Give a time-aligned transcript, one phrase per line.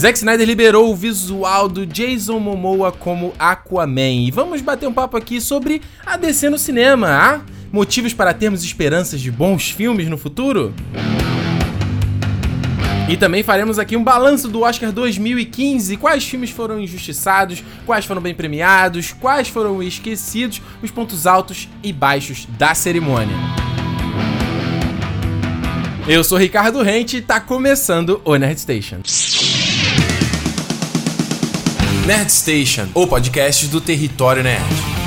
[0.00, 4.24] Zack Snyder liberou o visual do Jason Momoa como Aquaman.
[4.26, 7.08] E vamos bater um papo aqui sobre a DC no cinema.
[7.08, 10.72] Há motivos para termos esperanças de bons filmes no futuro?
[13.10, 15.98] E também faremos aqui um balanço do Oscar 2015.
[15.98, 21.92] Quais filmes foram injustiçados, quais foram bem premiados, quais foram esquecidos, os pontos altos e
[21.92, 23.36] baixos da cerimônia.
[26.08, 29.02] Eu sou Ricardo Rente e tá começando o Nerd Station.
[32.06, 34.99] Nerd Station, o podcast do Território Nerd.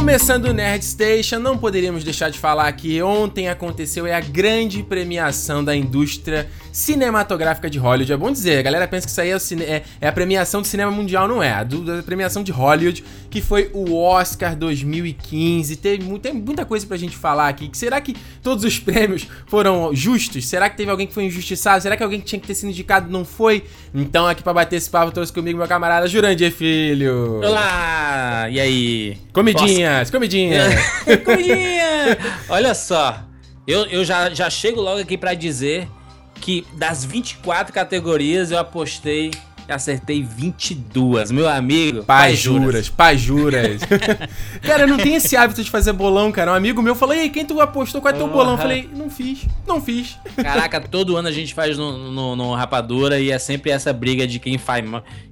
[0.00, 4.82] Começando o Nerd Station, não poderíamos deixar de falar que ontem aconteceu é a grande
[4.82, 8.10] premiação da indústria cinematográfica de Hollywood.
[8.10, 9.62] É bom dizer, a galera pensa que isso aí é, cine...
[9.62, 11.52] é, é a premiação do cinema mundial, não é.
[11.52, 15.76] A, do, a premiação de Hollywood, que foi o Oscar 2015.
[15.76, 17.70] Teve tem muita coisa pra gente falar aqui.
[17.74, 20.46] Será que todos os prêmios foram justos?
[20.46, 21.82] Será que teve alguém que foi injustiçado?
[21.82, 23.64] Será que alguém que tinha que ter sido indicado não foi?
[23.94, 27.42] Então, aqui pra bater esse papo, trouxe comigo meu camarada Jurandir Filho.
[27.44, 28.48] Olá!
[28.50, 29.18] E aí?
[29.32, 30.74] Comidinhas, comidinhas.
[31.24, 32.18] Comidinha!
[32.48, 33.22] Olha só,
[33.66, 35.88] eu, eu já, já chego logo aqui pra dizer
[36.40, 39.30] que das 24 categorias eu apostei
[39.68, 41.30] e acertei 22.
[41.30, 42.02] Meu amigo.
[42.02, 43.82] Pai juras, pai juras.
[44.62, 46.50] cara, eu não tenho esse hábito de fazer bolão, cara.
[46.50, 48.00] Um amigo meu falou: Ei, quem tu apostou?
[48.00, 48.52] Qual é teu bolão?
[48.52, 50.18] Eu falei: Não fiz, não fiz.
[50.34, 54.26] Caraca, todo ano a gente faz no, no, no Rapadura e é sempre essa briga
[54.26, 54.84] de quem faz,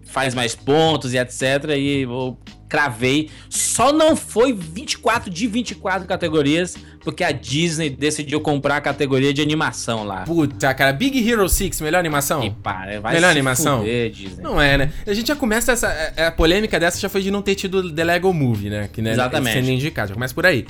[0.05, 1.75] faz mais pontos e etc.
[1.77, 2.39] E eu
[2.69, 3.31] cravei.
[3.49, 9.41] Só não foi 24 de 24 categorias, porque a Disney decidiu comprar a categoria de
[9.41, 10.23] animação lá.
[10.25, 12.45] Puta, cara, Big Hero 6, melhor animação?
[12.45, 13.79] E para, vai melhor animação?
[13.79, 14.43] fuder, Disney.
[14.43, 14.93] Não é, né?
[15.07, 15.89] A gente já começa essa.
[16.17, 18.89] A, a polêmica dessa já foi de não ter tido The Lego Movie, né?
[18.93, 19.55] Que, né Exatamente.
[19.55, 20.67] Sendo indicado, já começa por aí.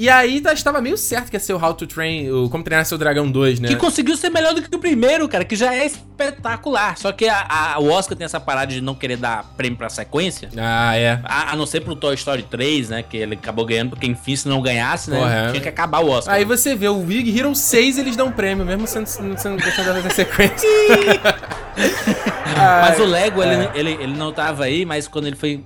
[0.00, 2.64] E aí tá- estava meio certo que ia ser o How to Train, o Como
[2.64, 3.68] Treinar Seu Dragão 2, né?
[3.68, 6.96] Que conseguiu ser melhor do que o primeiro, cara, que já é espetacular.
[6.96, 9.90] Só que a, a- o Oscar tem essa parada de não querer dar prêmio pra
[9.90, 10.48] sequência.
[10.56, 11.20] Ah, é.
[11.22, 13.02] A, a não ser pro Toy Story 3, né?
[13.02, 15.18] Que ele acabou ganhando, porque enfim, se não ganhasse, né?
[15.18, 15.50] Correto.
[15.50, 16.34] Tinha que acabar o Oscar.
[16.34, 20.08] Aí você vê, o Big Hero 6 eles dão prêmio, mesmo sendo, sendo deixando da
[20.08, 20.66] sequência.
[22.56, 23.52] Mas o Lego, é.
[23.52, 25.62] ele, ele, ele não tava aí, mas quando ele foi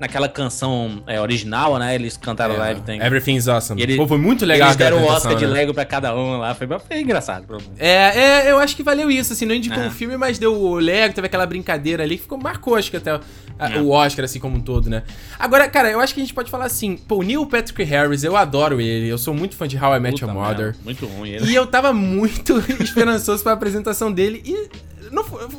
[0.00, 1.94] naquela canção é, original, né?
[1.94, 3.00] Eles cantaram lá Everything.
[3.04, 3.80] Everything's Awesome.
[3.80, 5.52] Ele- Pô, foi muito legal Eles deram o Oscar de né?
[5.52, 6.54] Lego pra cada um lá.
[6.54, 7.46] Foi, foi engraçado.
[7.78, 9.86] É, é, eu acho que valeu isso, assim, não indicou É.
[9.88, 12.96] o filme, mas deu o Lego, teve aquela brincadeira ali que ficou, marcou, acho que
[12.96, 13.20] até o-
[13.58, 13.78] a- É.
[13.78, 15.02] o Oscar, assim, como um todo, né?
[15.38, 18.24] Agora, cara, eu acho que a gente pode falar assim, pô, o Neil Patrick Harris,
[18.24, 20.78] eu adoro ele, eu sou muito fã de How I Met Your Puta Mother, merda,
[20.82, 21.50] Muito ruim ele.
[21.50, 24.68] e eu tava muito esperançoso pra apresentação dele, e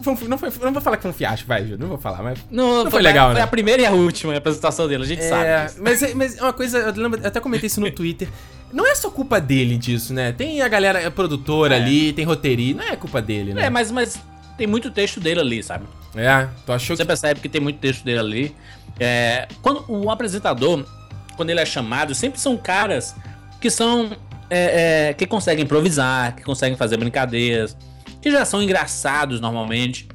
[0.03, 1.97] foi, foi- não foi, não vou falar que foi um fiasco, vai, Ju, não vou
[1.97, 2.39] falar, mas...
[2.51, 3.41] Não, foi legal, foi né?
[3.41, 5.29] a primeira e a última apresentação dele, a gente É,
[5.67, 5.81] sabe.
[5.81, 8.27] mas, é- mas é uma coisa, eu, lembro, eu até comentei isso no Twitter.
[8.71, 10.31] Não é só culpa dele disso, né?
[10.31, 11.81] Tem a galera a produtora É.
[11.81, 13.65] ali, tem roteirista, não é culpa dele, né?
[13.65, 14.17] É, mas, mas
[14.57, 15.85] tem muito texto dele ali, sabe?
[16.15, 17.07] É, tu achou Você que.
[17.07, 18.55] percebe que tem muito texto dele ali.
[18.99, 20.85] É, quando o apresentador,
[21.35, 23.15] quando ele é chamado, sempre são caras
[23.59, 24.11] que são.
[24.49, 27.75] é, é, que conseguem improvisar, que conseguem fazer brincadeiras,
[28.21, 30.07] que já são engraçados normalmente.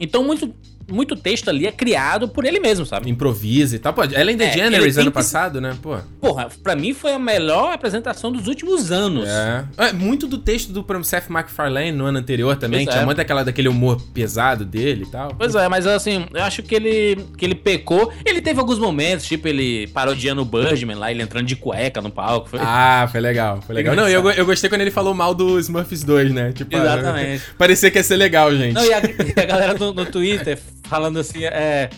[0.00, 0.54] Então, muito,
[0.90, 3.10] muito texto ali é criado por ele mesmo, sabe?
[3.10, 3.92] Improvisa e tal.
[3.92, 5.76] Pô, Ellen É, DeGeneres tem ano que- passado, né?
[5.82, 5.96] Pô.
[6.20, 9.28] Porra, pra mim foi a melhor apresentação dos últimos anos.
[9.28, 9.64] É.
[9.76, 12.84] É, Muito do texto do Seth MacFarlane no ano anterior também.
[12.84, 13.06] Pois Tinha é.
[13.06, 15.34] muito daquela, daquele humor pesado dele e tal.
[15.36, 18.12] Pois é, mas assim, eu acho que ele, que ele pecou.
[18.24, 22.10] Ele teve alguns momentos, tipo, ele parodiando o Birdman lá, ele entrando de cueca no
[22.10, 22.48] palco.
[22.48, 22.60] Foi...
[22.62, 23.94] Ah, foi legal, foi legal.
[23.94, 26.52] Não, eu, eu gostei quando ele falou mal do Smurfs 2, né?
[26.52, 27.42] Tipo, Exatamente.
[27.56, 28.74] Parecia que ia ser legal, gente.
[28.74, 31.90] Não, e a, e a galera no, no Twitter falando assim, é.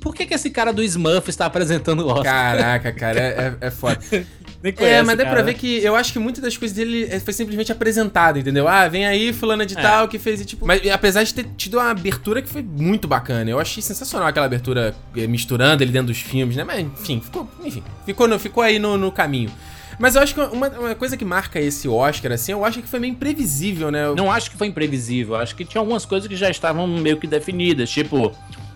[0.00, 2.24] Por que, que esse cara do Smurf está apresentando o Oscar?
[2.24, 3.98] Caraca, cara, é, é, é foda.
[4.62, 5.58] Nem É, mas dá cara, pra ver né?
[5.58, 8.66] que eu acho que muitas das coisas dele é, foi simplesmente apresentado, entendeu?
[8.66, 9.80] Ah, vem aí, fulana de É.
[9.80, 10.66] tal, que fez e tipo.
[10.66, 14.46] Mas apesar de ter tido uma abertura que foi muito bacana, eu achei sensacional aquela
[14.46, 16.64] abertura eh, misturando ele dentro dos filmes, né?
[16.64, 19.50] Mas enfim, ficou, enfim, ficou, ficou aí no, no caminho.
[19.98, 22.88] Mas eu acho que uma, uma coisa que marca esse Oscar, assim, eu acho que
[22.88, 24.12] foi meio imprevisível, né?
[24.16, 27.26] Não acho que foi imprevisível, acho que tinha algumas coisas que já estavam meio que
[27.26, 28.32] definidas, tipo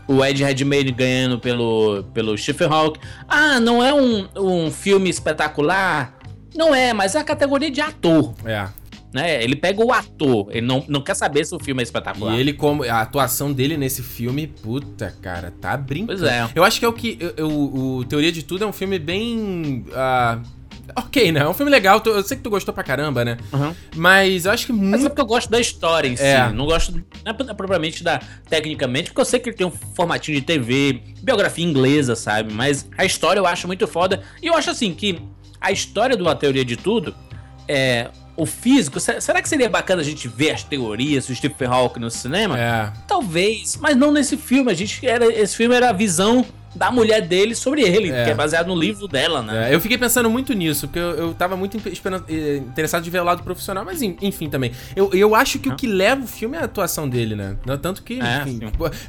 [0.08, 3.00] o Ed Redmayne ganhando pelo, pelo Stephen Hawking.
[3.28, 6.18] Ah, não é um, um filme espetacular?
[6.54, 8.66] Não é, mas é a categoria de ator, É.
[9.14, 9.42] né?
[9.42, 12.34] Ele pega o ator, ele não, não quer saber se o filme é espetacular.
[12.36, 12.82] E ele, como.
[12.82, 16.18] A atuação dele nesse filme, puta, cara, tá brincando.
[16.18, 16.48] Pois é.
[16.54, 17.16] Eu acho que é o que.
[17.20, 17.48] eu- eu-
[17.98, 19.86] o Teoria de Tudo é um filme bem.
[19.94, 20.40] ah,
[20.96, 21.40] ok, né?
[21.40, 22.00] É um filme legal.
[22.00, 23.36] tu- Eu sei que tu gostou pra caramba, né?
[23.52, 23.74] Uhum.
[23.96, 25.08] Mas eu acho que Mas é muito.
[25.10, 26.22] porque eu gosto da história em si.
[26.22, 26.48] É.
[26.50, 30.38] Não gosto, não é propriamente da tecnicamente, porque eu sei que ele tem um formatinho
[30.38, 32.52] de TV, biografia inglesa, sabe?
[32.52, 34.22] Mas a história eu acho muito foda.
[34.42, 35.20] E eu acho assim que
[35.60, 37.14] a história de uma teoria de tudo
[37.68, 38.98] é o físico.
[38.98, 42.58] Será que seria bacana a gente ver as teorias do Stephen Hawking no cinema?
[42.58, 42.90] É.
[43.06, 44.70] Talvez, mas não nesse filme.
[44.70, 46.44] A gente era esse filme era a visão
[46.74, 48.24] da mulher dele sobre ele, é.
[48.24, 49.70] que é baseado no livro dela, né?
[49.70, 53.20] É, eu fiquei pensando muito nisso, porque eu, eu tava muito eh, interessado de ver
[53.20, 54.72] o lado profissional, mas enfim também.
[54.96, 55.72] Eu, eu acho que ah.
[55.72, 57.56] o que leva o filme é a atuação dele, né?
[57.80, 58.60] Tanto que, é, enfim,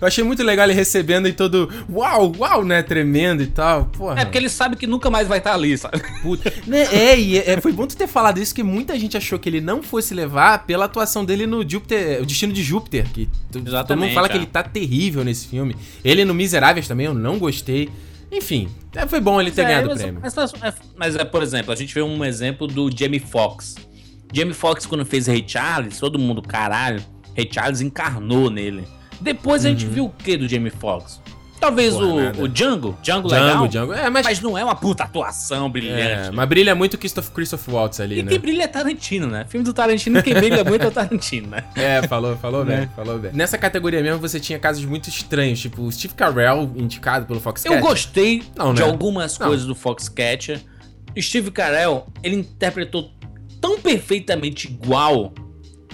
[0.01, 2.83] eu achei muito legal ele recebendo e todo uau, uau, né?
[2.83, 3.86] Tremendo e tal.
[3.86, 4.21] Porra.
[4.21, 6.01] É porque ele sabe que nunca mais vai estar ali, sabe?
[6.21, 6.51] Puta.
[6.68, 6.83] né?
[6.94, 9.62] É, e é, foi bom tu ter falado isso, que muita gente achou que ele
[9.62, 13.98] não fosse levar pela atuação dele no Júpiter, o Destino de Júpiter, que Exatamente, todo
[14.00, 14.38] mundo fala que é.
[14.38, 15.75] ele tá terrível nesse filme.
[16.04, 17.53] Ele no Miseráveis também, eu não gostei.
[18.32, 20.20] Enfim, é, foi bom ele ter é, ganhado o prêmio.
[20.22, 23.76] Mas, mas, mas, é, por exemplo, a gente vê um exemplo do Jamie Foxx.
[24.34, 27.04] Jamie Foxx, quando fez Ray Charles, todo mundo, caralho,
[27.36, 28.84] Ray Charles encarnou nele.
[29.22, 29.92] Depois a gente uhum.
[29.92, 31.22] viu o que do Jamie Foxx?
[31.63, 32.98] Talvez Porra, o, o Django.
[33.01, 33.68] Django, Django legal.
[33.69, 33.94] Django.
[33.94, 34.25] É, mas...
[34.25, 36.27] mas não é uma puta atuação brilhante.
[36.27, 38.31] É, mas brilha muito o Christoph, Christoph Waltz ali, e né?
[38.31, 39.45] quem brilha é Tarantino, né?
[39.48, 41.63] Filme do Tarantino, quem brilha muito é o Tarantino, né?
[41.75, 42.89] É, falou, falou bem, né?
[42.94, 43.31] falou bem.
[43.31, 47.77] Nessa categoria mesmo, você tinha casos muito estranhos, tipo o Steve Carell, indicado pelo Foxcatcher.
[47.77, 48.88] Eu gostei não, de né?
[48.88, 49.48] algumas não.
[49.48, 50.59] coisas do Foxcatcher.
[51.18, 53.09] Steve Carell, ele interpretou
[53.62, 55.33] tão perfeitamente igual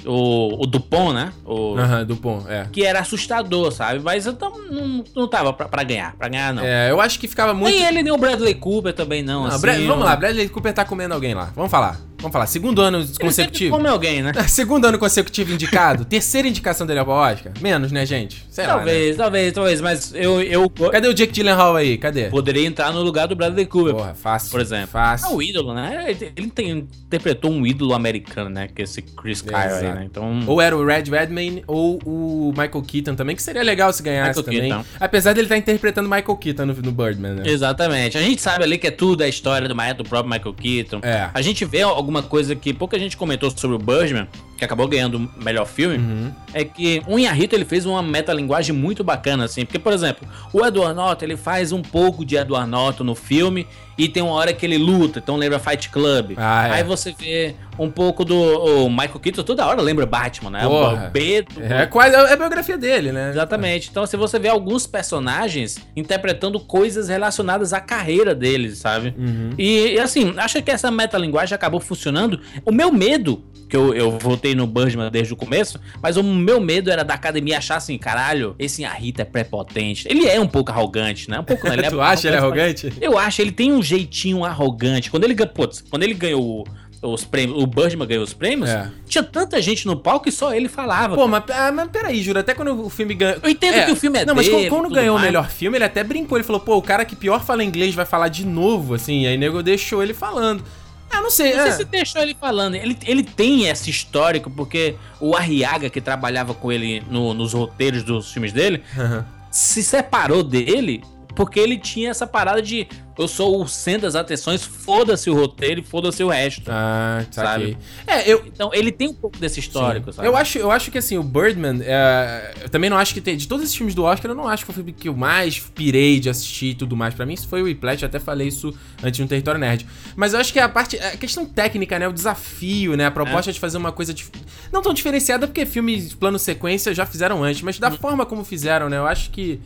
[0.05, 1.33] o, o Dupont, né?
[1.45, 2.67] O, Aham, Dupont, é.
[2.71, 3.99] Que era assustador, sabe?
[3.99, 6.63] Mas eu não, não tava pra, pra, ganhar, pra ganhar não.
[6.63, 7.73] É, eu acho que ficava muito...
[7.73, 9.87] Nem ele, nem o Bradley Cooper também não, não assim.
[9.87, 12.08] Vamos lá, Bradley Cooper tá comendo alguém lá, vamos falar.
[12.19, 13.75] Vamos falar, segundo ano consecutivo.
[13.75, 14.33] Come alguém, né?
[14.47, 16.03] segundo ano consecutivo indicado.
[16.03, 17.53] terceira indicação dele ao Oscar.
[17.61, 18.45] Menos, né, gente?
[18.49, 19.23] Sei talvez, lá, né?
[19.23, 20.69] talvez, talvez, mas eu, eu.
[20.69, 21.97] Cadê o Jake Gyllenhaal aí?
[21.97, 22.25] Cadê?
[22.25, 23.93] Poderia entrar no lugar do Bradley Cooper.
[23.93, 24.51] Porra, fácil.
[24.51, 24.87] Por exemplo.
[24.87, 25.29] Fácil.
[25.29, 26.05] É o ídolo, né?
[26.35, 28.67] Ele, tem, interpretou um ídolo americano, né?
[28.67, 30.03] Que é esse Chris Kyle aí, né?
[30.05, 30.43] Então.
[30.45, 34.39] Ou era o Red Redmayne ou o Michael Keaton também, que seria legal se ganhasse
[34.39, 34.69] Michael também.
[34.69, 34.85] Keaton.
[34.99, 37.43] Apesar dele estar tá interpretando Michael Keaton no, no Birdman, né?
[37.45, 38.17] Exatamente.
[38.17, 40.99] A gente sabe ali que é tudo a história do, do próprio Michael Keaton.
[41.01, 41.29] É.
[41.33, 44.27] A gente vê alguma coisa que pouca gente comentou sobre o Birdman,
[44.57, 46.31] que acabou ganhando o melhor filme, uhum.
[46.53, 49.63] é que o Inharito ele fez uma metalinguagem muito bacana, assim.
[49.63, 53.67] Porque, por exemplo, o Edward Norton ele faz um pouco de Edward Norton no filme
[53.99, 56.31] e tem uma hora que ele luta, então lembra Fight Club.
[56.37, 56.71] Ah, é.
[56.75, 60.61] Aí você vê um pouco do Michael Keaton, toda hora lembra Batman, né?
[60.63, 61.07] Porra.
[61.07, 61.61] O Beto.
[61.61, 63.29] É quase é a biografia dele, né?
[63.29, 63.89] Exatamente.
[63.89, 69.13] Então, se você vê alguns personagens interpretando coisas relacionadas à carreira deles, sabe?
[69.17, 69.51] Uhum.
[69.57, 72.39] E, e, assim, acho que essa metalinguagem acabou funcionando.
[72.65, 76.59] O meu medo, que eu, eu voltei no Birdman desde o começo, mas o meu
[76.59, 80.07] medo era da academia achar assim, caralho, esse Arita é prepotente.
[80.09, 81.39] Ele é um pouco arrogante, né?
[81.39, 81.75] Um pouco, né?
[81.75, 82.91] Ele é tu acha ele arrogante?
[82.99, 85.11] Eu acho, ele tem um jeitinho arrogante.
[85.11, 86.65] Quando ele, putz, quando ele ganhou
[87.01, 88.89] os prêmios, o Birdman ganhou os prêmios, é.
[89.07, 91.15] tinha tanta gente no palco que só ele falava.
[91.15, 93.37] Pô, mas, ah, mas peraí, Juro, até quando o filme ganhou.
[93.41, 93.85] Eu entendo é.
[93.85, 95.23] que o filme é Não, dele, mas quando, quando ganhou mais.
[95.23, 96.37] o melhor filme, ele até brincou.
[96.37, 99.21] Ele falou, pô, o cara que pior fala inglês vai falar de novo, assim.
[99.21, 100.63] E aí nego deixou ele falando.
[101.09, 101.55] Ah, não sei.
[101.55, 101.75] Não sei é.
[101.77, 102.75] se deixou ele falando.
[102.75, 108.03] Ele, ele tem esse histórico, porque o Arriaga, que trabalhava com ele no, nos roteiros
[108.03, 109.23] dos filmes dele, uhum.
[109.49, 111.03] se separou dele
[111.35, 112.87] porque ele tinha essa parada de
[113.19, 116.63] eu sou o centro das atenções, foda-se o roteiro e foda-se o resto.
[116.71, 117.77] Ah, sabe?
[118.07, 118.45] É, eu...
[118.45, 120.15] Então ele tem um pouco desse histórico, Sim.
[120.15, 120.27] sabe?
[120.29, 122.53] Eu acho, eu acho que assim, o Birdman, é...
[122.61, 123.35] eu também não acho que tem.
[123.35, 125.17] De todos esses filmes do Oscar, eu não acho que foi o filme que eu
[125.17, 127.13] mais pirei de assistir e tudo mais.
[127.13, 129.85] Pra mim, isso foi o Whiplash, até falei isso antes no Território Nerd.
[130.15, 130.97] Mas eu acho que a parte.
[130.97, 132.07] A questão técnica, né?
[132.07, 133.07] O desafio, né?
[133.07, 133.53] A proposta é.
[133.53, 134.13] de fazer uma coisa.
[134.13, 134.31] Dif...
[134.71, 137.97] Não tão diferenciada, porque filmes plano sequência já fizeram antes, mas da hum.
[137.97, 138.97] forma como fizeram, né?
[138.97, 139.59] Eu acho que.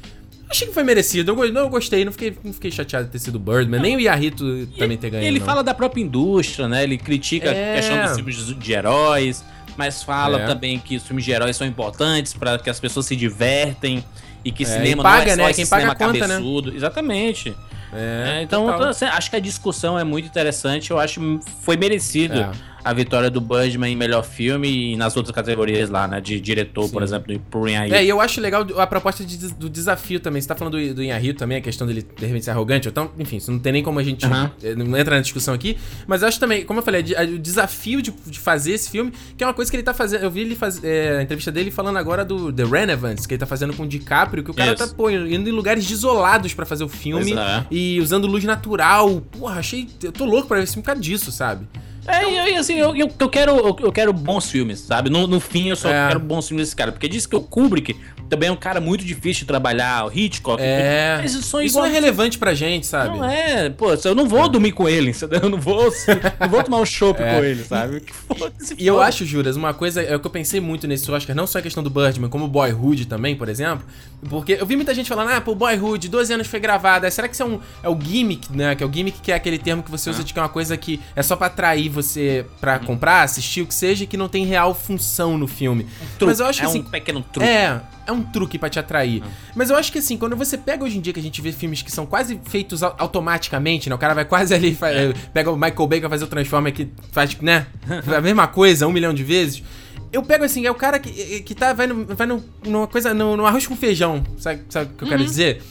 [0.54, 1.32] Achei que foi merecido.
[1.32, 3.82] Eu, não, eu gostei, não fiquei, não fiquei chateado de ter sido Birdman.
[3.82, 5.28] Nem o Yahito também ter ganhado.
[5.28, 5.46] Ele não.
[5.48, 6.84] fala da própria indústria, né?
[6.84, 7.72] Ele critica é.
[7.72, 9.44] a questão dos filmes de heróis,
[9.76, 10.46] mas fala é.
[10.46, 14.06] também que os filmes de heróis são importantes para que as pessoas se divertem
[14.46, 15.54] e que é, cinema e paga, não é só né?
[15.54, 16.76] Quem paga conta, né?
[16.76, 17.56] Exatamente.
[17.92, 20.92] É, é então, assim, acho que a discussão é muito interessante.
[20.92, 22.52] Eu acho que foi merecido é
[22.84, 26.20] a vitória do Birdman em melhor filme e nas outras categorias lá, né?
[26.20, 26.92] De diretor, Sim.
[26.92, 27.96] por exemplo, do Inharito.
[27.96, 30.42] É, e eu acho legal a proposta de, do desafio também.
[30.42, 32.88] Você tá falando do, do Inharito também, a questão dele de repente ser arrogante.
[32.88, 34.26] Então, enfim, isso não tem nem como a gente.
[34.26, 34.50] Uhum.
[34.86, 35.78] Não entra na discussão aqui.
[36.06, 39.44] Mas eu acho também, como eu falei, o desafio de, de, fazer esse filme, que
[39.44, 40.24] é uma coisa que ele tá fazendo.
[40.24, 43.40] Eu vi ele fazer é, a entrevista dele falando agora do The Renevance, que ele
[43.40, 44.88] tá fazendo com o DiCaprio, que o cara Isso.
[44.88, 47.66] tá, pô, indo em lugares desolados para fazer o filme é.
[47.72, 49.22] e usando luz natural.
[49.22, 49.88] Porra, achei.
[50.04, 51.66] Eu tô louco pra ver esse filme por causa disso, sabe?
[52.06, 55.10] É, e assim, eu, eu, eu, quero, eu, quero bons filmes, sabe?
[55.10, 56.08] No, no fim, eu só é.
[56.08, 56.92] quero bons filmes desse cara.
[56.92, 57.96] Porque diz que o Kubrick
[58.30, 60.62] também é um cara muito difícil de trabalhar, o Hitchcock.
[60.62, 61.22] É.
[61.24, 63.18] Isso não é relevante pra gente, sabe?
[63.18, 65.94] Não é, pô, eu não vou dormir com ele, eu não vou,
[66.40, 67.36] não vou tomar um chopp é.
[67.36, 68.02] com ele, sabe?
[68.78, 71.36] E, e eu acho, Juras, uma coisa é o que eu pensei muito nesse Oscar,
[71.36, 73.86] não só a questão do Birdman, como Boyhood também, por exemplo,
[74.30, 77.34] porque eu vi muita gente falando, ah, pô, Boyhood, 12 anos foi gravada, será que
[77.34, 78.76] isso é, um, é o gimmick, né?
[78.76, 80.24] Que é o gimmick que é aquele termo que você usa ah.
[80.24, 82.86] de que é uma coisa que é só pra atrair você pra hum.
[82.86, 85.88] comprar, assistir, o que seja, e que não tem real função no filme.
[86.22, 87.48] Um Mas eu acho que é assim, um pequeno truque.
[87.48, 89.24] É, é um truque para te atrair.
[89.56, 91.52] Mas eu acho que assim, quando você pega hoje em dia que a gente vê
[91.52, 93.96] filmes que são quase feitos automaticamente, né?
[93.96, 95.14] O cara vai quase ali, é.
[95.34, 97.68] pega o Michael Bay pra fazer o Transformer que faz, né?
[98.16, 99.64] a mesma coisa um milhão de vezes.
[100.14, 103.14] Eu pego assim, é o cara que, que tá, vai, no, vai no, numa coisa,
[103.16, 105.12] no, no arroz com feijão, sabe, sabe o que eu uhum.
[105.12, 105.62] quero dizer?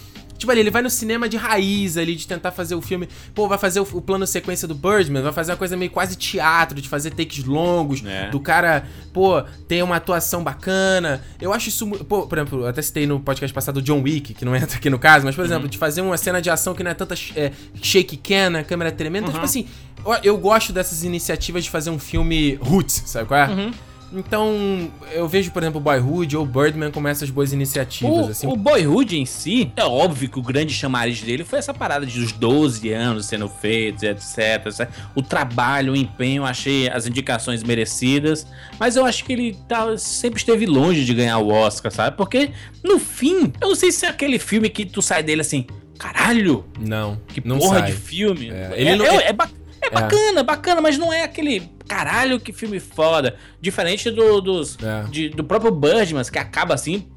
[0.42, 3.08] Tipo ali, ele vai no cinema de raiz ali, de tentar fazer o filme.
[3.32, 6.16] Pô, vai fazer o, o plano sequência do Birdman, vai fazer uma coisa meio quase
[6.16, 8.28] teatro, de fazer takes longos, é.
[8.28, 11.22] do cara, pô, ter uma atuação bacana.
[11.40, 11.86] Eu acho isso.
[11.86, 14.78] Pô, por exemplo, eu até citei no podcast passado o John Wick, que não entra
[14.78, 15.46] aqui no caso, mas, por uhum.
[15.46, 18.64] exemplo, de fazer uma cena de ação que não é tanta é, shake cam, a
[18.64, 19.28] câmera tremenda.
[19.28, 19.64] Então, tipo uhum.
[19.64, 19.70] tipo
[20.04, 23.48] assim, eu, eu, gosto dessas iniciativas de fazer um filme roots, sabe qual é?
[23.48, 23.70] Uhum.
[24.12, 28.26] Então, eu vejo, por exemplo, o Boyhood ou Birdman como essas boas iniciativas.
[28.26, 28.46] O, assim.
[28.46, 32.20] o Boyhood em si, é óbvio que o grande chamariz dele foi essa parada de
[32.20, 34.90] os 12 anos sendo feitos, etc, etc.
[35.14, 38.46] O trabalho, o empenho, achei as indicações merecidas.
[38.78, 42.16] Mas eu acho que ele tá, sempre esteve longe de ganhar o Oscar, sabe?
[42.16, 42.50] Porque,
[42.84, 45.66] no fim, eu não sei se é aquele filme que tu sai dele assim.
[45.98, 46.64] Caralho!
[46.80, 47.18] Não.
[47.28, 47.92] Que não porra sai.
[47.92, 48.50] de filme.
[48.50, 49.06] É, ele é, não...
[49.06, 49.28] é, é.
[49.28, 49.61] É bacana,
[49.98, 50.42] é.
[50.42, 53.36] bacana, mas não é aquele caralho que filme foda.
[53.60, 55.04] Diferente do, dos, é.
[55.10, 57.08] de, do próprio Birdman, que acaba assim,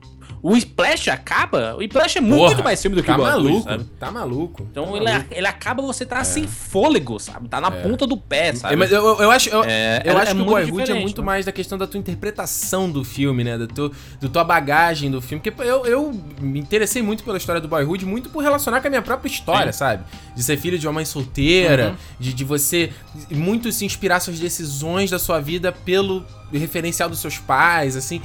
[0.48, 1.76] o Splash acaba.
[1.76, 3.84] O Splash é muito Porra, mais filme do que tá o maluco, sabe?
[4.00, 4.68] Tá maluco.
[4.70, 5.28] Então tá ele, maluco.
[5.32, 6.24] ele acaba, você tá é.
[6.24, 7.48] sem fôlego, sabe?
[7.48, 7.82] Tá na é.
[7.82, 8.76] ponta do pé, sabe?
[8.76, 11.26] Mas eu, eu acho, eu, é, eu acho é que o Boyhood é muito né?
[11.26, 13.58] mais da questão da tua interpretação do filme, né?
[13.58, 15.42] Da tua, do tua bagagem do filme.
[15.42, 18.90] Porque eu, eu me interessei muito pela história do Boyhood, muito por relacionar com a
[18.92, 20.04] minha própria história, sabe?
[20.36, 21.96] De ser filho de uma mãe solteira, uhum.
[22.20, 22.92] de, de você
[23.32, 26.24] muito se inspirar suas decisões da sua vida pelo
[26.54, 28.22] referencial dos seus pais, assim.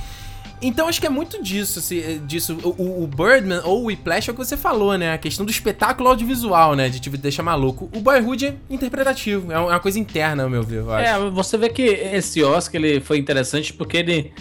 [0.63, 2.59] Então acho que é muito disso, assim, é, disso.
[2.63, 5.15] O, o, Birdman ou o Whiplash é o que você falou, né?
[5.15, 6.89] A questão do espetáculo audiovisual, né?
[6.89, 7.91] De te deixar maluco.
[7.95, 11.09] O Boyhood é interpretativo, é uma coisa interna, ao meu ver, eu acho.
[11.09, 14.33] É, você vê que esse Oscar ele foi interessante porque ele,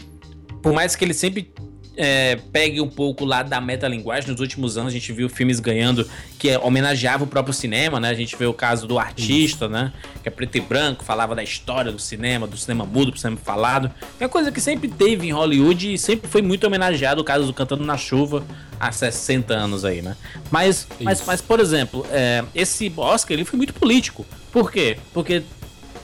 [0.61, 1.53] por mais que ele sempre
[2.01, 4.32] é, pegue um pouco lá da metalinguagem.
[4.32, 8.10] Nos últimos anos a gente viu filmes ganhando que homenageava o próprio cinema, né?
[8.10, 9.91] A gente vê o caso do artista, né?
[10.24, 13.38] Que é preto e branco, falava da história do cinema, do cinema mudo, do cinema
[13.44, 13.91] falado.
[14.18, 17.46] É uma coisa que sempre teve em Hollywood e sempre foi muito homenageado o caso
[17.46, 18.46] do Cantando na Chuva
[18.79, 20.15] há 60 anos aí, né?
[20.50, 24.25] Mas, mas, mas por exemplo, é, esse Oscar ele foi muito político.
[24.53, 24.98] Por quê?
[25.13, 25.44] Porque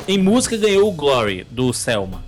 [0.09, 2.24] em música ganhou o Glory do Selma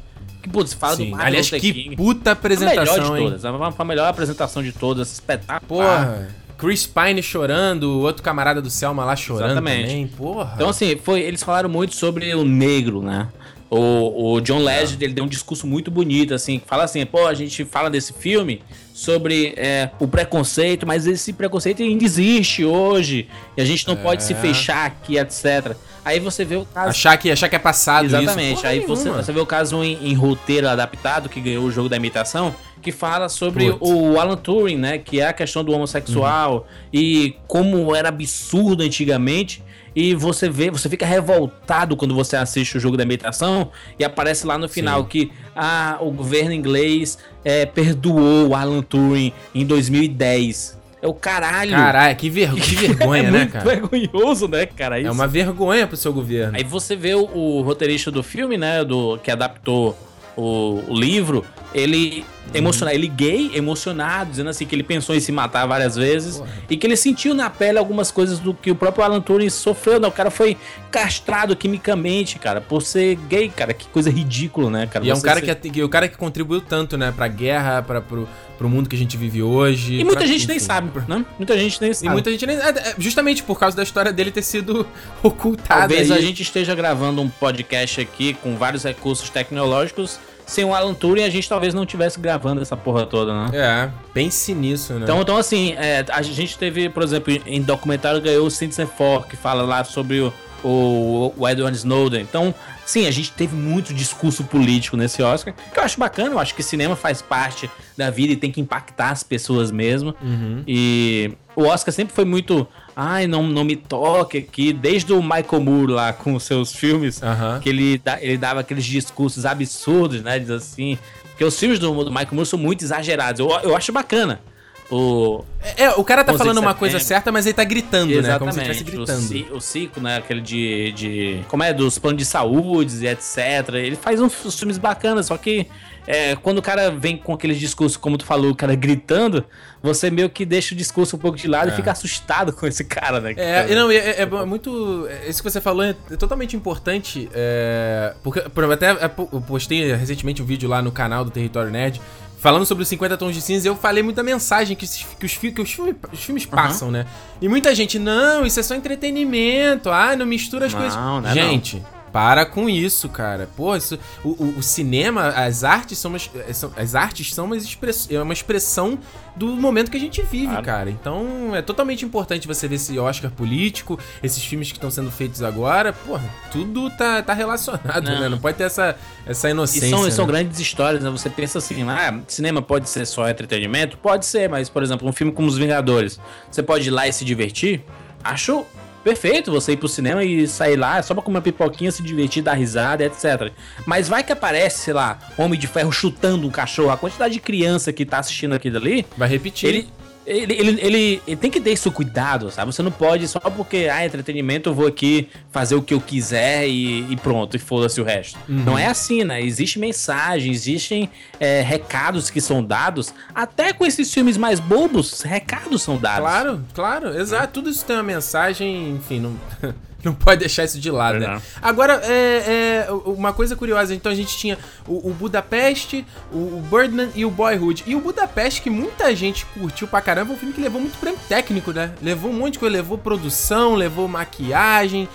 [0.47, 1.11] que, putz, fala Sim.
[1.11, 1.95] do Aliás, que King.
[1.95, 3.45] puta apresentação, a melhor de todas.
[3.45, 5.81] A melhor apresentação de todas, espetáculo.
[5.81, 6.27] Porra.
[6.57, 9.81] Chris Pine chorando, o outro camarada do Selma lá chorando Exatamente.
[9.81, 10.53] também, porra.
[10.55, 13.27] Então, assim, foi, eles falaram muito sobre o negro, né?
[13.69, 17.27] O, o John Legend, ele deu um discurso muito bonito, assim, que fala assim, pô,
[17.27, 18.61] a gente fala desse filme
[18.93, 23.97] sobre é, o preconceito, mas esse preconceito ainda existe hoje, e a gente não é.
[23.97, 25.75] pode se fechar aqui, etc.
[26.07, 26.89] Aí você vê o caso.
[26.89, 28.59] Achar que, achar que é passado Exatamente.
[28.59, 28.67] Isso.
[28.67, 31.97] Aí você, você, vê o caso em, em, roteiro adaptado, que ganhou o jogo da
[31.97, 33.91] imitação, que fala sobre Putz.
[33.91, 34.97] o Alan Turing, né?
[34.99, 36.63] Que é a questão do homossexual uhum.
[36.93, 39.61] e como era absurdo antigamente.
[39.93, 44.47] E você vê, você fica revoltado quando você assiste o jogo da imitação e aparece
[44.47, 45.07] lá no final Sim.
[45.09, 50.76] que ah, o governo inglês é, perdoou o Alan Turing em 2010.
[51.07, 51.71] É o caralho.
[51.71, 52.53] Caralho, que, ver...
[52.53, 53.63] que vergonha, é né, cara?
[53.63, 54.99] vergonhoso, né, cara?
[54.99, 55.07] Isso.
[55.07, 56.57] É uma vergonha pro seu governo.
[56.57, 59.97] Aí você vê o, o roteirista do filme, né, do que adaptou
[60.35, 65.31] o, o livro, ele emocionado, ele gay, emocionado, dizendo assim que ele pensou em se
[65.31, 66.49] matar várias vezes Porra.
[66.69, 69.99] e que ele sentiu na pele algumas coisas do que o próprio Alan Turing sofreu,
[69.99, 70.07] né?
[70.07, 70.57] O cara foi
[70.89, 75.05] castrado quimicamente, cara, por ser gay, cara, que coisa ridícula, né, cara?
[75.05, 75.55] E é um cara ser...
[75.55, 78.99] que o cara que contribuiu tanto, né, pra guerra, para pro, pro mundo que a
[78.99, 79.95] gente vive hoje.
[79.95, 80.27] E muita pra...
[80.27, 80.51] gente Enfim.
[80.51, 81.25] nem sabe, né?
[81.37, 82.07] Muita gente nem sabe.
[82.07, 84.87] E muita gente nem é, é, justamente por causa da história dele ter sido
[85.21, 85.81] ocultada.
[85.81, 86.17] Talvez aí.
[86.17, 91.23] a gente esteja gravando um podcast aqui com vários recursos tecnológicos sem o Alan Turing
[91.23, 93.49] a gente talvez não tivesse gravando essa porra toda, né?
[93.53, 95.01] É, pense nisso, né?
[95.03, 99.27] Então, então assim, é, a gente teve, por exemplo, em documentário ganhou o Citizen 4,
[99.27, 100.33] que fala lá sobre o,
[100.63, 102.21] o, o Edward Snowden.
[102.21, 102.53] Então,
[102.85, 106.55] sim, a gente teve muito discurso político nesse Oscar, que eu acho bacana, eu acho
[106.55, 110.15] que cinema faz parte da vida e tem que impactar as pessoas mesmo.
[110.21, 110.63] Uhum.
[110.67, 112.67] E o Oscar sempre foi muito
[112.99, 117.21] ai, não, não me toque aqui, desde o Michael Moore lá com os seus filmes,
[117.61, 120.39] que ele, ele dava aqueles discursos absurdos, né?
[120.39, 120.97] Diz assim,
[121.29, 123.39] Porque os filmes do, do Michael Moore são muito exagerados.
[123.39, 124.39] Eu, eu acho bacana.
[124.89, 125.43] O...
[125.75, 128.27] É, o cara tá falando uma coisa certa, mas ele tá gritando, Exatamente.
[128.31, 128.39] né?
[128.39, 129.53] Como se estivesse gritando.
[129.53, 130.17] O, o ciclo, né?
[130.17, 131.39] Aquele de, de.
[131.49, 131.73] Como é?
[131.73, 133.73] Dos planos de saúde e etc.
[133.73, 135.67] Ele faz uns, filmes bacanas, só que
[136.07, 139.43] é, quando o cara vem com aquele discurso, como tu falou, o cara gritando,
[139.83, 141.73] você meio que deixa o discurso um pouco de lado É.
[141.73, 143.33] e fica assustado com esse cara, né?
[143.35, 145.05] É, não, é, é- é muito.
[145.09, 147.29] é, Isso que você falou é, é totalmente importante.
[147.33, 151.31] É, porque, por exemplo, até é, eu postei recentemente um vídeo lá no canal do
[151.31, 151.99] Território Nerd.
[152.39, 155.33] Falando sobre os 50 tons de cinza, eu falei muita mensagem que, esses- que os,
[155.37, 157.05] que os, filme- os filmes passam, né?
[157.41, 160.97] E muita gente, não, isso é só entretenimento, ah, não mistura as Não, coisas.
[160.97, 161.81] não é gente,
[162.17, 163.47] para com isso, cara.
[163.55, 167.45] Pô, isso, o, o- o cinema, as artes são, umas, é, são- as artes são
[167.45, 168.97] uma, express, é uma expressão
[169.35, 170.63] do momento que a gente vive, Claro.
[170.65, 170.89] cara.
[170.89, 175.43] Então é totalmente importante você ver esse Oscar político, esses filmes que estão sendo feitos
[175.43, 175.93] agora.
[175.93, 178.19] Porra, tudo tá, tá relacionado, Não.
[178.19, 178.29] né?
[178.29, 179.87] Não pode ter essa, essa E inocência.
[179.89, 180.31] são, são né?
[180.31, 181.11] grandes histórias, né?
[181.11, 183.95] Você pensa assim, ah, cinema pode ser só entretenimento?
[183.99, 186.19] Pode ser, mas, por exemplo, um filme como Os Vingadores,
[186.49, 187.83] você pode ir lá e se divertir?
[188.23, 188.65] Acho
[189.07, 192.43] perfeito você ir pro cinema e sair lá só pra comer uma pipoquinha, se divertir,
[192.43, 193.53] dar risada, etc.
[193.85, 197.39] Mas vai que aparece, sei lá, Homem de Ferro chutando um cachorro, a quantidade de
[197.39, 199.69] criança que tá assistindo aquilo ali, Vai repetir.
[199.69, 199.87] ele,
[200.27, 202.73] ele, ele, ele, ele tem que ter isso cuidado, sabe?
[202.73, 206.67] Você não pode só porque, ah, entretenimento, eu vou aqui fazer o que eu quiser
[206.67, 208.37] e, e pronto, e foda-se o resto.
[208.49, 208.63] Uhum.
[208.65, 209.41] Não é assim, né?
[209.41, 213.13] Existe mensagem, existem é, recados que são dados.
[213.33, 216.19] Até com esses filmes mais bobos, recados são dados.
[216.19, 217.53] Claro, claro, exato.
[217.53, 219.39] Tudo isso tem uma mensagem, enfim, não,
[220.03, 221.41] não pode deixar isso de lado, né?
[221.61, 226.63] Agora, é, é, uma coisa curiosa, então a gente tinha o, o Budapeste, o, o
[226.69, 227.83] Birdman e o Boyhood.
[227.85, 230.97] E o Budapeste, que muita gente curtiu pra caramba, é um filme que levou muito
[230.97, 231.93] prêmio técnico, né?
[232.01, 235.07] Levou um monte de coisa, levou produção, levou maquiagem.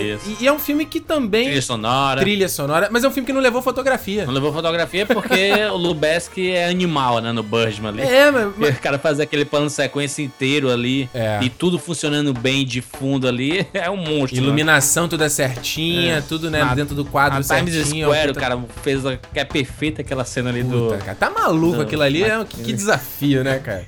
[0.00, 0.36] Isso.
[0.40, 1.44] e, e é um filme que também.
[1.46, 2.20] Trilha sonora.
[2.20, 4.24] Trilha sonora, mas é um filme que não levou fotografia.
[4.26, 7.32] Não levou fotografia porque o Lubeski é animal, né?
[7.32, 8.02] No Birdman ali.
[8.02, 11.38] É, mas, mas- O cara fazer aquele plano sequência inteiro ali É.
[11.42, 14.36] e tudo funcionando bem de fundo ali é um monstro.
[14.40, 14.44] né?
[14.46, 16.20] iluminação toda certinha, É.
[16.20, 18.06] tudo, né, Na- dentro do quadro A Times certinho.
[18.06, 21.04] Square, o puta- cara fez a, que é perfeita aquela cena ali Puta, do.
[21.04, 23.84] cara, tá maluco do- aquilo ali, é, que, que desafio, né, cara?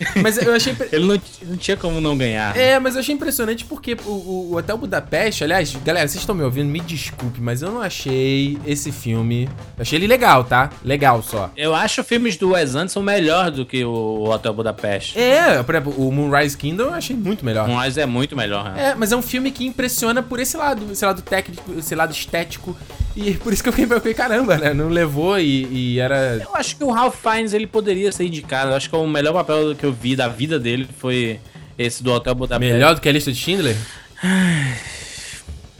[0.22, 0.72] Mas eu achei.
[0.72, 2.56] impre- Ele não, não tinha como não ganhar.
[2.56, 6.34] É, mas eu achei impressionante porque o, o, o Hotel Budapeste, aliás, galera, vocês estão
[6.34, 9.44] me ouvindo, me desculpe, mas eu não achei esse filme.
[9.76, 10.70] Eu achei ele legal, tá?
[10.84, 11.50] Legal só.
[11.56, 15.18] Eu acho filmes do Wes Anderson melhor do que o Hotel Budapeste.
[15.18, 17.68] É, por exemplo, o Moonrise Kingdom eu achei muito melhor.
[17.68, 18.72] Mas é muito melhor.
[18.72, 18.90] né?
[18.90, 22.12] É, mas é um filme que impressiona por esse lado, esse lado técnico, esse lado
[22.12, 22.76] estético.
[23.20, 24.72] E por isso que eu fiquei, eu fiquei caramba, né?
[24.72, 26.36] Não levou e, e era.
[26.40, 28.70] Eu acho que o Ralph Fiennes ele poderia ser indicado.
[28.70, 31.40] Eu acho que o melhor papel que eu vi da vida dele foi
[31.76, 32.72] esse do Hotel Budapeste.
[32.72, 33.76] Melhor do que a lista de Schindler?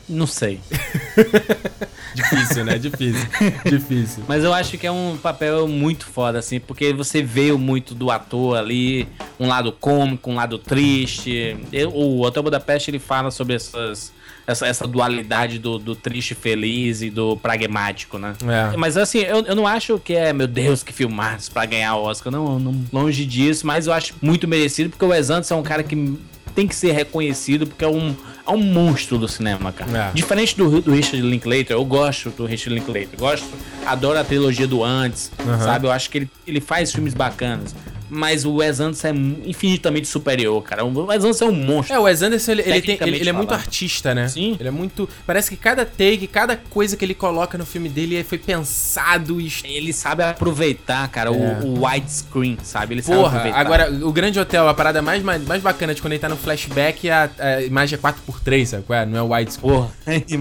[0.09, 0.59] Não sei.
[2.15, 2.79] Difícil, né?
[2.79, 3.27] Difícil.
[3.65, 4.25] Difícil.
[4.27, 8.11] Mas eu acho que é um papel muito foda, assim, porque você vê muito do
[8.11, 9.07] ator ali,
[9.39, 11.57] um lado cômico, um lado triste.
[11.73, 14.11] Eu- o Hotel Budapeste ele fala sobre essas,
[14.49, 18.33] essa, essa dualidade do, do triste feliz e do pragmático, né?
[18.43, 18.75] É.
[18.79, 22.05] Mas assim, eu, eu não acho que é, meu Deus, que filmaço pra ganhar o
[22.05, 22.33] Oscar.
[22.33, 25.63] Não, não, longe disso, mas eu acho muito merecido, porque o Wes Anderson é um
[25.63, 26.19] cara que
[26.55, 30.09] tem que ser reconhecido, porque é um, é um monstro do cinema, cara.
[30.09, 30.13] É.
[30.15, 33.19] Diferente do, do Richard Linklater, eu gosto do Richard Linklater.
[33.19, 33.47] Gosto,
[33.85, 35.59] adoro a trilogia do Antes, Aham.
[35.59, 35.87] sabe?
[35.87, 37.77] Eu acho que ele, ele faz filmes bacanas.
[38.11, 39.13] Mas o Wes Anderson é
[39.49, 40.85] infinitamente superior, cara.
[40.85, 41.95] O Wes Anderson é um monstro.
[41.95, 44.29] É, o Wes Anderson, ele, ele, tem, ele, ele é muito artista, né?
[44.29, 44.57] Sim.
[44.59, 45.09] Ele é muito...
[45.27, 49.53] Parece que cada take, cada coisa que ele coloca no filme dele foi pensado e...
[49.65, 51.33] Ele sabe aproveitar, cara, É.
[51.65, 52.95] o, o widescreen, sabe?
[52.95, 53.61] Ele sabe Porra, aproveitar.
[53.61, 56.37] agora, o Grande Hotel, a parada mais, mais, mais bacana de quando ele tá no
[56.37, 58.85] flashback, a, a imagem é 4x3, sabe?
[58.91, 59.07] é?
[59.07, 59.73] Não é o widescreen.
[59.75, 59.91] Porra,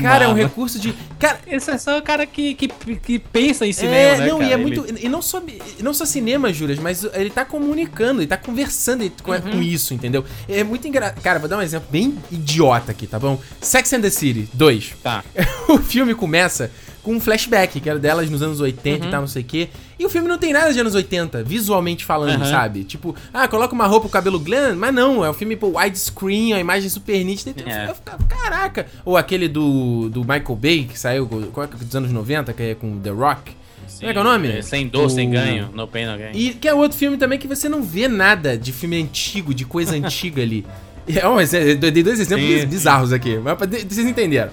[0.01, 0.93] Cara, é um recurso de...
[1.19, 4.37] Cara, Esse é só o cara que, que, que pensa em cinema, é, né, não,
[4.39, 4.49] cara?
[4.49, 4.85] e é Ele- muito.
[5.03, 5.41] E não só,
[5.81, 9.41] não só cinema, Juras, mas ele tá comunicando, ele tá conversando com, Uhum.
[9.41, 10.23] com isso, entendeu?
[10.47, 11.21] É muito engraçado.
[11.21, 13.39] Cara, vou dar um exemplo bem idiota aqui, tá bom?
[13.61, 14.93] Sex and the City 2.
[15.03, 15.23] Tá.
[15.69, 16.69] o filme começa
[17.03, 19.07] com um flashback, que era delas nos anos 80 Uhum.
[19.07, 19.69] e tal, não sei o quê.
[19.97, 22.51] E o filme não tem nada de anos 80, visualmente falando, Uhum.
[22.51, 22.83] sabe?
[22.83, 26.51] Tipo, ah, coloca uma roupa, o cabelo glam, mas não, é um filme, pô, widescreen,
[26.53, 27.51] a imagem super nítida.
[27.55, 27.89] Então, É.
[27.89, 28.87] eu ficava, caraca.
[29.05, 32.75] Ou aquele do, do Michael Bay, que saiu é é, dos anos 90, que é
[32.75, 33.55] com The Rock.
[33.99, 34.63] Como é que é o nome?
[34.63, 35.69] Sem dor, sem O- ganho.
[35.73, 36.31] No pain, no gain.
[36.33, 39.65] E que é outro filme também que você não vê nada de filme antigo, de
[39.65, 40.65] coisa antiga ali.
[41.09, 42.65] É, um, exe- eu dei dois exemplos Sim, sim.
[42.67, 44.51] bizarros aqui, mas vocês entenderam.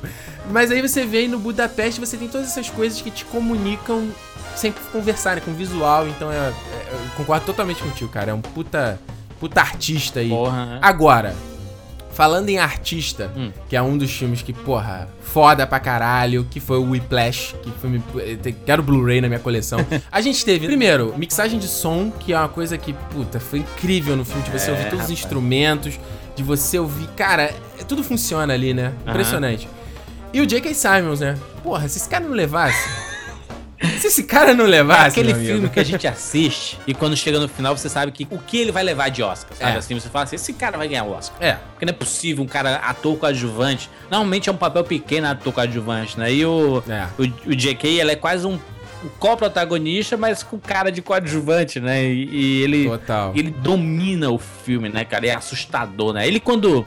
[0.53, 4.07] Mas aí você vê aí no Budapeste, você tem todas essas coisas que te comunicam
[4.55, 6.07] sem conversar, né, com visual.
[6.07, 6.53] Então é, é-
[6.93, 8.31] eu concordo totalmente contigo, cara.
[8.31, 9.01] É um puta,
[9.41, 10.29] puta artista aí.
[10.29, 10.79] Porra, né?
[10.81, 11.35] Agora,
[12.15, 13.51] Falando em artista, Hum.
[13.69, 17.71] que é um dos filmes que, porra, foda pra caralho, que foi o Whiplash, que
[17.73, 18.03] filme.
[18.65, 19.79] Quero Blu-ray na minha coleção.
[20.13, 24.17] A gente teve, primeiro, mixagem de som, que é uma coisa que, puta, foi incrível
[24.17, 25.19] no filme, de você É, ouvir todos os rapaz.
[25.19, 25.99] instrumentos,
[26.37, 27.09] de você ouvir.
[27.17, 28.93] Cara, é- tudo funciona ali, né?
[29.07, 29.69] Impressionante.
[30.33, 30.73] E o J.K.
[30.75, 31.37] Simons, né?
[31.63, 32.89] Porra, se esse cara não levasse.
[33.99, 35.09] Se esse cara não levasse.
[35.09, 35.53] Aquele meu amigo.
[35.53, 38.59] filme que a gente assiste e quando chega no final você sabe que o que
[38.59, 39.73] ele vai levar de Oscar, sabe?
[39.73, 39.77] É.
[39.79, 41.37] Assim, você fala assim, esse cara vai ganhar o Oscar.
[41.41, 41.59] É.
[41.73, 43.91] Porque não é possível um cara ator coadjuvante.
[44.11, 46.33] Normalmente é um papel pequeno ator coadjuvante, né?
[46.33, 47.07] E o, É.
[47.19, 48.59] o, o JK, ele é quase um,
[49.05, 52.03] um co-protagonista, mas com cara de coadjuvante, né?
[52.05, 53.33] E, e ele, Total.
[53.35, 55.27] ele domina o filme, né, cara?
[55.27, 56.27] É assustador, né?
[56.27, 56.87] Ele quando...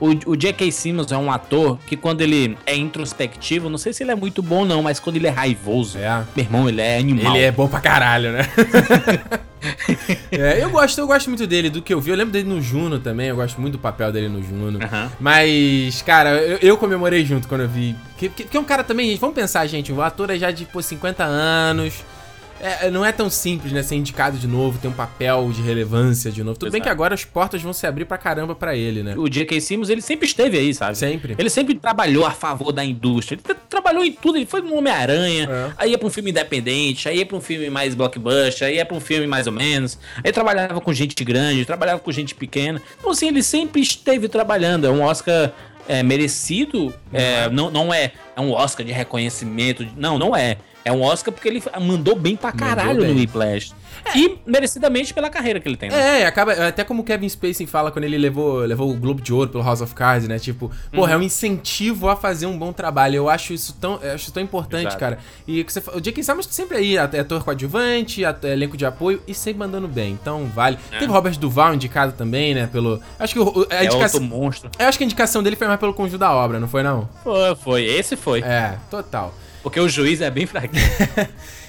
[0.00, 0.70] O, o J.K.
[0.72, 4.42] Simmons é um ator que quando ele é introspectivo, não sei se ele é muito
[4.42, 6.24] bom não, mas quando ele é raivoso, É.
[6.34, 7.34] meu irmão, ele é animal.
[7.36, 8.42] Ele é bom pra caralho, né?
[10.30, 12.10] É, eu gosto, eu gosto muito dele, do que eu vi.
[12.10, 14.78] Eu lembro dele no Juno também, eu gosto muito do papel dele no Juno.
[14.82, 15.10] Aham.
[15.18, 17.96] Mas, cara, eu, eu comemorei junto quando eu vi.
[18.16, 20.64] Que, que, que é um cara também, vamos pensar, gente, o ator é já de,
[20.64, 22.04] pô, 50 anos.
[22.60, 23.82] É, não é tão simples, né?
[23.82, 26.58] Ser indicado de novo, ter um papel de relevância de novo.
[26.58, 26.88] Tudo bem Exato.
[26.88, 29.14] que agora as portas vão se abrir pra caramba pra ele, né?
[29.16, 29.60] O J.K.
[29.60, 30.98] Simmons, ele sempre esteve aí, sabe?
[30.98, 31.34] Sempre.
[31.38, 33.36] Ele sempre trabalhou a favor da indústria.
[33.36, 34.36] Ele tra- trabalhou em tudo.
[34.38, 35.72] Ele foi no Homem-Aranha, É.
[35.78, 38.84] aí ia pra um filme independente, aí ia pra um filme mais blockbuster, aí ia
[38.84, 39.98] pra um filme mais ou menos.
[40.24, 42.82] Aí trabalhava com gente grande, trabalhava com gente pequena.
[42.98, 44.86] Então, assim, ele sempre esteve trabalhando.
[44.86, 45.52] É um Oscar
[45.86, 46.92] é, merecido.
[47.12, 49.86] É, não, não é, é um Oscar de reconhecimento.
[49.96, 50.56] Não, não é.
[50.88, 53.12] É um Oscar porque ele mandou bem pra caralho bem.
[53.14, 53.72] no Whiplash.
[54.14, 55.90] E merecidamente pela carreira que ele tem.
[55.90, 56.22] né?
[56.22, 56.52] É, acaba.
[56.52, 59.62] Até como o Kevin Spacey fala quando ele levou, levou o Globo de Ouro pelo
[59.62, 60.38] House of Cards, né?
[60.38, 61.22] Tipo, porra, é Uhum.
[61.22, 63.16] um incentivo a fazer um bom trabalho.
[63.16, 64.98] Eu acho isso tão, acho tão importante, Exato.
[64.98, 65.18] cara.
[65.46, 66.22] E o que você o J.K.
[66.22, 70.12] Simmons sempre aí, at- ator coadjuvante, at- elenco de apoio e sempre mandando bem.
[70.12, 70.78] Então, vale.
[70.92, 70.98] É.
[71.00, 72.68] Teve Robert Duval indicado também, né?
[72.70, 73.00] Pelo.
[73.18, 74.20] Acho que o- a É indicação.
[74.20, 74.70] monstro.
[74.78, 77.08] Eu acho que a indicação dele foi mais pelo conjunto da obra, não foi, não?
[77.24, 77.84] Foi, foi.
[77.84, 78.40] Esse foi.
[78.40, 79.34] É, total.
[79.62, 80.82] Porque o juiz é bem fraquinho.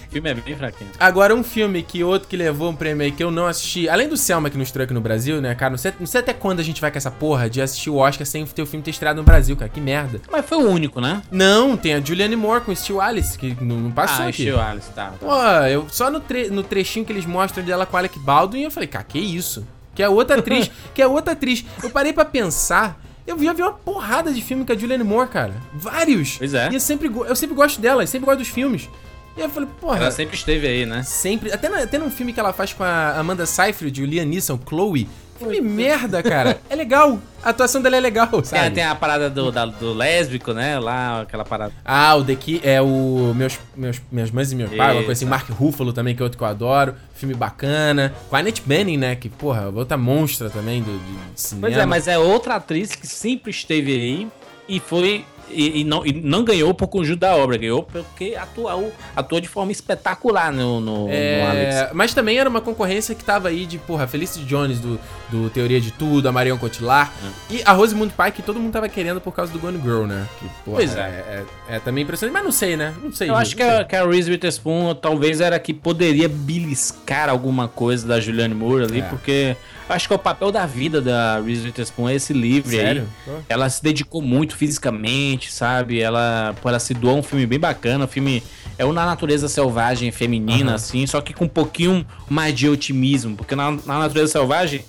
[0.08, 0.90] o filme é bem fraquinho.
[1.00, 4.08] Agora, um filme que outro que levou um prêmio aí que eu não assisti, além
[4.08, 5.72] do Selma que nos trouxe aqui no Brasil, né, cara?
[5.72, 7.98] Não sei, não sei até quando a gente vai com essa porra de assistir o
[7.98, 9.70] Oscar sem ter o filme ter estreado no Brasil, cara.
[9.70, 10.22] Que merda.
[10.32, 11.22] Mas foi o único, né?
[11.32, 14.44] Não, tem a Julianne Moore com o Steve Alice, que não, não passou ah, aqui.
[14.44, 15.12] Steve Alice, tá.
[15.12, 15.18] tá.
[15.20, 15.36] Pô,
[15.68, 18.72] eu, só no, tre- no trechinho que eles mostram dela com a Alec Baldwin, eu
[18.72, 19.66] falei, cara, que isso?
[19.94, 21.66] Que é outra atriz, que é outra atriz.
[21.84, 23.00] Eu parei pra pensar,
[23.32, 25.54] eu já vi uma porrada de filme com a Julianne Moore, cara.
[25.74, 26.38] Vários.
[26.38, 26.70] Pois é.
[26.72, 28.90] E eu sempre, eu sempre gosto dela, eu sempre gosto dos filmes.
[29.38, 29.98] E eu falei, porra...
[30.00, 31.04] Ela sempre esteve aí, né?
[31.04, 31.52] Sempre.
[31.52, 34.60] Até, na, até num filme que ela faz com a Amanda Seyfried, o Liam Neeson,
[34.68, 35.08] Chloe.
[35.38, 36.60] Filme merda, cara.
[36.70, 37.18] É legal.
[37.42, 38.76] A atuação dela é legal, sabe?
[38.76, 40.78] tem a parada do, da- do lésbico, né?
[40.78, 41.72] Lá, aquela parada.
[41.86, 45.26] Ah, o daqui é o meus, meus, Minhas Mães e Meu Pai, uma coisa assim.
[45.26, 46.94] Mark Ruffalo também, que é outro que eu adoro.
[47.20, 48.14] Filme bacana.
[48.30, 49.14] Com a Annette Bening, né?
[49.14, 50.98] Que, porra, outra monstra também do,
[51.34, 51.68] de cinema.
[51.68, 54.28] Pois é, mas é outra atriz que sempre esteve aí
[54.70, 55.26] e foi.
[55.52, 59.48] E, e não, e não ganhou por conjunto da obra, ganhou porque atuou, atuou de
[59.48, 61.76] forma espetacular no, no, no Alex.
[61.76, 65.50] É, mas também era uma concorrência que tava aí de, porra, Felicity Jones do, do
[65.50, 67.12] Teoria de Tudo, a Marion Cotillard
[67.50, 70.28] e a Rosamund Pike, que todo mundo tava querendo por causa do Gone Girl, né?
[70.40, 71.00] Que, porra, Pois é.
[71.00, 71.46] é.
[71.70, 72.94] É, é também impressionante, mas não sei, né?
[73.04, 73.30] Não sei.
[73.30, 73.72] Eu gente, acho que sei.
[73.72, 78.84] a, que a Reese Witherspoon talvez era que poderia beliscar alguma coisa da Julianne Moore
[78.86, 79.04] ali, É.
[79.04, 79.56] porque
[79.90, 83.08] acho que é o papel da vida da Reese Witherspoon é esse livre Sério?
[83.28, 83.34] aí.
[83.50, 86.00] Ela se dedicou muito fisicamente, sabe?
[86.00, 88.06] Ela, ela se doou um filme bem bacana.
[88.06, 88.44] O filme
[88.78, 90.76] é uma natureza selvagem feminina, Aham.
[90.76, 93.36] assim, só que com um pouquinho mais de otimismo.
[93.36, 94.86] Porque na, na natureza selvagem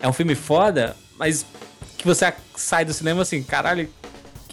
[0.00, 1.44] é um filme foda, mas
[1.96, 3.88] que você sai do cinema assim, caralho,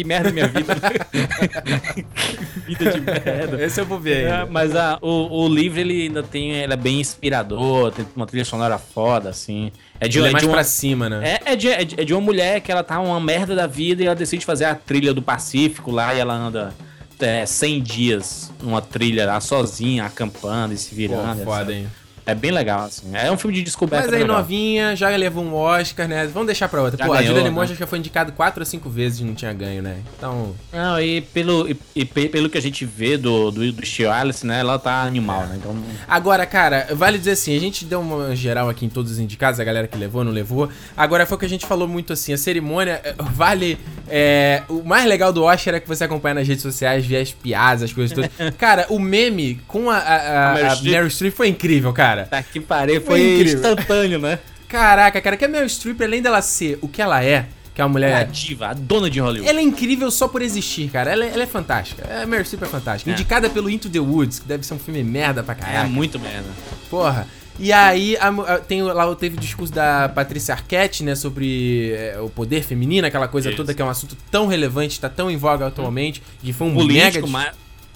[0.01, 0.75] que merda é minha vida.
[2.65, 3.63] vida de merda.
[3.63, 4.45] Esse eu vou ver É, ainda.
[4.47, 6.51] mas a, o, o livro ele ainda tem.
[6.53, 9.71] Ele é bem inspirador, tem uma trilha sonora foda, assim.
[9.99, 11.37] É de, Ele é é mais de uma, pra cima, né?
[11.45, 13.67] é, é, de, é, de, é de uma mulher que ela tá uma merda da
[13.67, 16.73] vida e ela decide fazer a trilha do Pacífico lá e ela anda
[17.19, 21.43] é, 100 dias numa trilha lá sozinha, acampando e se Pô, virando.
[21.43, 21.83] foda, etc.
[21.83, 21.87] hein?
[22.25, 23.07] É bem legal, assim.
[23.13, 24.05] É um filme de descoberta.
[24.05, 24.37] Mas aí, legal.
[24.37, 26.27] novinha, já levou um Oscar, né?
[26.27, 26.97] Vamos deixar pra outra.
[26.97, 27.55] Já Pô, a ganhou, Julianne né?
[27.55, 29.97] Moore já foi indicado quatro ou cinco vezes e não tinha ganho, né?
[30.17, 33.85] Então, Não, e pelo, e, e pe- pelo que a gente vê do, do, do
[33.85, 34.59] Steve Alice, né?
[34.59, 35.55] Ela tá animal, né?
[35.57, 35.75] Então.
[36.07, 39.59] Agora, cara, vale dizer assim, a gente deu uma geral aqui em todos os indicados,
[39.59, 40.69] a galera que levou, não levou.
[40.95, 43.77] Agora foi o que a gente falou muito assim, a cerimônia eh, vale.
[44.07, 47.31] é, o mais legal do Oscar é que você acompanha nas redes sociais, vê as
[47.31, 48.29] piadas, as coisas todas.
[48.57, 50.81] cara, o meme com a, a, a- A a.
[50.81, 52.10] Meryl Streep foi incrível, cara.
[52.29, 54.39] Tá que parei, Foi foi, instantâneo, né?
[54.67, 57.45] Caraca, cara, que a Meryl Streep, além dela ser o que ela é,
[57.75, 58.25] que é uma A mulher.
[58.27, 59.49] diva, a dona de Hollywood.
[59.49, 61.11] Ela é incrível só por existir, cara.
[61.11, 62.03] Ela, é- ela é fantástica.
[62.21, 63.11] A Meryl Streep é fantástica.
[63.11, 63.13] É.
[63.13, 65.89] Indicada pelo Into the Woods, que deve ser um filme merda pra É, caralho.
[65.89, 66.47] muito merda.
[66.89, 67.27] Porra.
[67.59, 72.17] E aí a, a, tem lá teve o discurso da Patrícia Arquette, né, sobre é,
[72.19, 73.57] o poder feminino, aquela coisa Isso.
[73.57, 76.73] toda que é um assunto tão relevante, está tão em voga atualmente, que foi um
[76.73, 77.51] político, mega mais,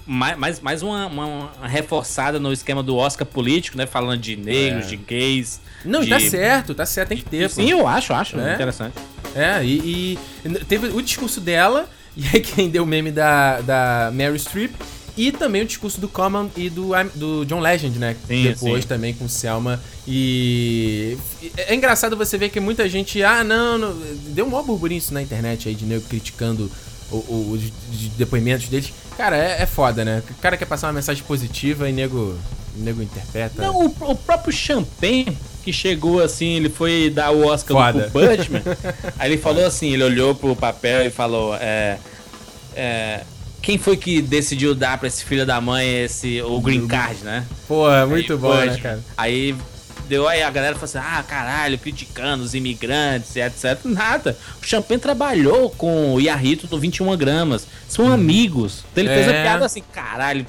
[0.06, 4.90] mais, mais uma, uma, reforçada no esquema do Oscar político, né, falando de negros, é.
[4.90, 5.60] de gays.
[5.84, 6.10] Não, de...
[6.10, 7.50] tá certo, tá certo, tem que ter.
[7.50, 7.72] Sim, pô.
[7.72, 8.54] eu acho, acho é.
[8.54, 8.96] interessante.
[9.36, 14.12] É, e, e teve o discurso dela, e aí quem deu o meme da, da
[14.14, 14.74] Mary Streep,
[15.18, 18.16] e também o discurso do Common e do, do John Legend, né?
[18.28, 18.88] Sim, Depois sim.
[18.88, 19.82] também com Selma.
[20.06, 21.18] E
[21.56, 23.24] é engraçado você ver que muita gente.
[23.24, 23.96] Ah, não, não.
[24.28, 26.70] Deu um maior burburinho isso na internet aí de nego criticando
[27.12, 28.94] o, o, os depoimentos deles.
[29.18, 30.24] Cara, é, é, foda, né?
[30.30, 32.38] O cara quer passar uma mensagem positiva e nego,
[32.76, 33.62] nego interpreta.
[33.62, 38.10] Não, o, o próprio Champagne que chegou assim, ele foi dar o Oscar Foda.
[38.12, 38.62] pro Butchman.
[39.18, 41.98] aí ele falou assim, ele olhou pro papel e falou, é,
[42.76, 43.22] é,
[43.62, 47.46] quem foi que decidiu dar pra esse filho da mãe esse, o green card, né?
[47.68, 49.04] Pô, é muito aí, bom, né, cara?
[49.18, 49.56] Aí
[50.06, 53.80] deu aí a galera falou assim: ah, caralho, criticando os imigrantes, etc.
[53.84, 54.38] Nada.
[54.62, 57.68] O Champagne trabalhou com o Yarrito no 21 gramas.
[57.88, 58.14] São hum.
[58.14, 58.84] amigos.
[58.92, 59.16] Então ele é.
[59.16, 60.46] fez a piada assim: caralho,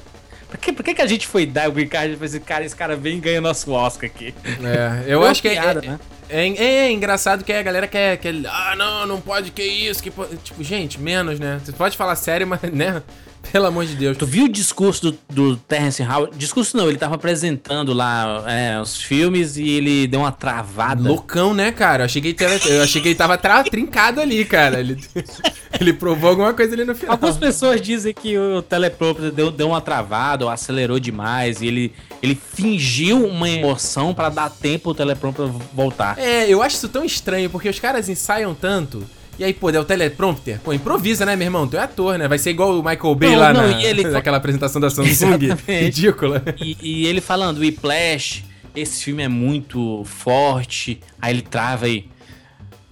[0.49, 2.65] por que, por que, que a gente foi dar o green card pra esse cara?
[2.65, 4.33] Esse cara vem e ganha nosso Oscar aqui.
[4.45, 5.99] É, eu acho que é, piada, é, né?
[6.29, 8.33] É, é, é, engraçado que a galera quer, quer.
[8.47, 10.11] Ah, não, não pode, que isso, que
[10.43, 11.59] Tipo, gente, menos, né?
[11.63, 13.01] Você pode falar sério, mas, né?
[13.51, 14.17] Pelo amor de Deus.
[14.17, 16.37] Tu viu o discurso do, do Terence Howard?
[16.37, 21.01] Discurso não, ele tava apresentando lá é, os filmes e ele deu uma travada.
[21.01, 22.03] Loucão, né, cara?
[22.03, 24.79] Eu achei que ele, tava, eu achei que ele tava tra trincado ali, cara.
[24.79, 24.97] Ele,
[25.79, 27.13] ele provou alguma coisa ali no final.
[27.13, 31.93] Algumas pessoas dizem que o teleprompter deu, deu uma travada ou acelerou demais e ele,
[32.21, 36.17] ele fingiu uma emoção para dar tempo o teleprompter voltar.
[36.17, 39.03] É, eu acho isso tão estranho, porque os caras ensaiam tanto
[39.39, 40.59] e aí, pô, é o teleprompter.
[40.63, 41.67] Pô, improvisa, né, meu irmão?
[41.67, 42.27] Tu é ator, né?
[42.27, 44.03] Vai ser igual o Michael Bay não, lá não, na, ele...
[44.09, 45.37] naquela apresentação da Samsung.
[45.67, 46.43] Ridícula.
[46.59, 48.43] E, e, ele falando, Whiplash,
[48.75, 50.99] esse filme é muito forte.
[51.21, 52.05] Aí ele trava aí.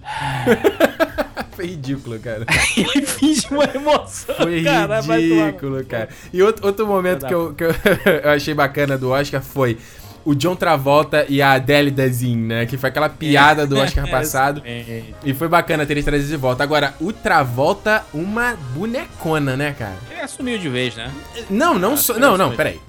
[1.52, 2.44] Foi ridículo, cara.
[2.76, 4.34] ele finge uma emoção.
[4.34, 6.08] Foi cara, ridículo, cara.
[6.32, 7.74] E outro, outro momento que, eu, que eu,
[8.24, 9.78] eu achei bacana do Oscar foi
[10.22, 12.66] o John Travolta e a Adele Dazin, né?
[12.66, 14.62] Que foi aquela piada do Oscar passado.
[15.24, 16.62] e foi bacana ter eles trazido de volta.
[16.62, 19.96] Agora, o Travolta, uma bonecona, né, cara?
[20.10, 21.10] Ele assumiu de vez, né?
[21.48, 22.80] Não, não, so, não, não, peraí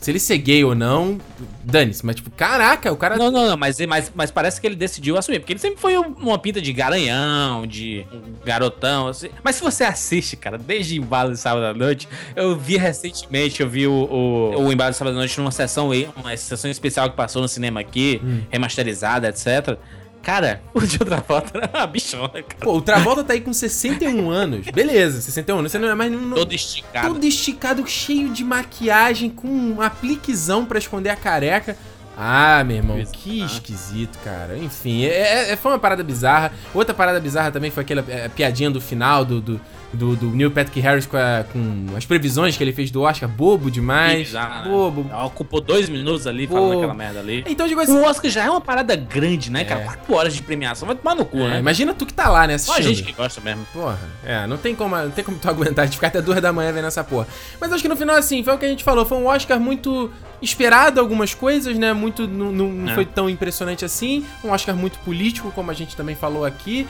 [0.00, 1.18] se ele ser gay ou não,
[1.62, 2.04] dane-se.
[2.04, 3.16] Mas, tipo, caraca, o cara.
[3.16, 5.40] Não, não, não, mas, mas, mas parece que ele decidiu assumir.
[5.40, 8.04] Porque ele sempre foi uma pinta de garanhão, de
[8.44, 9.28] garotão, assim.
[9.42, 13.68] Mas se você assiste, cara, desde Embalo de Sábado à Noite, eu vi recentemente, eu
[13.68, 17.16] vi o, o, o Embalo de Sábado à Noite numa sessão, uma sessão especial que
[17.16, 18.42] passou no cinema aqui, hum.
[18.50, 19.78] remasterizada, etc.
[20.26, 22.56] Cara, o de Travolta era uma bichona, cara.
[22.58, 24.66] Pô, o Travolta tá aí com 61 anos.
[24.66, 25.70] Beleza, 61 anos.
[25.70, 26.10] Você não é mais...
[26.10, 27.08] Não, todo esticado.
[27.14, 31.76] Todo esticado, cheio de maquiagem, com um apliquezão pra esconder a careca.
[32.18, 34.58] Ah, meu irmão, que esquisito, cara.
[34.58, 36.50] Enfim, é, é, é, foi uma parada bizarra.
[36.74, 39.60] Outra parada bizarra também foi aquela é, piadinha do final do, do,
[39.92, 43.28] do, do Neil Patrick Harris com, a, com, as previsões que ele fez do Oscar,
[43.28, 44.28] bobo demais.
[44.28, 44.70] Bizarro, né?
[44.70, 45.04] bobo.
[45.04, 45.16] Né?
[45.24, 46.60] Ocupou dois minutos ali bobo.
[46.60, 47.44] falando aquela merda ali.
[47.46, 47.92] Então, digo assim.
[47.92, 49.80] O Oscar já é uma parada grande, né, cara?
[49.80, 49.84] É.
[49.84, 51.58] Quatro horas de premiação, vai tomar no cu, é, né?
[51.58, 52.54] Imagina tu que tá lá, né?
[52.54, 52.82] Assistindo.
[52.82, 53.66] Só a gente que gosta mesmo.
[53.72, 56.52] Porra, é, não tem como, não tem como tu aguentar de ficar até duas da
[56.52, 57.26] manhã vendo essa porra.
[57.60, 59.04] Mas acho que no final, assim, foi o que a gente falou.
[59.04, 60.10] Foi um Oscar muito
[60.42, 61.92] esperado, algumas coisas, né?
[61.92, 62.26] Muito.
[62.26, 62.94] Não, não é.
[62.94, 64.24] foi tão impressionante assim.
[64.44, 66.86] Um Oscar muito político, como a gente também falou aqui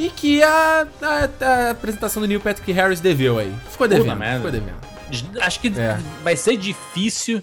[0.00, 3.52] e que a, a, a, apresentação do Neil Patrick Harris deveu aí.
[3.70, 4.18] Ficou devendo.
[4.36, 4.80] Ficou devendo.
[5.42, 5.98] Acho que é.
[6.24, 7.42] vai ser difícil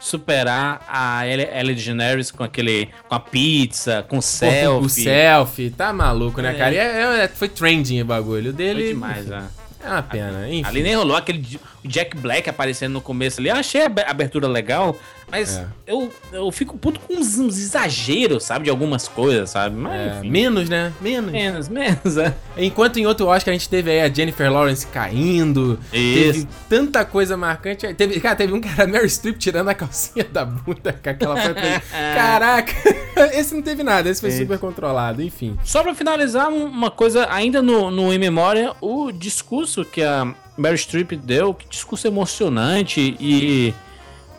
[0.00, 4.86] superar a Ellen DeGeneres com aquele com a pizza, com o selfie.
[4.86, 6.54] O selfie, tá maluco, né, é.
[6.54, 6.74] cara?
[6.74, 8.80] É, é, foi trending o bagulho dele.
[8.80, 9.46] Foi demais, né?
[9.84, 10.64] É uma pena, enfim.
[10.66, 13.48] Ali nem rolou aquele Jack Black aparecendo no começo ali.
[13.48, 14.96] Eu achei a abertura legal,
[15.30, 15.66] mas é.
[15.86, 18.64] eu, eu fico puto com uns, uns, exageros, sabe?
[18.64, 19.76] De algumas coisas, sabe?
[19.76, 20.92] Mas, é, menos, né?
[21.00, 21.30] Menos.
[21.30, 22.34] Menos, menos, é.
[22.56, 25.78] Enquanto em outro Oscar a gente teve aí a Jennifer Lawrence caindo.
[25.92, 26.32] Isso.
[26.32, 27.92] Teve tanta coisa marcante.
[27.94, 31.36] Teve, cara, teve um cara, Mary Streep, tirando a calcinha da bunda com aquela
[32.14, 32.72] Caraca!
[33.32, 35.58] esse não teve nada, esse foi super controlado, enfim.
[35.64, 40.76] Só pra finalizar, uma coisa ainda no, no Em Memória, o discurso que a Mary
[40.76, 43.74] Streep deu, que discurso emocionante e.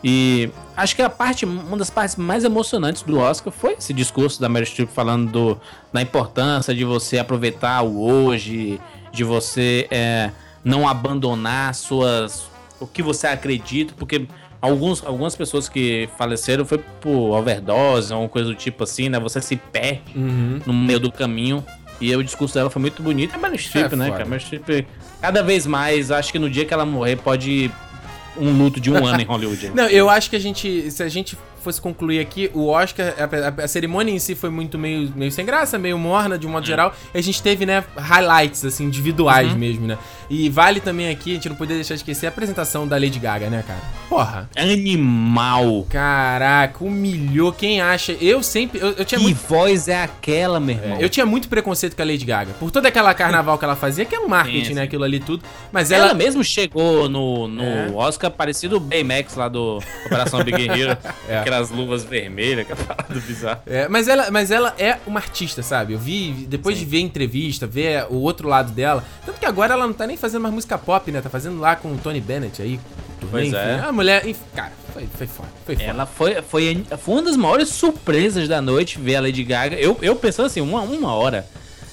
[0.04, 4.40] E acho que a parte, uma das partes mais emocionantes do Oscar foi esse discurso
[4.40, 5.60] da Mary Streep falando do,
[5.92, 8.80] da importância de você aproveitar o hoje,
[9.12, 10.32] de você é,
[10.64, 14.26] não abandonar suas o que você acredita, porque
[14.60, 19.20] alguns, algumas pessoas que faleceram foi por overdose, ou coisa do tipo assim, né?
[19.20, 20.60] Você se perde uhum.
[20.66, 21.64] no meio do caminho.
[22.02, 23.34] E o discurso dela foi muito bonito.
[23.34, 24.24] É Meryl Streep, é, né, cara?
[24.24, 24.86] Meryl Streep,
[25.20, 27.70] cada vez mais, acho que no dia que ela morrer pode
[28.36, 29.70] um luto de um ano em Hollywood.
[29.74, 33.62] Não, eu acho que a gente, se a gente fosse concluir aqui, o Oscar, a,
[33.62, 36.50] a, a, cerimônia em si foi muito meio, meio sem graça, meio morna, de um
[36.50, 36.66] modo hum.
[36.66, 36.94] geral.
[37.14, 39.58] E a gente teve, né, highlights, assim, individuais uhum.
[39.58, 39.98] mesmo, né?
[40.28, 43.18] E vale também aqui, a gente não poderia deixar de esquecer a apresentação da Lady
[43.18, 43.80] Gaga, né, cara?
[44.08, 44.48] Porra.
[44.56, 45.86] Animal.
[45.88, 48.12] Caraca, humilhou quem acha.
[48.12, 48.80] Eu sempre.
[48.80, 49.46] Eu, eu tinha que muito...
[49.46, 50.98] voz é aquela, meu irmão?
[50.98, 52.52] É, eu tinha muito preconceito com a Lady Gaga.
[52.54, 54.74] Por toda aquela carnaval que ela fazia, que é um marketing, Sim.
[54.74, 54.82] né?
[54.82, 55.42] Aquilo ali tudo.
[55.70, 56.06] Mas ela.
[56.06, 57.90] Ela mesmo chegou no, no é.
[57.94, 60.96] Oscar parecido o Baymax lá do Operação Big Hero.
[61.28, 61.38] é.
[61.52, 63.60] Aquelas luvas vermelhas, que é bizarro.
[63.66, 65.92] É, mas ela, mas ela é uma artista, sabe?
[65.92, 66.84] Eu vi, depois Sim.
[66.84, 69.04] de ver entrevista, ver o outro lado dela.
[69.24, 71.20] Tanto que agora ela não tá nem fazendo mais música pop, né?
[71.20, 72.80] Tá fazendo lá com o Tony Bennett aí.
[73.30, 73.80] Pois enfim, é.
[73.80, 75.48] A mulher, enfim, cara, foi, foi foda.
[75.64, 75.88] Foi foda.
[75.88, 79.76] Ela foi, foi, foi uma das maiores surpresas da noite ver a Lady Gaga.
[79.76, 81.46] Eu, eu pensando assim, uma, uma hora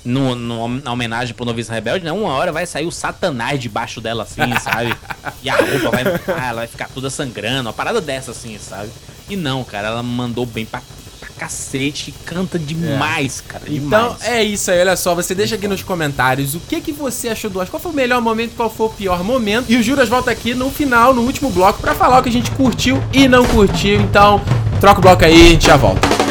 [0.04, 2.12] no, no, na homenagem pro Noviço Rebelde, né?
[2.12, 4.96] Uma hora vai sair o Satanás debaixo dela, assim, sabe?
[5.44, 6.04] E a roupa vai.
[6.38, 8.90] Ah, ela vai ficar toda sangrando, uma parada dessa, assim, sabe?
[9.30, 10.82] E não, cara, ela mandou bem pra
[11.40, 13.52] cacete, canta demais, é.
[13.52, 13.66] cara.
[13.66, 13.86] Demais.
[13.86, 15.16] Então é isso aí, olha só.
[15.16, 17.72] Você deixa aqui nos comentários o que, que você achou do Oscar.
[17.72, 19.66] Qual foi o melhor momento, qual foi o pior momento.
[19.70, 22.34] E o Juras volta aqui no final, no último bloco, para falar o que a
[22.34, 24.02] gente curtiu e não curtiu.
[24.02, 24.42] Então,
[24.82, 26.29] troca o bloco aí e a gente já volta.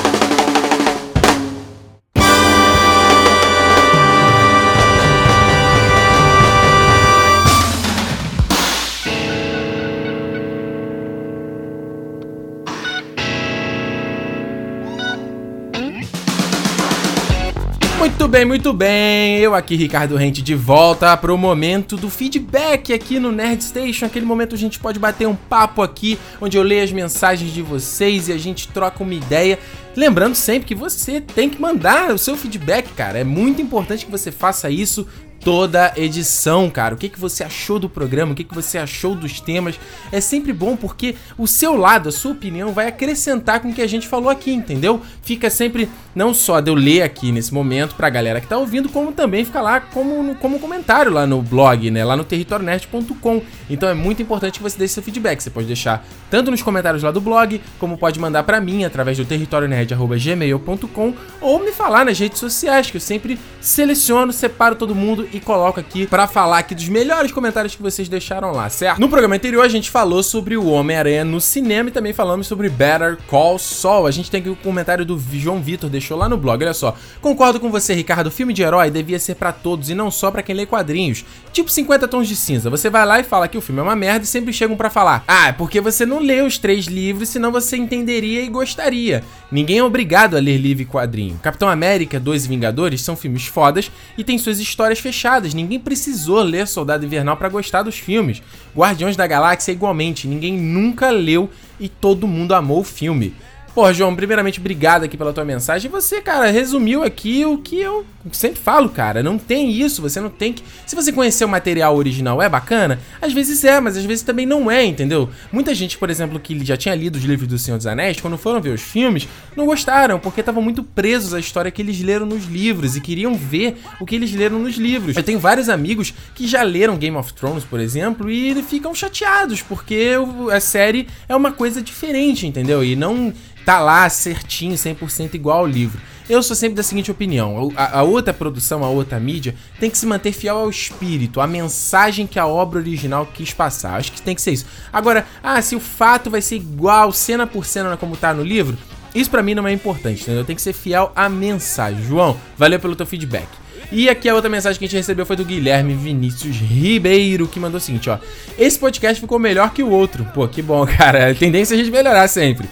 [17.98, 19.38] Muito bem, muito bem.
[19.38, 24.06] Eu aqui, Ricardo Rente, de volta para o momento do feedback aqui no Nerd Station.
[24.06, 27.60] Aquele momento a gente pode bater um papo aqui, onde eu leio as mensagens de
[27.60, 29.58] vocês e a gente troca uma ideia.
[29.96, 33.18] Lembrando sempre que você tem que mandar o seu feedback, cara.
[33.18, 35.04] É muito importante que você faça isso
[35.48, 36.94] toda edição, cara.
[36.94, 38.32] O que, que você achou do programa?
[38.32, 39.80] O que, que você achou dos temas?
[40.12, 43.80] É sempre bom porque o seu lado, a sua opinião, vai acrescentar com o que
[43.80, 45.00] a gente falou aqui, entendeu?
[45.22, 48.90] Fica sempre, não só de eu ler aqui nesse momento pra galera que tá ouvindo,
[48.90, 52.04] como também fica lá como, como comentário lá no blog, né?
[52.04, 53.40] Lá no territorionerd.com.
[53.70, 55.40] Então é muito importante que você deixe seu feedback.
[55.40, 59.16] Você pode deixar tanto nos comentários lá do blog, como pode mandar para mim através
[59.16, 65.26] do territorionerd.gmail.com ou me falar nas redes sociais, que eu sempre seleciono, separo todo mundo
[65.32, 69.00] e coloco aqui para falar aqui dos melhores comentários que vocês deixaram lá, certo?
[69.00, 72.68] No programa anterior a gente falou sobre o Homem-Aranha no cinema e também falamos sobre
[72.68, 74.06] Better Call Saul.
[74.06, 76.96] A gente tem aqui o comentário do João Vitor, deixou lá no blog, olha só.
[77.20, 80.30] Concordo com você, Ricardo, o filme de herói devia ser para todos e não só
[80.30, 81.24] para quem lê quadrinhos.
[81.52, 82.70] Tipo 50 tons de cinza.
[82.70, 84.90] Você vai lá e fala que o filme é uma merda e sempre chegam para
[84.90, 89.22] falar: "Ah, é porque você não leu os três livros, senão você entenderia e gostaria".
[89.50, 91.38] Ninguém é obrigado a ler livro e quadrinho.
[91.42, 95.17] Capitão América 2 e Vingadores são filmes fodas e têm suas histórias fechadas.
[95.54, 98.42] Ninguém precisou ler Soldado Invernal para gostar dos filmes.
[98.76, 101.50] Guardiões da Galáxia igualmente, ninguém nunca leu
[101.80, 103.34] e todo mundo amou o filme.
[103.74, 105.90] Pô, João, primeiramente, obrigado aqui pela tua mensagem.
[105.90, 109.22] Você, cara, resumiu aqui o que eu sempre falo, cara.
[109.22, 110.62] Não tem isso, você não tem que.
[110.86, 114.46] Se você conhecer o material original é bacana, às vezes é, mas às vezes também
[114.46, 115.30] não é, entendeu?
[115.52, 118.36] Muita gente, por exemplo, que já tinha lido os livros do Senhor dos Anéis, quando
[118.36, 122.26] foram ver os filmes, não gostaram, porque estavam muito presos à história que eles leram
[122.26, 125.16] nos livros e queriam ver o que eles leram nos livros.
[125.16, 129.62] Eu tenho vários amigos que já leram Game of Thrones, por exemplo, e ficam chateados,
[129.62, 130.12] porque
[130.52, 132.82] a série é uma coisa diferente, entendeu?
[132.82, 133.32] E não
[133.68, 136.00] tá lá certinho, 100% igual ao livro.
[136.26, 139.98] Eu sou sempre da seguinte opinião: a, a, outra produção, a outra mídia, tem que
[139.98, 143.98] se manter fiel ao espírito, à mensagem que a obra original quis passar.
[143.98, 144.64] Acho que tem que ser isso.
[144.90, 148.78] Agora, ah, se o fato vai ser igual, cena por cena, como tá no livro,
[149.14, 150.46] isso para mim não é importante, entendeu?
[150.46, 152.02] Tem que ser fiel à mensagem.
[152.02, 153.48] João, valeu pelo teu feedback.
[153.92, 157.60] E aqui a outra mensagem que a gente recebeu foi do Guilherme Vinícius Ribeiro, que
[157.60, 158.18] mandou o seguinte, ó.
[158.58, 160.24] Esse podcast ficou melhor que o outro.
[160.32, 161.30] Pô, que bom, cara.
[161.30, 162.66] A tendência é a gente melhorar sempre.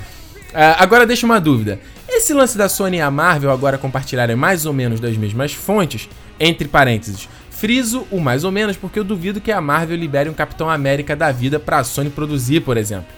[0.56, 1.78] Uh, agora deixa uma dúvida.
[2.08, 6.08] Esse lance da Sony e a Marvel agora compartilharem mais ou menos das mesmas fontes,
[6.40, 10.32] entre parênteses, friso o mais ou menos porque eu duvido que a Marvel libere um
[10.32, 13.08] Capitão América da vida para a Sony produzir, por exemplo.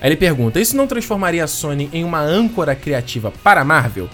[0.00, 4.08] Aí ele pergunta: isso não transformaria a Sony em uma âncora criativa para a Marvel?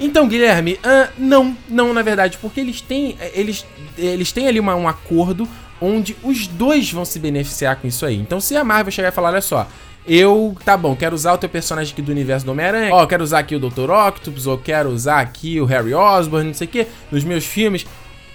[0.00, 3.66] Então, Guilherme, uh, não, não na verdade, porque eles têm, eles,
[3.98, 5.46] eles têm ali uma, um acordo
[5.82, 8.16] onde os dois vão se beneficiar com isso aí.
[8.16, 9.68] Então, se a Marvel chegar e falar, olha só,
[10.06, 13.22] eu, tá bom, quero usar o teu personagem aqui do universo do Homem-Aranha, ó, quero
[13.22, 13.90] usar aqui o Dr.
[13.90, 17.86] Octopus, ou quero usar aqui o Harry Osborn, não sei o que, nos meus filmes,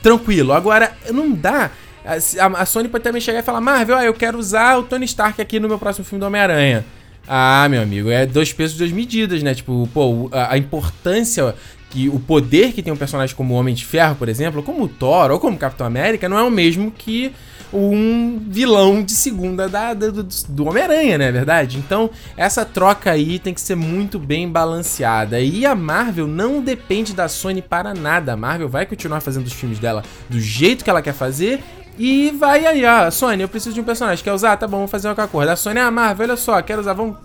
[0.02, 0.54] tranquilo.
[0.54, 1.72] Agora, não dá.
[2.06, 5.06] A, a Sony pode também chegar e falar, Marvel, ó, eu quero usar o Tony
[5.06, 6.86] Stark aqui no meu próximo filme do Homem-Aranha.
[7.28, 9.54] Ah, meu amigo, é dois pesos, duas medidas, né?
[9.54, 11.54] Tipo, pô, a, a importância
[11.90, 14.64] que o poder que tem um personagem como o Homem de Ferro, por exemplo, ou
[14.64, 17.34] como o Thor, ou como o Capitão América, não é o mesmo que
[17.74, 21.32] um vilão de segunda da, do, do Homem-Aranha, né?
[21.32, 21.78] Verdade?
[21.78, 25.40] Então, essa troca aí tem que ser muito bem balanceada.
[25.40, 28.34] E a Marvel não depende da Sony para nada.
[28.34, 31.62] A Marvel vai continuar fazendo os filmes dela do jeito que ela quer fazer
[32.00, 34.24] e vai aí, ó, Sony, eu preciso de um personagem.
[34.24, 34.56] Quer usar?
[34.58, 35.50] Tá bom, vamos fazer uma acordo.
[35.50, 37.18] A Sony é a Marvel, olha só, quero usar, vamos.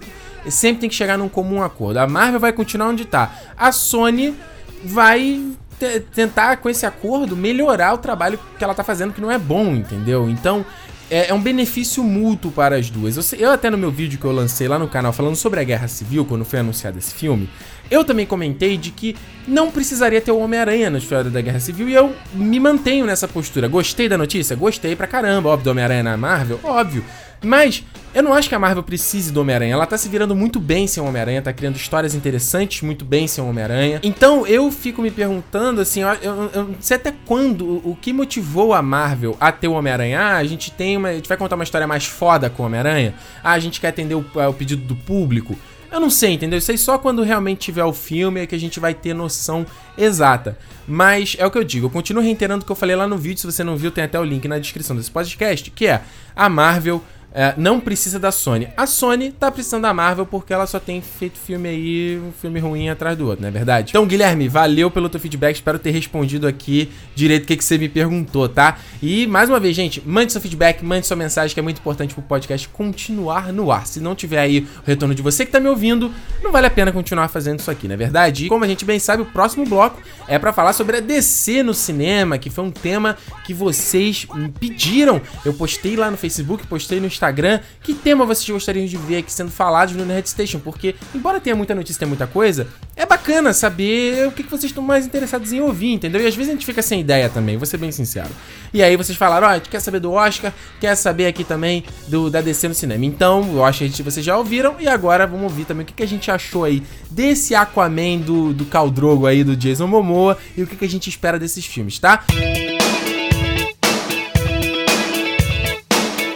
[0.49, 1.99] Sempre tem que chegar num comum acordo.
[1.99, 3.33] A Marvel vai continuar onde tá.
[3.57, 4.35] A Sony
[4.83, 5.53] vai
[6.15, 9.75] tentar, com esse acordo, melhorar o trabalho que ela tá fazendo, que não é bom,
[9.75, 10.29] entendeu?
[10.29, 10.65] Então,
[11.11, 13.17] é, é um benefício mútuo para as duas.
[13.17, 15.65] Eu, eu, até no meu vídeo que eu lancei lá no canal falando sobre a
[15.65, 17.51] Guerra Civil, quando foi anunciado esse filme,
[17.91, 19.15] eu também comentei de que
[19.47, 23.29] não precisaria ter o Homem-Aranha na história da Guerra Civil e eu me mantenho nessa
[23.29, 23.69] postura.
[23.69, 24.57] Gostei da notícia?
[24.57, 25.51] Gostei pra caramba.
[25.51, 26.59] Óbvio, do Homem-Aranha na Marvel?
[26.65, 27.05] Óbvio.
[27.43, 27.85] Mas
[28.15, 29.73] eu não acho que a Marvel precise do Homem-Aranha.
[29.73, 33.27] Ela tá se virando muito bem sem o Homem-Aranha, tá criando histórias interessantes muito bem
[33.27, 34.01] sem o Homem-Aranha.
[34.03, 38.13] Então eu fico me perguntando assim, eu, eu, eu, não sei até quando, o, que
[38.13, 40.21] motivou a Marvel a ter o Homem-Aranha.
[40.21, 41.09] Ah, a gente tem uma.
[41.09, 43.15] A gente vai contar uma história mais foda com o Homem-Aranha.
[43.43, 45.57] Ah, a gente quer atender o, o pedido do público.
[45.91, 46.59] Eu não sei, entendeu?
[46.59, 49.67] Isso aí só quando realmente tiver o filme é que a gente vai ter noção
[49.97, 50.57] exata.
[50.89, 53.19] Mas é o que eu digo, eu continuo reiterando o que eu falei lá no
[53.19, 56.01] vídeo, se você não viu, tem até o link na descrição desse podcast, que é
[56.35, 57.03] a Marvel
[57.35, 58.69] é, não precisa da Sony.
[58.77, 62.61] A Sony tá precisando da Marvel porque ela só tem feito filme aí, um filme
[62.61, 63.91] ruim atrás do outro, não é verdade?
[63.91, 65.57] Então, Guilherme, valeu pelo teu feedback.
[65.57, 68.79] Espero ter respondido aqui direito o que, que você me perguntou, tá?
[69.03, 72.15] E mais uma vez, gente, mande seu feedback, mande sua mensagem, que é muito importante
[72.15, 73.87] pro podcast continuar no ar.
[73.87, 76.13] Se não tiver aí o retorno de você que tá me ouvindo,
[76.43, 78.47] não vale a pena continuar fazendo isso aqui, não é verdade?
[78.47, 81.63] E como a gente bem sabe, o próximo bloco é para falar sobre a DC
[81.63, 85.21] no cinema, que foi um tema que vocês me pediram.
[85.45, 89.19] Eu postei lá no Facebook, postei no Instagram Instagram que tema vocês gostariam de ver
[89.19, 92.67] aqui sendo falados no Nerd Station, porque, embora tenha muita notícia, tenha muita coisa,
[92.97, 96.21] é bacana saber o que, vocês estão mais interessados em ouvir, entendeu?
[96.21, 98.29] E às vezes a gente fica sem ideia também, vou ser bem sincero.
[98.75, 101.85] E aí vocês falaram, ó, a gente quer saber do Oscar, quer saber aqui também
[102.09, 103.05] do da DC no cinema.
[103.05, 106.03] Então, eu acho que vocês já ouviram, e agora vamos ouvir também o que, que
[106.03, 110.67] a gente achou aí desse Aquaman do, do Caldrogo aí, do Jason Momoa, e o
[110.67, 112.25] que, que a gente espera desses filmes, tá?
[112.33, 112.72] Música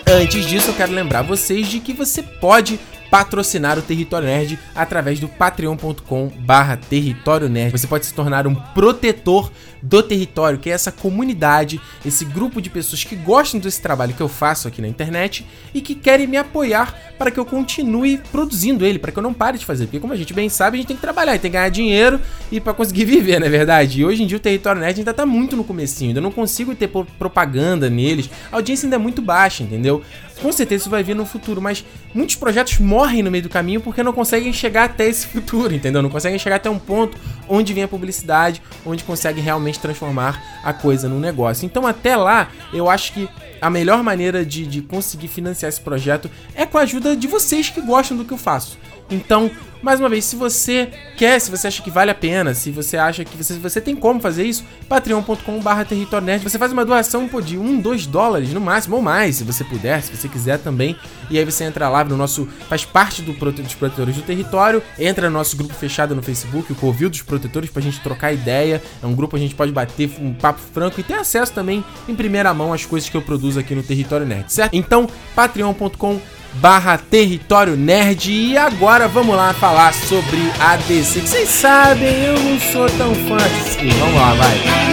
[0.09, 2.79] Antes disso, eu quero lembrar vocês de que você pode
[3.11, 7.73] patrocinar o Território Nerd através do patreon.com barra Território Nerd.
[7.73, 9.51] Você pode se tornar um protetor
[9.83, 14.21] do território, que é essa comunidade, esse grupo de pessoas que gostam desse trabalho que
[14.21, 15.45] eu faço aqui na internet
[15.75, 19.33] e que querem me apoiar para que eu continue produzindo ele, para que eu não
[19.33, 19.87] pare de fazer.
[19.87, 22.21] Porque como a gente bem sabe, a gente tem que trabalhar, tem que ganhar dinheiro
[22.51, 24.01] e para conseguir viver, não é verdade?
[24.01, 26.75] E hoje em dia o Território Nerd ainda tá muito no comecinho, ainda não consigo
[26.75, 26.89] ter
[27.19, 28.29] propaganda neles.
[28.51, 30.03] A audiência ainda é muito baixa, entendeu?
[30.41, 33.81] Com certeza isso vai vir no futuro, mas muitos projetos morrem no meio do caminho
[33.81, 36.03] porque não conseguem chegar até esse futuro, entendeu?
[36.03, 37.17] Não conseguem chegar até um ponto
[37.49, 41.65] onde vem a publicidade, onde consegue realmente transformar a coisa num negócio.
[41.65, 43.29] Então, até lá, eu acho que
[43.61, 47.71] a melhor maneira de, de conseguir financiar esse projeto é com a ajuda de vocês
[47.71, 48.79] que gostam do que eu faço.
[49.11, 49.51] Então,
[49.83, 52.97] mais uma vez, se você quer, se você acha que vale a pena, se você
[52.97, 56.43] acha que você, você tem como fazer isso, patreon.com.br território nerd.
[56.43, 59.63] Você faz uma doação pô, de 1, 2 dólares no máximo, ou mais, se você
[59.63, 60.97] puder, se você quiser também.
[61.31, 62.47] E aí você entra lá no nosso.
[62.69, 66.75] faz parte do, dos protetores do território, entra no nosso grupo fechado no Facebook, o
[66.75, 68.83] Covil dos Protetores, pra gente trocar ideia.
[69.03, 72.15] É um grupo a gente pode bater um papo franco e ter acesso também em
[72.15, 74.75] primeira mão às coisas que eu produzo aqui no Território Nerd, certo?
[74.75, 78.31] Então, patreon.com.br barra Território Nerd.
[78.31, 80.77] E agora vamos lá falar sobre a.
[80.79, 83.89] Que vocês sabem, eu não sou tão fã assim.
[83.89, 84.87] Vamos lá, vai.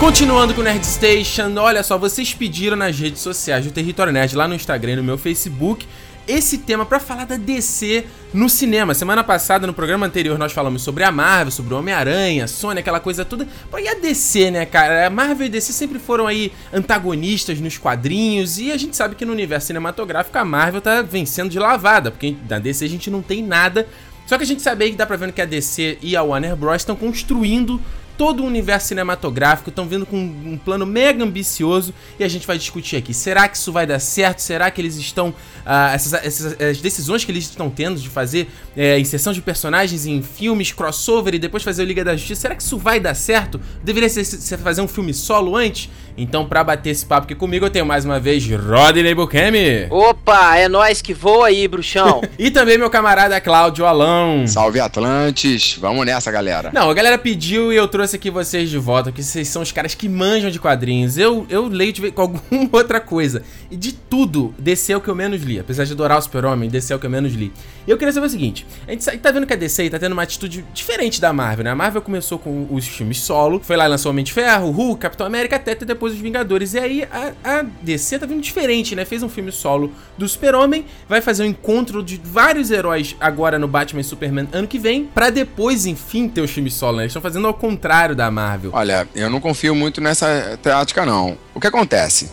[0.00, 4.34] Continuando com o Nerd Station, olha só, vocês pediram nas redes sociais do Território Nerd,
[4.34, 5.86] lá no Instagram e no meu Facebook,
[6.26, 8.94] esse tema para falar da DC no cinema.
[8.94, 13.00] Semana passada, no programa anterior, nós falamos sobre a Marvel, sobre o Homem-Aranha, Sony, aquela
[13.00, 13.46] coisa toda.
[13.70, 15.06] Pô, e a DC, né, cara?
[15.06, 19.14] A Marvel e a DC sempre foram aí antagonistas nos quadrinhos e a gente sabe
[19.14, 23.10] que no universo cinematográfico a Marvel tá vencendo de lavada, porque na DC a gente
[23.10, 23.86] não tem nada.
[24.26, 26.22] Só que a gente sabe aí que dá pra ver que a DC e a
[26.22, 26.76] Warner Bros.
[26.76, 27.80] estão construindo
[28.20, 32.58] todo o universo cinematográfico, estão vindo com um plano mega ambicioso e a gente vai
[32.58, 33.14] discutir aqui.
[33.14, 34.40] Será que isso vai dar certo?
[34.40, 35.30] Será que eles estão.
[35.30, 40.04] Uh, essas, essas as decisões que eles estão tendo de fazer é, inserção de personagens
[40.04, 43.14] em filmes, crossover e depois fazer o Liga da Justiça, será que isso vai dar
[43.14, 43.58] certo?
[43.82, 45.88] Deveria ser, ser fazer um filme solo antes?
[46.22, 49.86] Então, pra bater esse papo aqui comigo, eu tenho mais uma vez Rodney Bukemi.
[49.88, 52.20] Opa, é nós que voa aí, bruxão.
[52.38, 54.46] e também meu camarada Cláudio Alão.
[54.46, 56.70] Salve Atlantes, vamos nessa, galera.
[56.74, 59.72] Não, a galera pediu e eu trouxe aqui vocês de volta, que vocês são os
[59.72, 61.16] caras que manjam de quadrinhos.
[61.16, 63.42] Eu, eu leio de com alguma outra coisa.
[63.70, 65.58] E de tudo, DC é o que eu menos li.
[65.58, 67.50] Apesar de adorar o Super-Homem, DC é o que eu menos li.
[67.86, 70.12] E eu queria saber o seguinte: a gente tá vendo que a DC tá tendo
[70.12, 71.70] uma atitude diferente da Marvel, né?
[71.70, 75.00] A Marvel começou com os filmes solo, foi lá e lançou Homem de Ferro, Hulk,
[75.00, 76.74] Capitão América, até depois os Vingadores.
[76.74, 79.04] E aí a, a DC tá vindo diferente, né?
[79.04, 83.68] Fez um filme solo do Super-Homem, vai fazer um encontro de vários heróis agora no
[83.68, 87.04] Batman e Superman ano que vem, para depois, enfim, ter os filmes solo, né?
[87.04, 88.70] Eles estão fazendo ao contrário da Marvel.
[88.74, 91.36] Olha, eu não confio muito nessa tática, não.
[91.54, 92.30] O que acontece?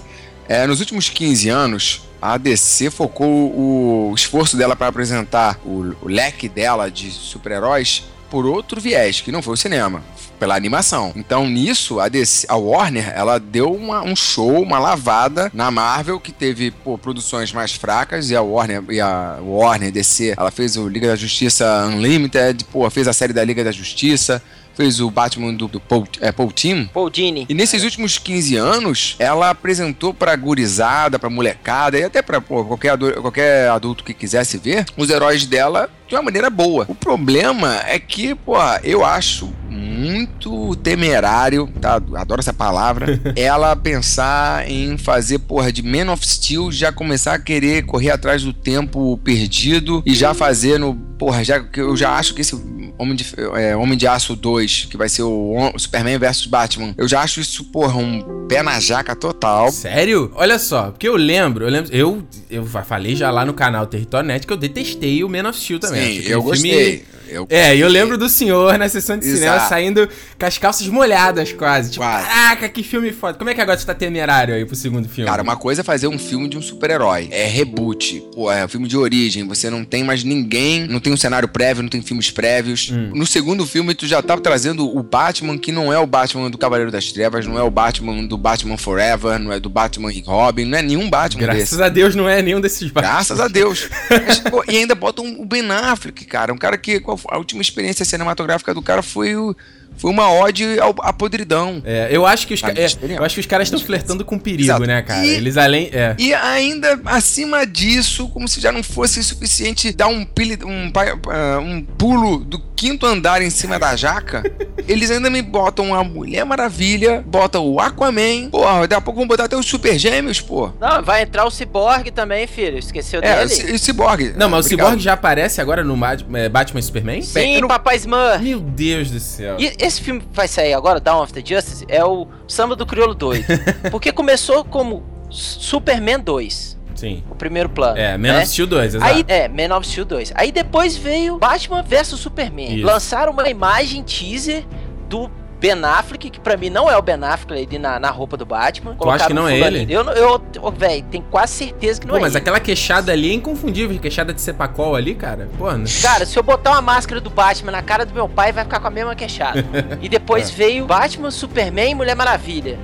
[0.47, 6.47] É, nos últimos 15 anos, a DC focou o esforço dela para apresentar o leque
[6.47, 10.03] dela de super-heróis por outro viés, que não foi o cinema,
[10.39, 11.11] pela animação.
[11.15, 16.19] Então, nisso, a, DC, a Warner, ela deu uma, um show, uma lavada na Marvel,
[16.19, 20.77] que teve pô, produções mais fracas, e a Warner, e a Warner DC, ela fez
[20.77, 24.41] o Liga da Justiça Unlimited, pô, fez a série da Liga da Justiça,
[24.77, 26.85] fez o Batman do, do Paul, é, Paul Tim.
[26.93, 27.47] Paul Dini.
[27.49, 32.63] E nesses últimos 15 anos, ela apresentou pra gurizada, pra molecada e até pra pô,
[32.63, 36.86] qualquer, qualquer adulto que quisesse ver os heróis dela de uma maneira boa.
[36.88, 41.95] O problema é que, pô, eu acho muito temerário, tá?
[42.16, 43.20] Adoro essa palavra.
[43.36, 48.43] ela pensar em fazer, porra, de Man of Steel, já começar a querer correr atrás
[48.43, 50.95] do tempo perdido e já fazer no.
[51.18, 52.55] Porra, já, eu já acho que esse
[52.99, 56.95] Homem de, é, Homem de Aço 2, que vai ser o Superman vs Batman.
[56.97, 59.72] Eu já acho isso, porra, um pé na jaca total.
[59.72, 60.32] Sério?
[60.34, 64.28] Olha só, porque eu lembro, eu lembro, eu, eu falei já lá no canal Território
[64.28, 65.96] Net que eu detestei o Man of Steel também.
[66.05, 67.03] Sim, eu gostei.
[67.30, 69.39] Eu é, eu lembro do senhor na sessão de Exato.
[69.39, 70.09] cinema saindo
[70.39, 71.91] com as calças molhadas quase.
[71.91, 72.28] Tipo, quase.
[72.28, 73.38] caraca, que filme foda.
[73.38, 75.30] Como é que agora você tá temerário aí pro segundo filme?
[75.30, 77.30] Cara, uma coisa é fazer um filme de um super-herói.
[77.32, 78.23] É reboot.
[78.34, 79.47] Pô, é um filme de origem.
[79.47, 82.89] Você não tem mais ninguém, não tem um cenário prévio, não tem filmes prévios.
[82.91, 83.11] Hum.
[83.13, 86.57] No segundo filme, tu já tá trazendo o Batman que não é o Batman do
[86.57, 90.21] Cavaleiro das Trevas, não é o Batman do Batman Forever, não é do Batman e
[90.21, 91.84] Robin, não é nenhum Batman Graças desse.
[91.84, 93.11] a Deus não é nenhum desses Batman.
[93.13, 93.89] Graças a Deus.
[94.09, 96.53] Mas, pô, e ainda botam o Ben Affleck, cara.
[96.53, 96.99] Um cara que
[97.30, 99.55] a última experiência cinematográfica do cara foi o
[99.97, 101.81] foi uma ode ao, à podridão.
[101.83, 102.87] É, eu acho que os, é,
[103.17, 104.85] eu acho que os caras estão flertando com perigo, Exato.
[104.85, 105.25] né, cara?
[105.25, 105.89] E, Eles além.
[105.91, 106.15] É.
[106.17, 111.81] E ainda acima disso, como se já não fosse suficiente dar um, um, uh, um
[111.81, 114.43] pulo do quinto andar em cima da jaca,
[114.87, 119.27] eles ainda me botam a Mulher Maravilha, botam o Aquaman, porra, daqui a pouco vão
[119.27, 120.71] botar até os Super Gêmeos, pô.
[120.79, 122.77] Não, vai entrar o Cyborg também, filho.
[122.77, 123.73] Esqueceu é, dele?
[123.73, 124.33] o Cyborg.
[124.37, 124.87] Não, mas Obrigado.
[124.87, 125.97] o Cyborg já aparece agora no
[126.35, 127.21] é, Batman e Superman?
[127.23, 128.43] Sim, Bem, Papai Smurf.
[128.43, 129.57] Meu Deus do céu.
[129.59, 133.15] E esse filme vai sair agora, Dawn of the Justice, é o Samba do Crioulo
[133.15, 133.45] Doido.
[133.89, 136.77] Porque começou como Superman 2.
[136.95, 137.23] Sim.
[137.29, 137.97] O primeiro plano.
[137.97, 138.39] É, Man né?
[138.39, 139.13] of Steel 2, exato.
[139.13, 140.33] Aí, é, Man of Steel 2.
[140.35, 142.77] Aí depois veio Batman vs Superman.
[142.77, 142.85] Isso.
[142.85, 144.65] Lançaram uma imagem teaser
[145.07, 145.29] do
[145.60, 148.45] Ben Affleck, que pra mim não é o Ben Affleck ali na, na roupa do
[148.45, 148.95] Batman.
[148.95, 149.93] Tu acha que não é ele?
[149.93, 152.41] Eu, eu, eu velho, tenho quase certeza que não Pô, é mas ele.
[152.41, 155.49] aquela queixada ali é inconfundível, queixada de Sepacol ali, cara.
[155.58, 155.86] Pô, não...
[156.01, 158.80] Cara, se eu botar uma máscara do Batman na cara do meu pai, vai ficar
[158.80, 159.66] com a mesma queixada.
[160.01, 160.53] e depois é.
[160.53, 162.78] veio Batman, Superman e Mulher Maravilha.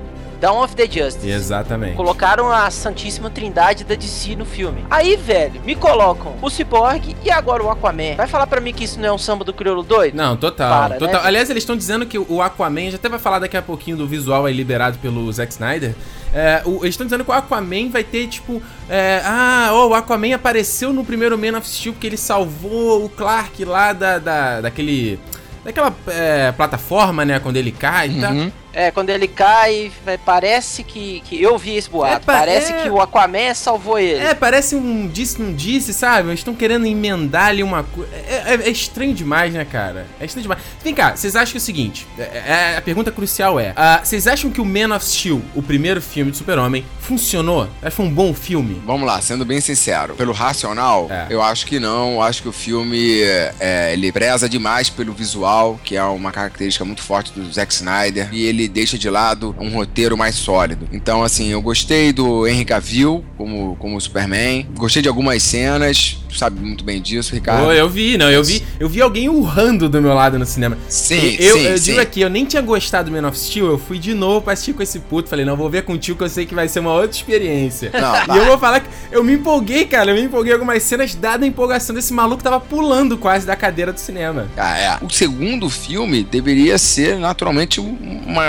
[0.43, 1.25] Dawn of the Justice.
[1.25, 1.95] Exatamente.
[1.95, 4.85] Colocaram a Santíssima Trindade da DC no filme.
[4.91, 8.15] Aí, velho, me colocam o Cyborg e agora o Aquaman.
[8.17, 10.15] Vai falar para mim que isso não é um samba do crioulo doido?
[10.15, 10.81] Não, total.
[10.81, 11.21] Para, total.
[11.21, 11.27] Né?
[11.29, 14.05] Aliás, eles estão dizendo que o Aquaman, já até vai falar daqui a pouquinho do
[14.05, 15.95] visual aí liberado pelo Zack Snyder.
[16.33, 18.61] É, o, eles estão dizendo que o Aquaman vai ter, tipo.
[18.89, 23.07] É, ah, oh, o Aquaman apareceu no primeiro Man of Steel porque ele salvou o
[23.07, 25.17] Clark lá da, da daquele.
[25.63, 27.39] Daquela é, plataforma, né?
[27.39, 28.19] Quando ele cai e uhum.
[28.19, 28.62] tal.
[28.73, 29.91] É, quando ele cai,
[30.25, 32.15] parece que, que eu vi esse boato.
[32.15, 32.83] É, parece é...
[32.83, 34.19] que o Aquaman salvou ele.
[34.19, 36.29] É, parece um disse não disse, sabe?
[36.29, 38.09] Eles estão querendo emendar ali uma coisa.
[38.15, 40.07] É, é, é, estranho demais, né, cara?
[40.19, 40.61] É estranho demais.
[40.83, 42.07] Vem cá, vocês acham que é o seguinte?
[42.17, 45.61] É, é, a pergunta crucial é: uh, vocês acham que o Man of Steel, o
[45.61, 47.63] primeiro filme de Super-Homem, funcionou?
[47.81, 48.81] Acho que foi um bom filme?
[48.85, 50.15] Vamos lá, sendo bem sincero.
[50.15, 52.13] Pelo racional, eu acho que não.
[52.13, 53.21] Eu acho que o filme
[53.91, 58.29] ele preza demais pelo visual, que é uma característica muito forte do Zack Snyder.
[58.31, 60.87] E ele ele deixa de lado um roteiro mais sólido.
[60.91, 66.37] Então, assim, eu gostei do Henry Cavill como, como Superman, gostei de algumas cenas, tu
[66.37, 67.67] sabe muito bem disso, Ricardo.
[67.67, 70.77] Oh, eu vi, não, eu vi, eu vi alguém urrando do meu lado no cinema.
[70.87, 71.83] Sim, eu, sim, eu sim.
[71.83, 74.53] digo aqui, eu nem tinha gostado do Man of Steel, eu fui de novo pra
[74.53, 76.79] assistir com esse puto, falei, não, vou ver contigo que eu sei que vai ser
[76.79, 77.91] uma outra experiência.
[77.93, 81.15] Não, e eu vou falar que eu me empolguei, cara, eu me empolguei algumas cenas
[81.15, 84.47] dada a empolgação desse maluco que tava pulando quase da cadeira do cinema.
[84.57, 84.97] Ah, é.
[85.01, 88.43] O segundo filme deveria ser naturalmente uma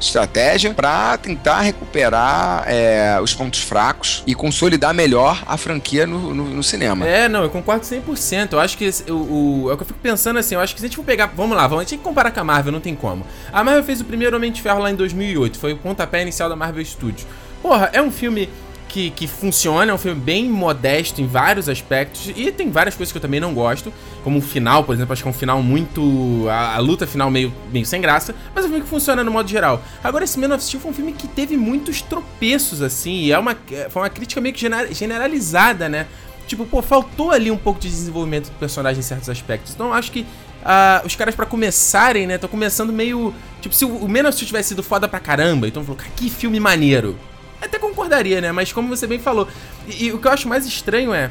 [0.00, 6.44] estratégia para tentar recuperar é, os pontos fracos e consolidar melhor a franquia no, no,
[6.44, 7.06] no, cinema.
[7.06, 8.52] É, não, eu concordo 100%.
[8.52, 10.80] Eu acho que o, o, é o que eu fico pensando assim, eu acho que
[10.80, 12.44] se a gente for pegar, vamos lá, vamos, a gente tem que comparar com a
[12.44, 13.26] Marvel, não tem como.
[13.52, 16.48] A Marvel fez o primeiro Homem de Ferro lá em 2008, foi o pontapé inicial
[16.48, 17.26] da Marvel Studios.
[17.62, 18.48] Porra, é um filme
[18.88, 23.12] que, que funciona, é um filme bem modesto em vários aspectos, e tem várias coisas
[23.12, 23.92] que eu também não gosto,
[24.24, 26.46] como o final, por exemplo, acho que é um final muito.
[26.48, 29.30] A, a, luta final meio, meio sem graça, mas é um filme que funciona no
[29.30, 29.82] modo geral.
[30.02, 33.38] Agora, esse Man of Steel foi um filme que teve muitos tropeços, assim, e é
[33.38, 33.56] uma,
[33.90, 36.06] foi uma crítica meio que generalizada, né?
[36.46, 39.74] Tipo, pô, faltou ali um pouco de desenvolvimento do personagem em certos aspectos.
[39.74, 43.34] Então, acho que uh, os caras, para começarem, né, estão começando meio.
[43.60, 46.30] Tipo, se o, o Man of Steel tivesse sido foda pra caramba, então falou, que
[46.30, 47.18] filme maneiro
[47.60, 48.52] até concordaria, né?
[48.52, 49.48] Mas como você bem falou.
[49.86, 51.30] E, e, o que eu acho mais estranho é.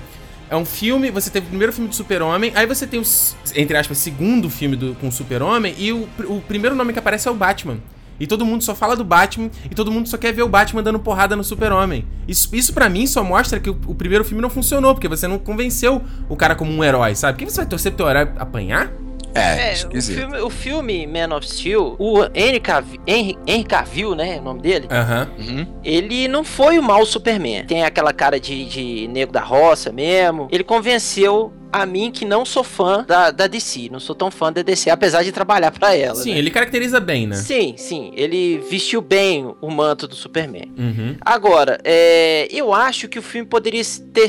[0.50, 3.04] É um filme, você teve o primeiro filme do Super-Homem, aí você tem o,
[3.54, 7.28] entre aspas, segundo filme do, com o Super-Homem, e o, o primeiro nome que aparece
[7.28, 7.80] é o Batman.
[8.20, 10.82] E todo mundo só fala do Batman e todo mundo só quer ver o Batman
[10.82, 12.06] dando porrada no Super-Homem.
[12.28, 15.28] Isso, isso para mim só mostra que o, o, primeiro filme não funcionou, porque você
[15.28, 17.38] não convenceu o cara como um herói, sabe?
[17.38, 18.92] Por que você vai torcer pro teu herói apanhar?
[19.34, 24.16] É, é o, filme, o filme Man of Steel, o Henry Cavill, Henry, Henry Cavill
[24.16, 25.68] né, o nome dele, uhum.
[25.84, 27.66] ele não foi o mau Superman.
[27.66, 30.48] Tem aquela cara de, de nego da roça mesmo.
[30.52, 34.52] Ele convenceu a mim que não sou fã da, da DC, não sou tão fã
[34.52, 36.16] da DC, apesar de trabalhar para ela.
[36.16, 36.40] Sim, né?
[36.40, 37.36] ele caracteriza bem, né?
[37.36, 40.72] Sim, sim, ele vestiu bem o manto do Superman.
[40.78, 41.16] Uhum.
[41.22, 44.28] Agora, é, eu acho que o filme poderia ter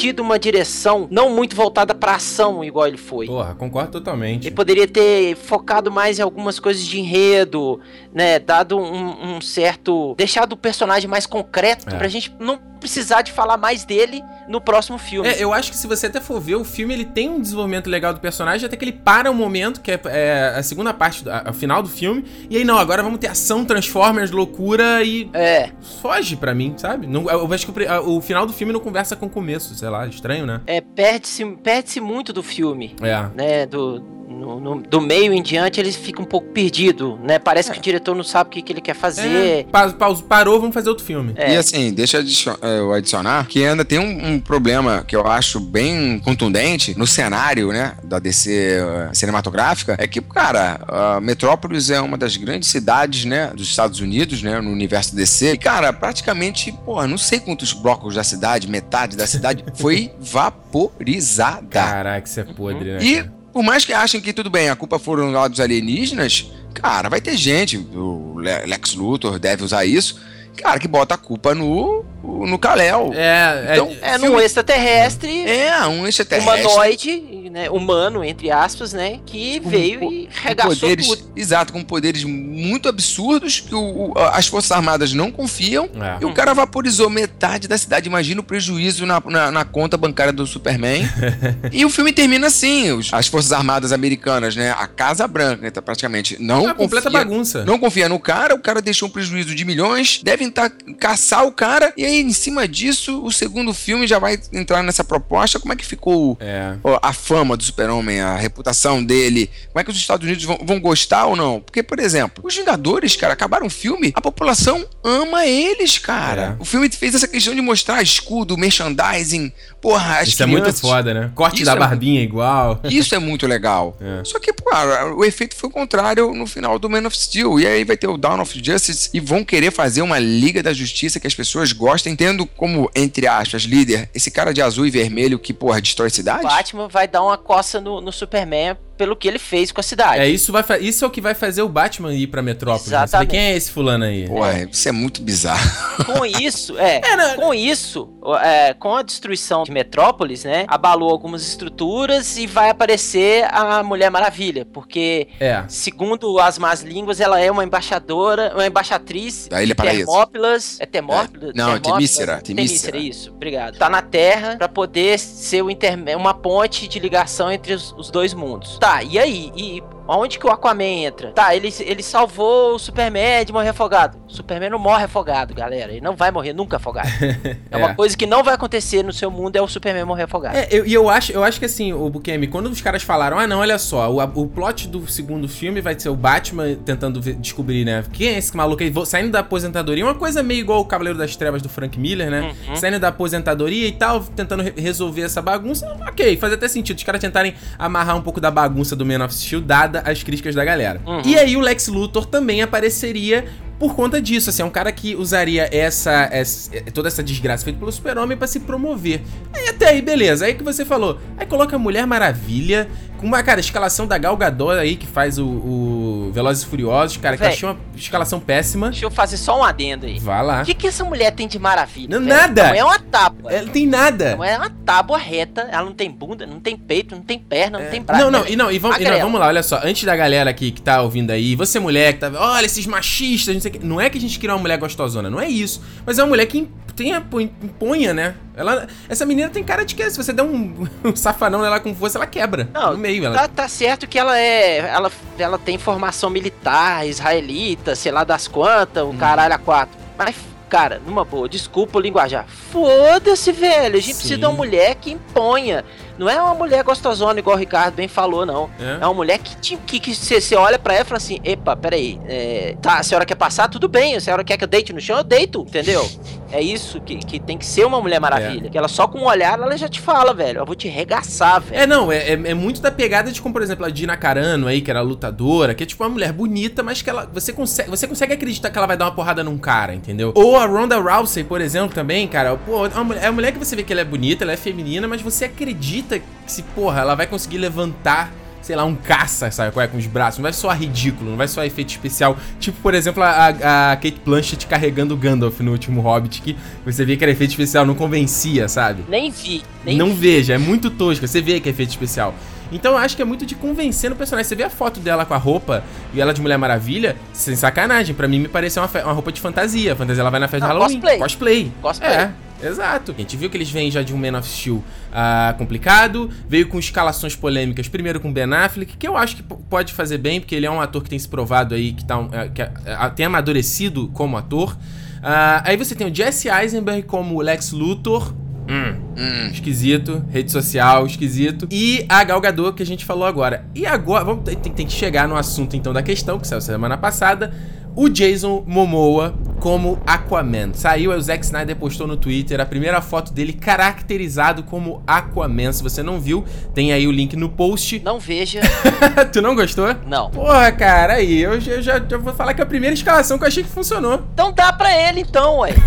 [0.00, 3.26] tido uma direção não muito voltada pra ação, igual ele foi.
[3.26, 4.46] Porra, concordo totalmente.
[4.46, 7.78] Ele poderia ter focado mais em algumas coisas de enredo,
[8.12, 8.38] né?
[8.38, 10.14] Dado um, um certo.
[10.16, 11.98] deixado o personagem mais concreto, é.
[11.98, 15.28] pra gente não precisar de falar mais dele no próximo filme.
[15.28, 17.88] É, eu acho que se você até for ver o filme, ele tem um desenvolvimento
[17.88, 21.28] legal do personagem, até que ele para um momento, que é, é a segunda parte,
[21.28, 25.30] a, a, final do filme, e aí não, agora vamos ter ação, Transformers, loucura e.
[25.32, 25.70] É.
[26.00, 27.06] Foge pra mim, sabe?
[27.06, 29.88] Não, eu acho que o, o, final do filme não conversa com o começo, sei
[29.88, 30.60] lá, estranho, né?
[30.66, 32.96] É, perde-se perde muito do filme.
[33.02, 33.28] É.
[33.34, 33.66] Né?
[33.66, 34.02] Do
[34.40, 37.38] no, no, do meio em diante ele fica um pouco perdido, né?
[37.38, 37.72] Parece é.
[37.74, 39.28] que o diretor não sabe o que, que ele quer fazer.
[39.28, 39.64] É.
[39.64, 41.34] Pa, pa, parou, vamos fazer outro filme.
[41.36, 41.54] É.
[41.54, 42.24] E assim, deixa
[42.62, 47.68] eu adicionar que ainda tem um, um, problema que eu acho bem contundente no cenário,
[47.68, 53.26] né, da DC uh, cinematográfica, é que, cara, uh, Metrópolis é uma das grandes cidades,
[53.26, 55.52] né, dos Estados Unidos, né, no universo DC.
[55.52, 61.68] E, cara, praticamente, pô, não sei quantos blocos da cidade, metade da cidade, foi vaporizada.
[61.68, 62.98] Caraca, isso é podre, né?
[63.02, 67.08] E por mais que achem que tudo bem, a culpa foram lá dos alienígenas, cara,
[67.08, 70.20] vai ter gente, o Lex Luthor deve usar isso,
[70.56, 73.12] cara, que bota a culpa no no Kal-El.
[73.14, 75.48] É, é, então, é, é num extraterrestre.
[75.48, 76.66] É, um extraterrestre.
[76.66, 81.32] Humanoide, né, humano, entre aspas, né, que com, veio com, e regaçou poderes, tudo.
[81.34, 85.90] Exato, com poderes muito absurdos que o, o, as Forças Armadas não confiam.
[86.00, 86.22] É.
[86.22, 88.08] E o cara vaporizou metade da cidade.
[88.08, 91.02] Imagina o prejuízo na, na, na conta bancária do Superman.
[91.72, 95.70] e o filme termina assim, os, as Forças Armadas americanas, né, a Casa Branca, né,
[95.70, 97.64] tá, praticamente, não é confia, completa bagunça.
[97.64, 101.52] Não confia no cara, o cara deixou um prejuízo de milhões, devem tá, caçar o
[101.52, 105.58] cara, e aí em cima disso, o segundo filme já vai entrar nessa proposta.
[105.58, 106.74] Como é que ficou é.
[107.02, 109.50] a fama do Super-Homem, a reputação dele?
[109.72, 111.60] Como é que os Estados Unidos vão, vão, gostar ou não?
[111.60, 116.56] Porque, por exemplo, os Vingadores, cara, acabaram o filme, a população ama eles, cara.
[116.58, 116.62] É.
[116.62, 119.52] O filme fez essa questão de mostrar escudo, merchandising.
[119.80, 120.40] Porra, as Isso crianças...
[120.40, 121.32] é muito foda, né?
[121.34, 122.80] Corte da é barbinha igual.
[122.84, 123.96] Isso é muito legal.
[124.10, 124.24] É.
[124.24, 124.70] Só que, pô,
[125.16, 127.60] o efeito foi o contrário no final do Man of Steel.
[127.60, 130.72] E aí vai ter o Dawn of Justice e vão querer fazer uma Liga da
[130.72, 134.90] Justiça que as pessoas gostem, tendo como, entre aspas, líder esse cara de azul e
[134.90, 136.44] vermelho que, porra, destrói a cidade?
[136.44, 139.82] O Batman vai dar uma coça no, no Superman pelo que ele fez com a
[139.82, 140.20] cidade.
[140.20, 142.90] É, isso, vai, isso é o que vai fazer o Batman ir pra Metrópole.
[142.90, 143.02] Né?
[143.02, 143.30] Exatamente.
[143.30, 144.28] Quem é esse fulano aí?
[144.28, 144.68] Pô, é.
[144.70, 146.04] isso é muito bizarro.
[146.04, 151.40] Com isso, é, é com isso, é, com a destruição de Metrópolis, né, abalou algumas
[151.48, 155.64] estruturas e vai aparecer a Mulher Maravilha, porque, é.
[155.66, 160.04] segundo as más línguas, ela é uma embaixadora, uma embaixatriz da Ilha Paraíso.
[160.04, 161.50] Termópilas, é Termópilas?
[161.50, 161.52] É.
[161.56, 162.42] Não, é Temícera.
[162.42, 163.78] Temícera, isso, obrigado.
[163.78, 165.70] Tá na Terra para poder ser o
[166.18, 168.78] uma ponte de ligação entre os, os dois mundos.
[168.78, 169.52] Tá, Tá, e aí?
[169.54, 169.80] E
[170.18, 171.30] Onde que o Aquaman entra?
[171.30, 174.18] Tá, ele, ele salvou o Superman de morrer afogado.
[174.28, 175.92] O Superman não morre afogado, galera.
[175.92, 177.08] Ele não vai morrer nunca afogado.
[177.08, 180.24] é, é uma coisa que não vai acontecer no seu mundo é o Superman morrer
[180.24, 180.56] afogado.
[180.56, 183.38] É, e eu, eu, acho, eu acho que assim, o Bukemi, quando os caras falaram,
[183.38, 187.20] ah não, olha só, o, o plot do segundo filme vai ser o Batman tentando
[187.20, 190.84] descobrir, né, quem é esse maluco aí, saindo da aposentadoria, uma coisa meio igual o
[190.84, 192.54] Cavaleiro das Trevas do Frank Miller, né?
[192.68, 192.76] Uhum.
[192.76, 196.96] Saindo da aposentadoria e tal, tentando re resolver essa bagunça, ok, faz até sentido.
[196.96, 200.54] Os caras tentarem amarrar um pouco da bagunça do Man of Steel, dada as críticas
[200.54, 201.00] da galera.
[201.06, 201.22] Uhum.
[201.24, 203.44] E aí o Lex Luthor também apareceria
[203.80, 207.78] por conta disso, assim, é um cara que usaria essa, essa toda essa desgraça feita
[207.78, 209.22] pelo super-homem pra se promover.
[209.54, 213.42] Aí até aí, beleza, aí que você falou, aí coloca a Mulher Maravilha, com uma,
[213.42, 217.42] cara, escalação da Gal Gadot aí, que faz o, o Velozes e Furiosos, cara, que
[217.42, 217.52] Véi.
[217.52, 218.88] achei uma escalação péssima.
[218.88, 220.18] Deixa eu fazer só um adendo aí.
[220.18, 220.62] Vá lá.
[220.62, 222.18] O que, que essa mulher tem de maravilha?
[222.18, 222.68] Não, nada.
[222.68, 223.52] Não é uma tábua.
[223.52, 224.36] Ela tem nada.
[224.36, 225.68] Não é uma tábua reta.
[225.70, 228.24] Ela não tem bunda, não tem peito, não tem perna, não tem braço.
[228.24, 229.80] Não, não, Ela é e não, e vamos, e não, vamos lá, olha só.
[229.84, 232.32] Antes da galera aqui que tá ouvindo aí, você mulher que tá.
[232.34, 235.40] Olha, esses machistas, não sei Não é que a gente queria uma mulher gostosona, não
[235.40, 235.82] é isso.
[236.04, 237.22] Mas é uma mulher que im- tem a,
[237.62, 238.34] imponha, né?
[238.56, 241.94] Ela, essa menina tem cara de que se você der um, um safanão nela com
[241.94, 242.68] força, ela quebra.
[242.74, 243.24] Não, no meio.
[243.24, 244.78] Ela, Tá, tá certo que ela é.
[244.78, 249.10] Ela, ela tem formação militar, israelita, sei lá das quantas, Hum.
[249.10, 249.98] o caralho a quatro.
[250.18, 250.34] Mas,
[250.68, 252.46] cara, numa boa, desculpa o linguajar.
[252.70, 253.96] Foda-se, velho.
[253.96, 254.14] A gente Sim.
[254.14, 255.84] precisa de uma mulher que imponha.
[256.20, 258.68] Não é uma mulher gostosona, igual o Ricardo bem falou, não.
[258.78, 258.98] É.
[259.00, 261.40] É uma mulher que te- que que você você olha pra ela e fala assim:
[261.42, 263.68] Epa, peraí, é, tá, a senhora quer passar?
[263.68, 265.16] Tudo bem, a senhora quer que eu deite no chão?
[265.16, 266.06] Eu deito, entendeu?
[266.52, 268.68] É isso que, que tem que ser uma Mulher Maravilha.
[268.68, 270.58] Que ela só com um olhar ela já te fala, velho.
[270.58, 271.80] Eu vou te regaçar, velho.
[271.82, 274.66] É, não, é, é, é muito da pegada de como, por exemplo, a Dina Carano
[274.66, 277.30] aí, que era lutadora, que é tipo uma mulher bonita, mas que ela.
[277.32, 280.32] Você consegue, você consegue acreditar que ela vai dar uma porrada num cara, entendeu?
[280.34, 282.56] Ou a Ronda Rousey, por exemplo, também, cara.
[282.56, 284.52] Pô, é uma mulher, é uma mulher que você vê que ela é bonita, ela
[284.52, 288.32] é feminina, mas você acredita que se, porra, ela vai conseguir levantar.
[288.62, 289.86] Sei lá, um caça, sabe qual é?
[289.88, 290.38] Com os braços.
[290.38, 292.36] Não vai soar ridículo, não vai soar efeito especial.
[292.60, 293.48] Tipo, por exemplo, a,
[293.92, 296.54] a Kate Blanchett carregando o Gandalf no último Hobbit, que
[296.84, 299.02] você via que era efeito especial, não convencia, sabe?
[299.08, 300.20] Nem vi, nem não vi.
[300.20, 302.34] veja, é muito tosca, você vê que é efeito especial.
[302.70, 304.46] Então eu acho que é muito de convencer no personagem.
[304.46, 305.82] Você vê a foto dela com a roupa
[306.12, 308.14] e ela de Mulher Maravilha, sem sacanagem.
[308.14, 309.96] Pra mim me pareceu uma, uma roupa de fantasia.
[309.96, 311.00] Fantasia ela vai na festa Não, de Halloween.
[311.00, 311.18] cosplay.
[311.18, 311.72] Cosplay.
[311.82, 312.12] Cosplay.
[312.12, 312.30] É,
[312.62, 313.12] exato.
[313.12, 314.82] A gente viu que eles vêm já de um Man of Steel
[315.12, 316.30] ah, complicado.
[316.48, 317.88] Veio com escalações polêmicas.
[317.88, 320.80] Primeiro com Ben Affleck, que eu acho que pode fazer bem, porque ele é um
[320.80, 324.08] ator que tem se provado aí, que, tá, um- é, que é, é, tem amadurecido
[324.08, 324.76] como ator.
[325.22, 328.32] Ah, aí você tem o Jesse Eisenberg como Lex Luthor.
[328.68, 329.48] Hum, Hum.
[329.52, 331.66] Esquisito, rede social, esquisito.
[331.72, 333.64] E a Gal Gadot que a gente falou agora.
[333.74, 336.96] E agora, vamos, tem, tem que chegar no assunto então da questão, que saiu semana
[336.96, 337.52] passada.
[337.96, 340.70] O Jason Momoa como Aquaman.
[340.72, 345.70] Saiu, aí o Zack Snyder postou no Twitter a primeira foto dele caracterizado como Aquaman.
[345.72, 348.00] Se você não viu, tem aí o link no post.
[348.02, 348.60] Não veja,
[349.32, 349.94] tu não gostou?
[350.06, 350.30] não.
[350.30, 353.44] Porra, cara, aí, eu já, já- já vou falar que é a primeira escalação que
[353.44, 354.22] eu achei que funcionou.
[354.32, 355.74] Então dá pra ele, então, ué.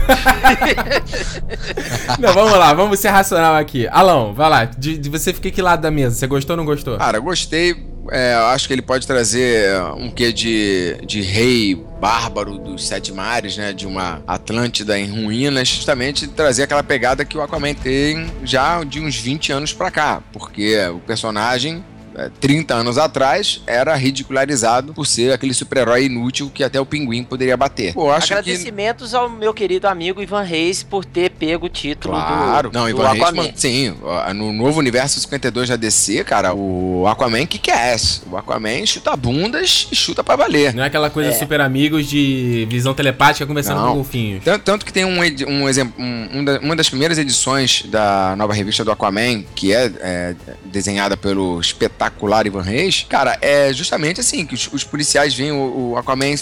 [2.19, 3.87] Não, vamos lá, vamos ser racional aqui.
[3.91, 4.65] Alão, vai lá.
[4.65, 6.15] De, de você fica que lado da mesa?
[6.15, 6.97] Você gostou ou não gostou?
[6.97, 7.92] Cara, gostei.
[8.11, 13.57] É, acho que ele pode trazer um quê de, de rei bárbaro dos sete mares,
[13.57, 13.71] né?
[13.71, 18.99] De uma Atlântida em ruínas, justamente trazer aquela pegada que o Aquaman tem já de
[18.99, 20.21] uns 20 anos pra cá.
[20.33, 21.92] Porque o personagem, é,
[22.39, 27.55] 30 anos atrás, era ridicularizado por ser aquele super-herói inútil que até o pinguim poderia
[27.57, 27.93] bater.
[27.93, 28.33] Pô, acho que.
[28.33, 32.83] Agradecimentos ao meu querido amigo Ivan Reis por ter pego o título Claro, do, não,
[32.85, 33.43] do Ivan Reis, Aquaman.
[33.43, 33.95] man- sim,
[34.35, 38.21] no novo universo 52 da DC, cara, o Aquaman que que é esse?
[38.29, 40.73] O Aquaman chuta bundas e chuta pra valer.
[40.73, 41.33] Não é aquela coisa É.
[41.33, 43.89] super amigos de visão telepática conversando Não.
[43.89, 44.43] com golfinhos.
[44.43, 48.53] Tanto, tanto que tem um, um exemplo, um- um uma das primeiras edições da nova
[48.53, 50.35] revista do Aquaman, que é, é,
[50.65, 51.61] desenhada pelo
[52.03, 56.35] espetacular Ivan Reis, cara, é justamente assim, que os, os policiais veem o, o Aquaman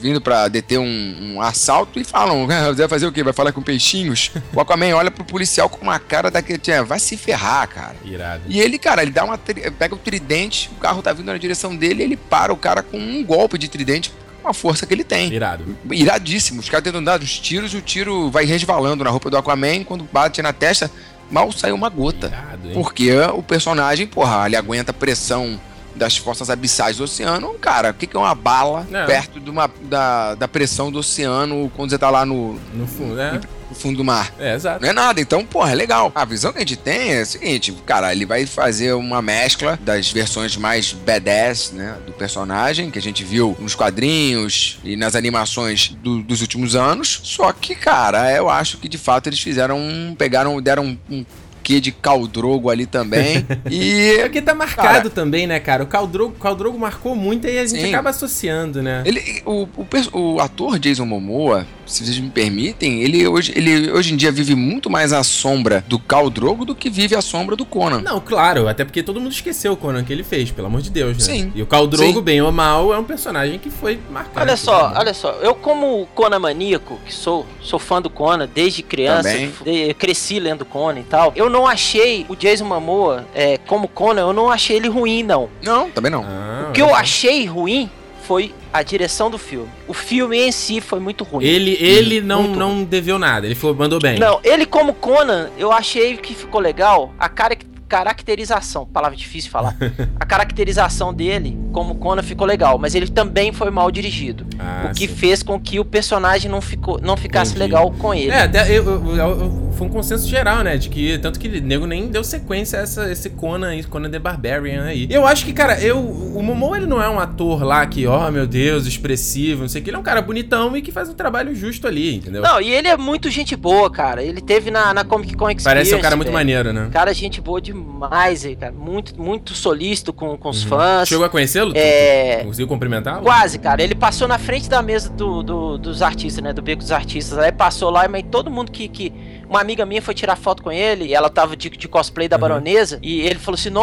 [0.00, 3.22] vindo pra deter um, um assalto e falam, "Ah, vai fazer o quê?
[3.22, 4.32] Vai falar com peixinhos?
[4.52, 7.94] O Aquaman olha pro policial com uma cara daquele, "Tchê, vai se ferrar, cara.
[8.04, 8.42] Irado.
[8.48, 9.38] E ele, cara, ele dá uma.
[9.38, 12.98] pega o tridente, o carro tá vindo na direção dele, ele para o cara com
[12.98, 14.12] um golpe de tridente
[14.42, 15.32] com a força que ele tem.
[15.32, 15.76] Irado.
[15.90, 16.60] Iradíssimo.
[16.60, 19.84] Os caras tentam dar uns tiros e o tiro vai resvalando na roupa do Aquaman.
[19.84, 20.90] Quando bate na testa,
[21.32, 22.26] mal sai uma gota.
[22.28, 22.70] Irado?
[22.74, 25.58] Porque o personagem, porra, ele aguenta a pressão
[25.94, 27.54] das forças abissais do oceano.
[27.60, 29.06] Cara, o que que é uma bala Não.
[29.06, 33.14] perto de uma, da, da pressão do oceano quando você tá lá no, No fundo,
[33.14, 33.40] né?
[33.72, 34.32] No fundo do mar?
[34.38, 34.82] É, exato.
[34.82, 36.12] Não é nada, então, porra, é legal.
[36.14, 39.78] A visão que a gente tem é a seguinte, cara, ele vai fazer uma mescla
[39.82, 45.14] das versões mais badass, né, do personagem, que a gente viu nos quadrinhos e nas
[45.16, 47.20] animações do- dos últimos anos.
[47.24, 51.24] Só que, cara, eu acho que de fato eles fizeram, um- pegaram, deram um, um
[51.62, 53.46] quê de caldrogo ali também.
[53.70, 55.84] e É porque tá marcado também, né, cara?
[55.84, 57.88] O Caldrogo, Caldrogo marcou muito e a gente Sim.
[57.94, 59.02] acaba associando, né?
[59.06, 59.86] Ele, o, o,
[60.34, 64.54] o ator Jason Momoa, se vocês me permitem, ele hoje, ele hoje em dia vive
[64.54, 68.00] muito mais à sombra do Khal Drogo do que vive à sombra do Conan.
[68.00, 70.90] Não, claro, até porque todo mundo esqueceu o Conan que ele fez, pelo amor de
[70.90, 71.22] Deus, né?
[71.24, 71.52] Sim.
[71.54, 72.22] E o Caldrogo, Sim.
[72.22, 74.40] bem ou mal, é um personagem que foi marcado.
[74.40, 78.82] Olha só, olha só, eu como Conan maníaco, que sou, sou fã do Conan desde
[78.82, 79.30] criança,
[79.64, 84.22] de- cresci lendo Conan e tal, eu não achei o Jason Momoa é, como Conan,
[84.22, 85.48] eu não achei ele ruim, não.
[85.62, 86.24] Não, também não.
[86.24, 87.90] Ah, O que eu achei ruim
[88.26, 89.68] foi a direção do filme.
[89.88, 91.44] O filme em si foi muito ruim.
[91.44, 94.18] Ele, ele Hum, não, não deveu nada, ele foi, mandou bem.
[94.18, 97.12] Não, ele como Conan, eu achei que ficou legal.
[97.18, 97.56] A cara-
[97.92, 99.76] caracterização, palavra difícil de falar.
[100.18, 104.46] a caracterização dele como Conan ficou legal, mas ele também foi mal dirigido.
[104.58, 105.14] Ah, o que sim.
[105.14, 107.64] fez com que o personagem não, ficou, não ficasse Entendi.
[107.64, 108.30] legal com ele.
[108.30, 110.76] É, até eu- eu- eu- foi um consenso geral, né?
[110.76, 114.10] De que tanto que o nego nem deu sequência a essa, esse Conan aí, Conan
[114.10, 115.06] the Barbarian aí.
[115.10, 115.98] Eu acho que, cara, eu.
[115.98, 119.80] O Momo ele não é um ator lá que, ó, meu Deus, expressivo, não sei
[119.80, 119.90] o que.
[119.90, 122.40] Ele é um cara bonitão e que faz um trabalho justo ali, entendeu?
[122.42, 124.22] Não, e ele é muito gente boa, cara.
[124.22, 125.64] Ele teve na, na Comic Con Experience.
[125.64, 126.38] Parece um cara muito velho.
[126.38, 126.88] maneiro, né?
[126.92, 128.72] Cara, gente boa demais, aí, cara.
[128.72, 130.68] Muito, muito solícito com, com os Uhum.
[130.70, 131.08] fãs.
[131.08, 131.72] Chegou a conhecê-lo?
[131.76, 132.42] É.
[132.44, 133.22] Conseguiu cumprimentá-lo?
[133.22, 133.82] Quase, cara.
[133.82, 136.52] Ele passou na frente da mesa do, do- dos artistas, né?
[136.52, 137.38] Do beco dos artistas.
[137.38, 138.88] Aí passou lá, mas todo mundo que.
[138.88, 139.12] que...
[139.48, 142.36] Uma amiga minha foi tirar foto com ele e ela tava de, de cosplay da
[142.36, 142.40] Uhum.
[142.40, 142.98] baronesa.
[143.02, 143.82] E ele falou assim: Nó,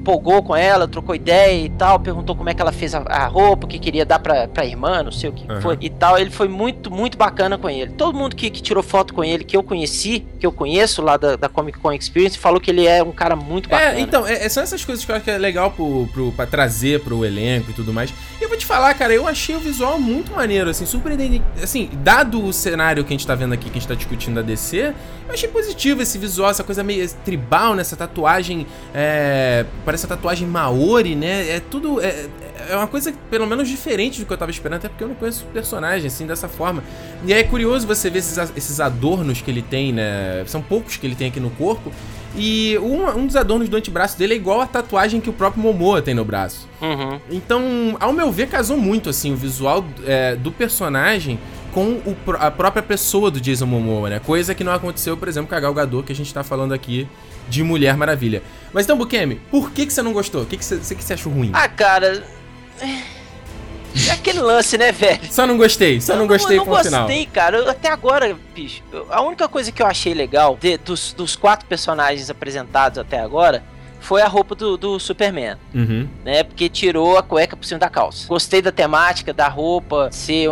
[0.00, 2.00] empolgou com ela, trocou ideia e tal.
[2.00, 4.64] Perguntou como é que ela fez a, a roupa, o que queria dar pra, pra
[4.64, 5.60] irmã, não sei o que Uhum.
[5.60, 6.18] foi e tal.
[6.18, 7.90] Ele foi muito, muito bacana com ele.
[7.92, 11.16] Todo mundo que, que tirou foto com ele, que eu conheci, que eu conheço lá
[11.16, 13.98] da, da Comic Con Experience, falou que ele é um cara muito bacana.
[13.98, 16.32] É, então, é, é- são essas coisas que eu acho que é legal pro, pro,
[16.32, 18.12] pra trazer pro elenco e tudo mais.
[18.40, 21.42] E eu vou te falar, cara, eu achei o visual muito maneiro, assim, surpreendente.
[21.62, 24.36] Assim, dado o cenário que a gente tá vendo aqui, que a gente tá discutindo
[24.36, 24.94] da DC,
[25.28, 28.66] eu achei positivo esse visual, essa coisa meio tribal, nessa tatuagem.
[28.94, 31.56] É, parece a tatuagem Maori, né?
[31.56, 32.00] É tudo.
[32.00, 32.26] É,
[32.68, 35.16] é uma coisa, pelo menos, diferente do que eu tava esperando, até porque eu não
[35.16, 36.84] conheço o personagem, assim, dessa forma.
[37.26, 40.44] E é curioso você ver esses, esses adornos que ele tem, né?
[40.46, 41.90] São poucos que ele tem aqui no corpo.
[42.36, 45.60] E um, um dos adornos do antebraço dele é igual a tatuagem que o próprio
[45.60, 46.68] Momoa tem no braço.
[46.80, 47.18] Uhum.
[47.28, 51.36] Então, ao meu ver, casou muito, assim, o visual é, do personagem
[51.72, 54.20] com o a própria pessoa do Jason Momoa, né?
[54.20, 56.72] Coisa que não aconteceu, por exemplo, com a Gal Gadot, que a gente tá falando
[56.72, 57.08] aqui
[57.50, 58.42] de Mulher Maravilha.
[58.72, 60.42] Mas então, Bukemi, por que, que você não gostou?
[60.42, 61.50] O que, que, você, que você achou ruim?
[61.52, 62.22] Ah, cara.
[64.06, 65.20] É aquele lance, né, velho?
[65.30, 67.02] Só não gostei, só não, gostei eu com o não final.
[67.06, 67.56] gostei, cara.
[67.58, 71.66] Eu- até agora, bicho, a única coisa que eu achei legal de- dos, dos quatro
[71.66, 73.64] personagens apresentados até agora
[73.98, 76.08] foi a roupa do, do Superman, Uhum.
[76.24, 76.44] né?
[76.44, 78.28] Porque tirou a cueca por cima da calça.
[78.28, 80.48] Gostei da temática, da roupa, ser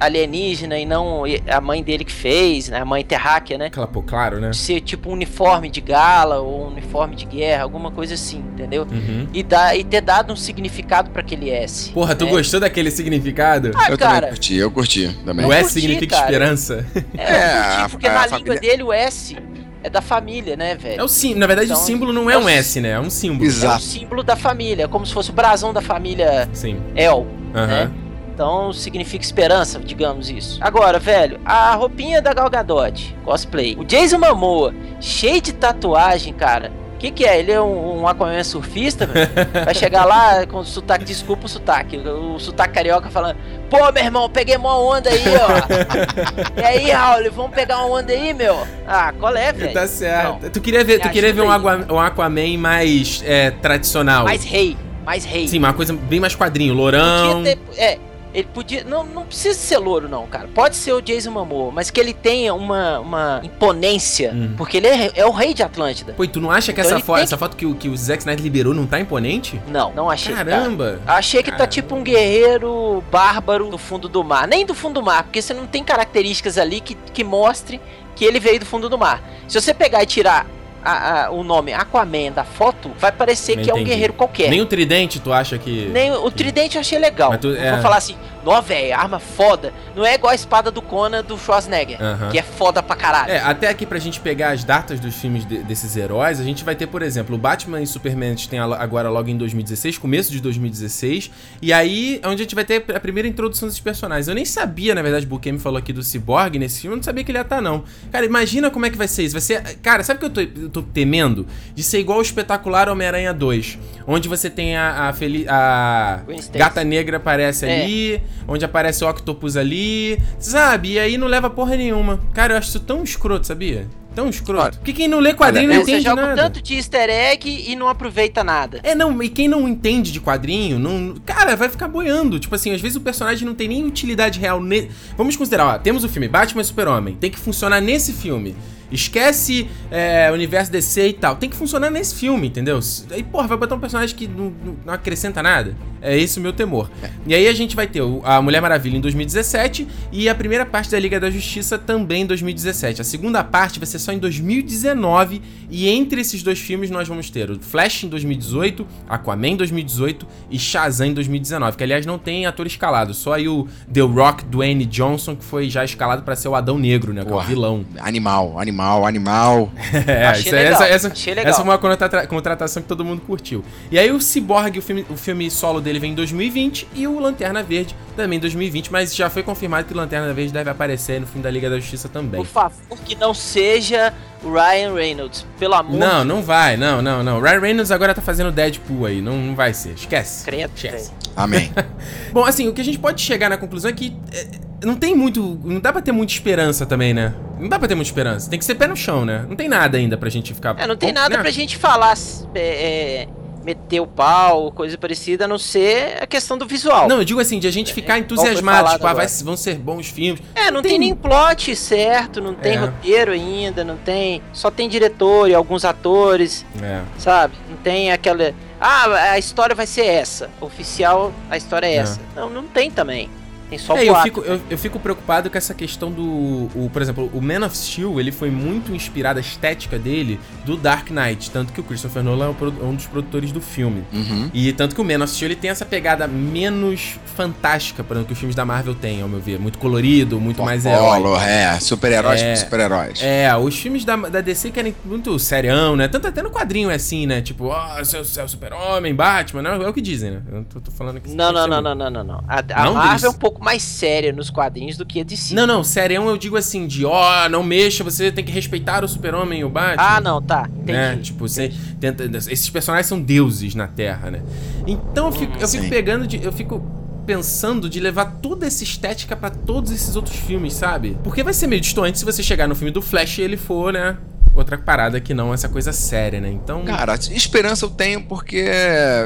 [0.00, 2.80] alienígena e não a mãe dele que fez, né?
[2.80, 3.66] A mãe terráquea, né?
[3.66, 4.52] Aquela, pô, claro, né?
[4.52, 8.86] Ser tipo um uniforme de gala ou um uniforme de guerra, alguma coisa assim, entendeu?
[8.90, 9.28] Uhum.
[9.32, 11.90] E, dar, e ter dado um significado pra aquele S.
[11.90, 12.30] Porra, tu né?
[12.30, 13.70] gostou daquele significado?
[13.74, 15.46] Ah, eu cara, também curti, eu curti também.
[15.46, 16.26] o S curti, significa cara.
[16.26, 16.86] esperança.
[17.16, 19.36] É, É, eu curti, a- porque a na família- língua dele o S
[19.82, 21.00] é da família, né, velho?
[21.00, 22.90] É o sim, na verdade Então, o símbolo não é é um S, né?
[22.90, 23.44] É um símbolo.
[23.44, 23.82] É o Exato.
[23.82, 26.78] símbolo da família, é como se fosse o brasão da família Sim.
[26.96, 27.66] El, Aham.
[27.66, 27.90] né?
[28.34, 30.58] Então significa esperança, digamos isso.
[30.60, 33.76] Agora, velho, a roupinha da Gal Gadot, cosplay.
[33.78, 36.72] O Jason Momoa, cheio de tatuagem, cara.
[36.96, 37.38] O que, que é?
[37.38, 39.28] Ele é um, um Aquaman surfista, velho?
[39.64, 43.36] Vai chegar lá com o sotaque, desculpa o sotaque, o sotaque carioca falando:
[43.70, 46.58] Pô, meu irmão, peguei uma onda aí, ó.
[46.60, 48.66] e aí, Raul, vamos pegar uma onda aí, meu?
[48.86, 49.72] Ah, qual é, velho?
[49.74, 50.42] Tá certo.
[50.42, 50.50] Não.
[50.50, 51.82] Tu queria ver, tu queria ver um, ajuda aí.
[51.82, 54.24] Aqua- um Aquaman mais é, tradicional.
[54.24, 55.46] Mais rei, mais rei.
[55.46, 57.42] Sim, uma coisa bem mais quadrinho, lourão.
[57.44, 57.98] Ter- é,
[58.34, 58.82] ele podia.
[58.84, 60.48] Não, não precisa ser louro, não, cara.
[60.52, 64.32] Pode ser o Jason Momoa, mas que ele tenha uma, uma imponência.
[64.34, 64.54] Hum.
[64.56, 66.12] Porque ele é, é o rei de Atlântida.
[66.14, 67.74] Pô, e tu não acha que Então essa, ele fo- tem essa foto que o,
[67.74, 69.60] que o Zack Snyder liberou não tá imponente?
[69.68, 70.34] Não, não achei.
[70.34, 70.50] cara.
[70.50, 71.00] Caramba!
[71.06, 71.72] Achei que tá Caramba.
[71.72, 74.48] tipo um guerreiro bárbaro do fundo do mar.
[74.48, 77.80] Nem do fundo do mar, porque você não tem características ali que, que mostrem
[78.16, 79.22] que ele veio do fundo do mar.
[79.48, 80.46] Se você pegar e tirar
[80.84, 83.90] a- a- o nome Aquaman da foto, vai parecer que é um Entendi.
[83.90, 84.50] guerreiro qualquer.
[84.50, 85.86] Nem o tridente tu acha que.
[85.92, 87.36] Nem o tridente eu achei legal.
[87.38, 87.72] Tu- é.
[87.72, 89.72] Vou falar assim, nó, velho, arma foda.
[89.96, 92.28] Não é igual a espada do Conan do Schwarzenegger, Aham.
[92.30, 93.30] que é foda pra caralho.
[93.32, 96.62] É, até aqui pra gente pegar as datas dos filmes de- desses heróis, a gente
[96.64, 99.96] vai ter, por exemplo, o Batman e Superman, a gente tem agora logo em 2016,
[99.98, 101.30] começo de 2016,
[101.62, 104.28] e aí é onde a gente vai ter a primeira introdução desses personagens.
[104.28, 107.02] Eu nem sabia, na verdade, o Bukemi falou aqui do Cyborg nesse filme, eu não
[107.02, 107.84] sabia que ele ia estar, não.
[108.12, 109.32] Cara, imagina como é que vai ser isso.
[109.34, 109.62] Vai ser.
[109.82, 111.46] Cara, sabe o que eu tô, eu tô temendo?
[111.74, 116.20] De ser igual o espetacular Homem-Aranha 2, onde você tem a, a, Feli- a.
[116.52, 117.82] Gata Negra aparece É.
[117.84, 120.92] ali, onde aparece o Octopus ali, sabe?
[120.92, 122.20] E aí não leva porra nenhuma.
[122.34, 123.86] Cara, eu acho isso tão escroto, sabia?
[124.14, 124.62] Tão escroto.
[124.62, 126.42] Olha, Porque quem não lê quadrinho não você entende joga um nada.
[126.44, 128.78] tanto de easter egg e não aproveita nada.
[128.84, 131.16] É, não, e quem não entende de quadrinho, não.
[131.26, 132.38] Cara, vai ficar boiando.
[132.38, 134.62] Tipo assim, às vezes o personagem não tem nem utilidade real.
[134.62, 134.88] Ne...
[135.16, 137.16] Vamos considerar, ó, temos o filme Batman e Super-Homem.
[137.16, 138.54] Tem que funcionar nesse filme.
[138.94, 141.36] Esquece é, o universo DC e tal.
[141.36, 142.78] Tem que funcionar nesse filme, entendeu?
[143.10, 144.52] Aí, porra, vai botar um personagem que não,
[144.84, 145.76] não acrescenta nada.
[146.00, 146.90] É esse o meu temor.
[147.02, 147.10] É.
[147.26, 150.90] E aí a gente vai ter a Mulher Maravilha em 2017 e a primeira parte
[150.90, 153.00] da Liga da Justiça também em 2017.
[153.00, 155.40] A segunda parte vai ser só em 2019
[155.70, 160.26] e entre esses dois filmes nós vamos ter o Flash em 2018, Aquaman em 2018
[160.50, 164.44] e Shazam em 2019, que aliás não tem ator escalado, só aí o The Rock
[164.44, 167.40] Dwayne Johnson que foi já escalado para ser o Adão Negro, né, que é o
[167.40, 167.84] vilão.
[167.98, 169.72] Animal, animal, animal.
[170.06, 170.82] é, Achei legal.
[170.82, 171.78] essa, essa, essa foi uma
[172.26, 173.64] contratação que todo mundo curtiu.
[173.90, 177.06] E aí o Cyborg, o filme, o filme solo dele ele vem em 2020 e
[177.06, 180.68] o Lanterna Verde também em 2020, mas já foi confirmado que o Lanterna Verde deve
[180.70, 182.40] aparecer no fim da Liga da Justiça também.
[182.40, 184.12] Por favor, que não seja
[184.42, 186.26] o Ryan Reynolds, pelo amor Não, de...
[186.26, 187.40] não vai, não, não, não.
[187.40, 189.94] Ryan Reynolds agora tá fazendo Deadpool aí, não, não vai ser.
[189.94, 190.44] Esquece.
[190.44, 191.12] Credo, Esquece.
[191.36, 191.72] Amém.
[192.32, 194.46] Bom, assim, o que a gente pode chegar na conclusão é que é,
[194.84, 195.58] não tem muito.
[195.64, 197.34] Não dá pra ter muita esperança também, né?
[197.58, 198.50] Não dá pra ter muita esperança.
[198.50, 199.44] Tem que ser pé no chão, né?
[199.48, 200.76] Não tem nada ainda pra gente ficar.
[200.78, 201.42] É, não tem nada né?
[201.42, 202.14] pra gente falar.
[202.54, 203.28] É, é
[203.64, 207.08] meter o pau, coisa parecida, a não ser a questão do visual.
[207.08, 209.76] Não, eu digo assim, de a gente é, ficar entusiasmado, tipo, ah, vai, vão ser
[209.76, 210.42] bons filmes.
[210.54, 210.92] É, não, tem...
[210.92, 210.98] tem...
[210.98, 212.76] nem plot certo, não tem é.
[212.76, 214.42] roteiro ainda, não tem.
[214.52, 216.64] Só tem diretor e alguns atores.
[216.82, 217.00] É.
[217.18, 217.54] Sabe?
[217.68, 218.54] Não tem aquela.
[218.80, 220.50] Ah, a história vai ser essa.
[220.60, 221.96] Oficial, a história é, é.
[221.96, 222.20] essa.
[222.36, 223.30] Não, não tem também.
[223.68, 226.22] Tem só é, eu fico, eu, eu, fico preocupado com essa questão do.
[226.22, 230.76] O, por exemplo, o Man of Steel ele foi muito inspirado, a estética dele, do
[230.76, 231.50] Dark Knight.
[231.50, 234.04] Tanto que o Christopher Nolan é um dos produtores do filme.
[234.12, 234.50] Uhum.
[234.52, 238.28] E tanto que o Man of Steel ele tem essa pegada menos fantástica, por exemplo,
[238.28, 239.58] que os filmes da Marvel têm, ao meu ver.
[239.58, 241.22] Muito colorido, muito mais herói.
[241.40, 243.22] É, super-heróis é, super-heróis.
[243.22, 246.08] É, os filmes da, da DC querem muito serião, né?
[246.08, 247.40] Tanto até no quadrinho é assim, né?
[247.40, 250.42] Tipo, ó, oh, seu, seu super-homem, Batman, não, é o que dizem, né?
[250.52, 252.44] Eu tô, tô falando que Não, não, não, não, não, não, não.
[252.48, 255.54] A, a não Marvel é um pouco mais séria nos quadrinhos do que a DC.
[255.54, 259.02] Não, não, serião eu digo assim, de ó, oh, não mexa, você tem que respeitar
[259.02, 260.02] o super-homem e o Batman.
[260.02, 260.92] Ah, não, tá, entendi.
[260.92, 261.16] Né?
[261.16, 264.42] Tipo, você tenta, esses personagens são deuses na Terra, né?
[264.86, 266.84] Então eu fico, hum, eu fico pegando de, eu fico
[267.26, 271.16] pensando de levar toda essa estética para todos esses outros filmes, sabe?
[271.24, 273.94] Porque vai ser meio distante se você chegar no filme do Flash e ele for,
[273.94, 274.18] né,
[274.54, 276.50] outra parada que não essa coisa séria, né?
[276.50, 276.84] Então.
[276.84, 278.68] Cara, esperança eu tenho porque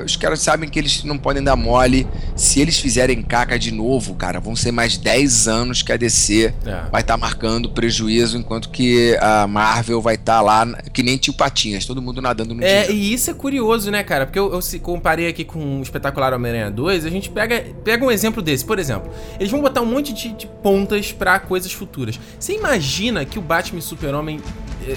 [0.04, 2.06] os caras sabem que eles não podem dar mole.
[2.34, 6.54] Se eles fizerem caca de novo, cara, vão ser mais 10 anos que a DC
[6.64, 6.70] é.
[6.90, 11.16] vai estar tá marcando prejuízo, enquanto que a Marvel vai estar tá lá que nem
[11.16, 14.26] tio Patinhas, todo mundo nadando no É, e isso é curioso, né, cara?
[14.26, 18.04] Porque eu, eu se comparei aqui com o espetacular Homem-Aranha 2, a gente pega, pega
[18.04, 18.64] um exemplo desse.
[18.64, 22.18] Por exemplo, eles vão botar um monte de, de pontas para coisas futuras.
[22.38, 24.40] Você imagina que o Batman e Super-Homem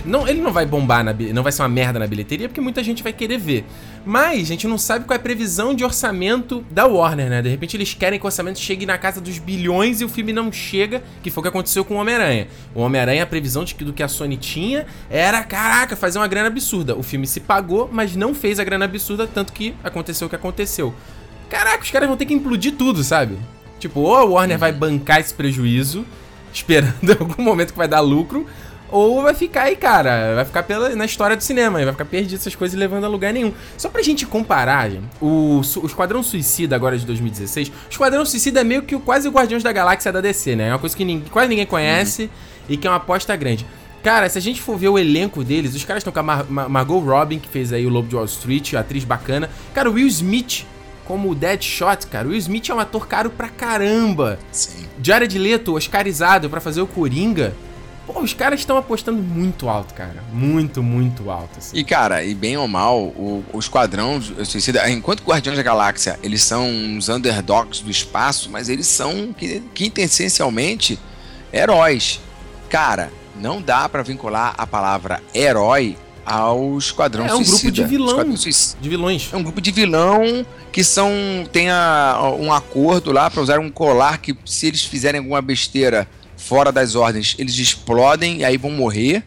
[0.05, 2.83] não, ele não vai bombar, na, não vai ser uma merda na bilheteria, porque muita
[2.83, 3.65] gente vai querer ver.
[4.05, 7.41] Mas a gente não sabe qual é a previsão de orçamento da Warner, né?
[7.41, 10.33] De repente eles querem que o orçamento chegue na casa dos bilhões e o filme
[10.33, 12.47] não chega, que foi o que aconteceu com o Homem-Aranha.
[12.73, 16.27] O Homem-Aranha, a previsão de que, do que a Sony tinha era, caraca, fazer uma
[16.27, 16.95] grana absurda.
[16.95, 20.35] O filme se pagou, mas não fez a grana absurda, tanto que aconteceu o que
[20.35, 20.93] aconteceu.
[21.49, 23.37] Caraca, os caras vão ter que implodir tudo, sabe?
[23.77, 26.05] Tipo, ou a Warner vai bancar esse prejuízo,
[26.53, 28.47] esperando algum momento que vai dar lucro,
[28.91, 32.35] ou vai ficar aí, cara, vai ficar pela, na história do cinema, vai ficar perdido
[32.39, 33.53] essas coisas levando a lugar nenhum.
[33.77, 38.61] Só pra gente comparar, gente, o, o Esquadrão Suicida agora de 2016, o Esquadrão Suicida
[38.61, 40.67] é meio que quase o Guardiões da Galáxia da DC, né?
[40.67, 42.29] É uma coisa que ninguém, quase ninguém conhece uhum.
[42.69, 43.65] e que é uma aposta grande.
[44.03, 46.45] Cara, se a gente for ver o elenco deles, os caras estão com a Mar
[46.49, 49.49] Mar Margot Robin, que fez aí o Lobo de Wall Street, atriz bacana.
[49.73, 50.65] Cara, o Will Smith
[51.05, 52.27] como o Deadshot, cara.
[52.27, 54.39] O Will Smith é um ator caro pra caramba.
[54.51, 54.85] Sim.
[55.03, 57.53] Jared Leto, oscarizado para fazer o Coringa.
[58.05, 60.23] Pô, os caras estão apostando muito alto, cara.
[60.33, 61.57] Muito, muito alto.
[61.57, 61.77] Assim.
[61.77, 66.43] E, cara, e bem ou mal, o, o Esquadrão Suicida, enquanto Guardiões da Galáxia, eles
[66.43, 69.33] são uns underdogs do espaço, mas eles são,
[69.73, 70.99] quintessencialmente,
[71.53, 72.19] heróis.
[72.69, 77.61] Cara, não dá para vincular a palavra herói ao Esquadrão é, um Suicida.
[77.61, 78.35] grupo de vilão,
[78.81, 79.29] de vilões.
[79.31, 81.11] É um grupo de vilão que são
[81.51, 86.07] tem a, um acordo lá para usar um colar que se eles fizerem alguma besteira
[86.51, 89.23] fora das ordens, eles explodem e aí vão morrer.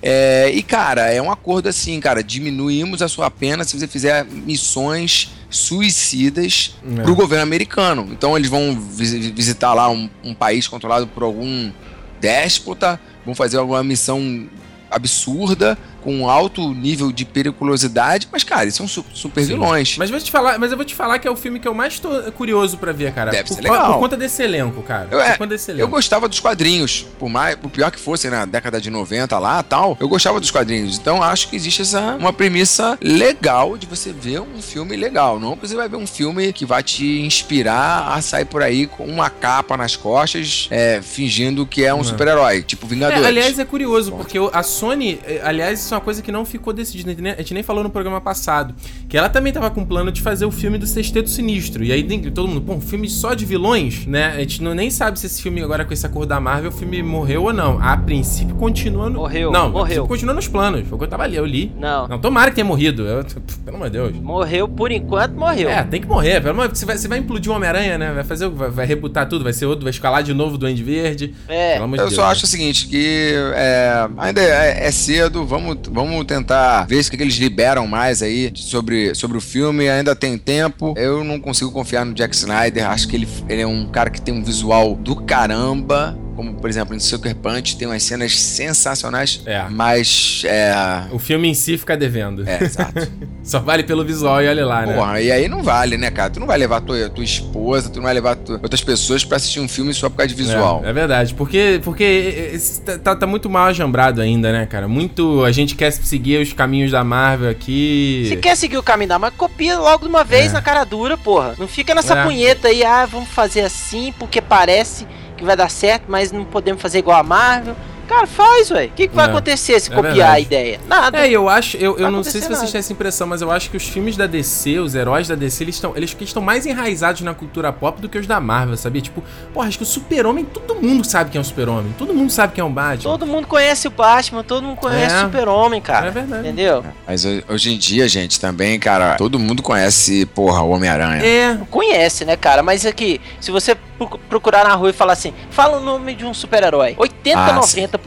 [0.00, 2.22] É, e, cara, é um acordo assim, cara.
[2.22, 7.02] Diminuímos a sua pena se você fizer missões suicidas é.
[7.02, 8.08] pro governo americano.
[8.12, 11.72] Então eles vão visitar lá um, um, país controlado por algum
[12.20, 14.46] déspota, vão fazer alguma missão
[14.88, 19.48] absurda, com alto nível de periculosidade, mas, cara, eles são su super Sim.
[19.48, 19.96] vilões.
[19.98, 21.74] Mas, vou te falar, mas eu vou te falar que é o filme que eu
[21.74, 23.30] mais tô curioso pra ver, cara.
[23.30, 23.92] Deve por, ser legal.
[23.94, 25.08] por conta desse elenco, cara.
[25.10, 25.90] Eu- é, por conta desse Eu elenco.
[25.90, 29.96] gostava dos quadrinhos, por mais, por pior que fosse na década de 90 lá, tal,
[30.00, 30.98] eu gostava dos quadrinhos.
[30.98, 35.56] Então acho que existe essa uma premissa legal de você ver um filme legal, não
[35.56, 39.04] que você vai ver um filme que vai te inspirar a sair por aí com
[39.04, 43.24] uma capa nas costas, é, fingindo que é um super-herói, tipo É, Vingadores.
[43.26, 46.44] aliás, é curioso, porque o- a Sony, eh, aliás, isso é uma coisa que não
[46.44, 48.74] ficou decidida, a gente nem- falou no programa passado,
[49.08, 52.02] que ela também tava com plano de fazer o filme do Sexteto Sinistro, e aí
[52.30, 54.32] todo mundo, pô, um filme só de vilões, né?
[54.34, 56.72] A gente não, nem sabe se esse filme agora com esse acordo da Marvel, o
[56.72, 57.78] filme morreu ou não.
[57.80, 59.20] A princípio continua no...
[59.20, 59.84] Morreu, Não, a morreu.
[59.84, 61.70] princípio continua nos planos, foi o que eu tava ali, eu li.
[61.78, 62.08] Não.
[62.08, 63.24] Não, tomara que tenha morrido, eu-
[63.64, 64.12] pelo amor de Deus.
[64.16, 65.68] Morreu por enquanto, morreu.
[65.68, 66.40] É, tem que morrer.
[66.40, 68.12] Pelo amor, você vai, você vai implodir o Homem-Aranha, né?
[68.12, 70.58] Vai fazer, o- vai, vai rebutar tudo, vai ser outro, vai escalar de novo o
[70.58, 71.34] Duende Verde.
[71.48, 71.74] É.
[71.74, 72.32] Pelo amor de Eu Deus, só né?
[72.32, 77.22] acho o seguinte, que é, ainda é, é cedo, vamos, vamos tentar ver o que,
[77.22, 80.94] eles liberam mais aí sobre, sobre o filme, ainda tem tempo.
[80.96, 84.20] Eu não consigo confiar no Jack Snyder, acho que ele, ele é um cara que
[84.20, 89.40] tem um visual do caramba, como por exemplo em Sucker Punch, tem umas cenas sensacionais,
[89.46, 89.64] É.
[89.70, 90.72] mas é...
[91.12, 92.46] O filme em si fica devendo.
[92.48, 93.06] É, exato.
[93.44, 94.94] Só vale pelo visual e olha lá, né?
[94.94, 96.30] Porra, e aí não vale, né, cara?
[96.30, 99.36] Tu não vai levar tua, tua esposa, tu não vai levar tu- outras pessoas pra
[99.36, 100.82] assistir um filme só por causa de visual.
[100.84, 104.86] É, é verdade, porque, porque tá, tá- tá muito mal ajambrado ainda, né, cara?
[104.88, 105.44] Muito.
[105.44, 108.26] A gente quer seguir os caminhos da Marvel aqui.
[108.28, 110.54] Se quer seguir o caminho da mas copia logo de uma vez É.
[110.54, 111.54] na cara dura, porra.
[111.58, 112.24] Não fica nessa É.
[112.24, 115.06] punheta aí, ah, vamos fazer assim porque parece
[115.42, 117.74] que vai dar certo, mas não podemos fazer igual a Marvel.
[118.12, 118.84] Cara, faz, ué.
[118.86, 119.30] O que, que vai É.
[119.30, 120.36] acontecer se É copiar verdade.
[120.36, 120.80] a ideia?
[120.86, 121.18] Nada.
[121.26, 122.70] É, eu acho, eu, eu não sei se vocês nada.
[122.72, 125.64] têm essa impressão, mas eu acho que os filmes da DC, os heróis da DC,
[125.64, 129.00] eles estão eles, estão mais enraizados na cultura pop do que os da Marvel, sabia?
[129.00, 129.22] Tipo,
[129.54, 132.52] porra, acho que o Super-Homem, todo mundo sabe quem é o Super-Homem, todo mundo sabe
[132.52, 133.10] quem é o Batman.
[133.12, 135.18] Todo mundo conhece o Batman, todo mundo conhece É.
[135.18, 136.08] o Super-Homem, cara.
[136.08, 136.42] É verdade.
[136.46, 136.84] Entendeu?
[137.06, 141.22] Mas ho- hoje em dia, gente, também, cara, todo mundo conhece, porra, o Homem-Aranha.
[141.24, 142.62] É, Conhece, né, cara?
[142.62, 146.24] Mas aqui, se você proc- procurar na rua e falar assim, fala o nome de
[146.24, 146.94] um super-herói.
[146.98, 147.98] 80, Ah, 90%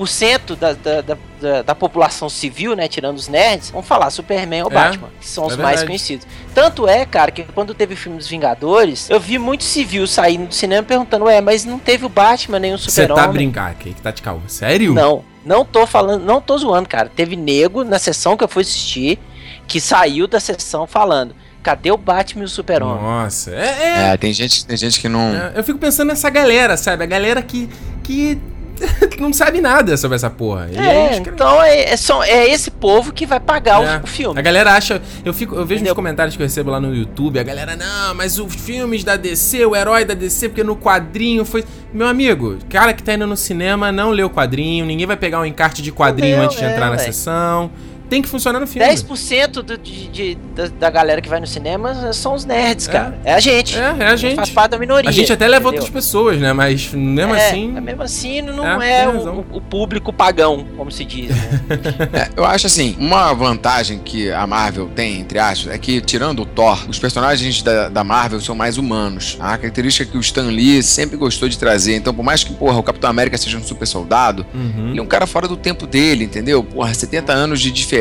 [0.60, 4.72] da, da, da, da, da população civil, né, tirando os nerds, vão falar Superman ou
[4.72, 5.86] É, Batman, que são é os mais verdade.
[5.88, 6.28] conhecidos.
[6.54, 10.48] Tanto é, cara, que quando teve o filme dos Vingadores, eu vi muito civil saindo
[10.48, 13.94] do cinema perguntando, ué, mas não teve o Batman nem o você tá brincando, que
[13.94, 14.42] que tá de calma.
[14.48, 14.94] Sério?
[14.94, 17.10] Não, não tô falando, não tô zoando, cara.
[17.16, 19.20] Teve nego na sessão que eu fui assistir
[19.68, 23.02] que saiu da sessão falando: cadê o Batman e o Super-Homem?
[23.04, 25.34] Nossa, é, é, É, tem gente, tem gente que não.
[25.56, 27.04] Eu fico pensando nessa galera, sabe?
[27.04, 27.70] A galera que.
[28.04, 28.40] que
[29.20, 30.70] não sabe nada sobre essa porra.
[30.74, 34.02] É, os então é, é, só, é esse povo que vai pagar o- É.
[34.04, 34.40] o, filme.
[34.40, 35.02] A galera acha.
[35.24, 35.92] Eu, fico, eu vejo Entendeu?
[35.92, 39.16] nos comentários que eu recebo lá no YouTube, a galera, não, mas os filmes da
[39.16, 41.64] DC, o herói da DC, porque no quadrinho foi.
[41.94, 45.40] Meu amigo, cara que tá indo no cinema não lê o quadrinho, ninguém vai pegar
[45.40, 46.98] um encarte de quadrinho Não, antes de é, entrar na ué.
[46.98, 47.72] sessão.
[48.10, 48.88] Tem que funcionar no filme.
[48.88, 53.18] 10% do, de, de- da, da galera que vai no cinema são os nerds, cara.
[53.24, 53.78] É a gente.
[53.78, 54.36] É, é a gente.
[54.36, 55.10] faz parte da minoria.
[55.10, 55.82] A gente até leva entendeu?
[55.84, 56.54] outras pessoas, né?
[56.54, 57.76] Mas mesmo é, assim.
[57.78, 61.30] é mesmo assim não É, é, o, o público pagão, como se diz.
[61.30, 61.36] Né?
[62.16, 66.42] É, eu acho assim, uma vantagem que a Marvel tem, entre aspas, é que, tirando
[66.44, 69.38] o Thor, os personagens da, da Marvel são mais humanos.
[69.40, 71.96] A característica que o Stan Lee sempre gostou de trazer.
[71.96, 74.90] Então, por mais que, porra, o Capitão América seja um super soldado, Uhum.
[74.92, 76.64] ele é um cara fora do tempo dele, entendeu?
[76.64, 77.95] Porra, 70 anos de diferença.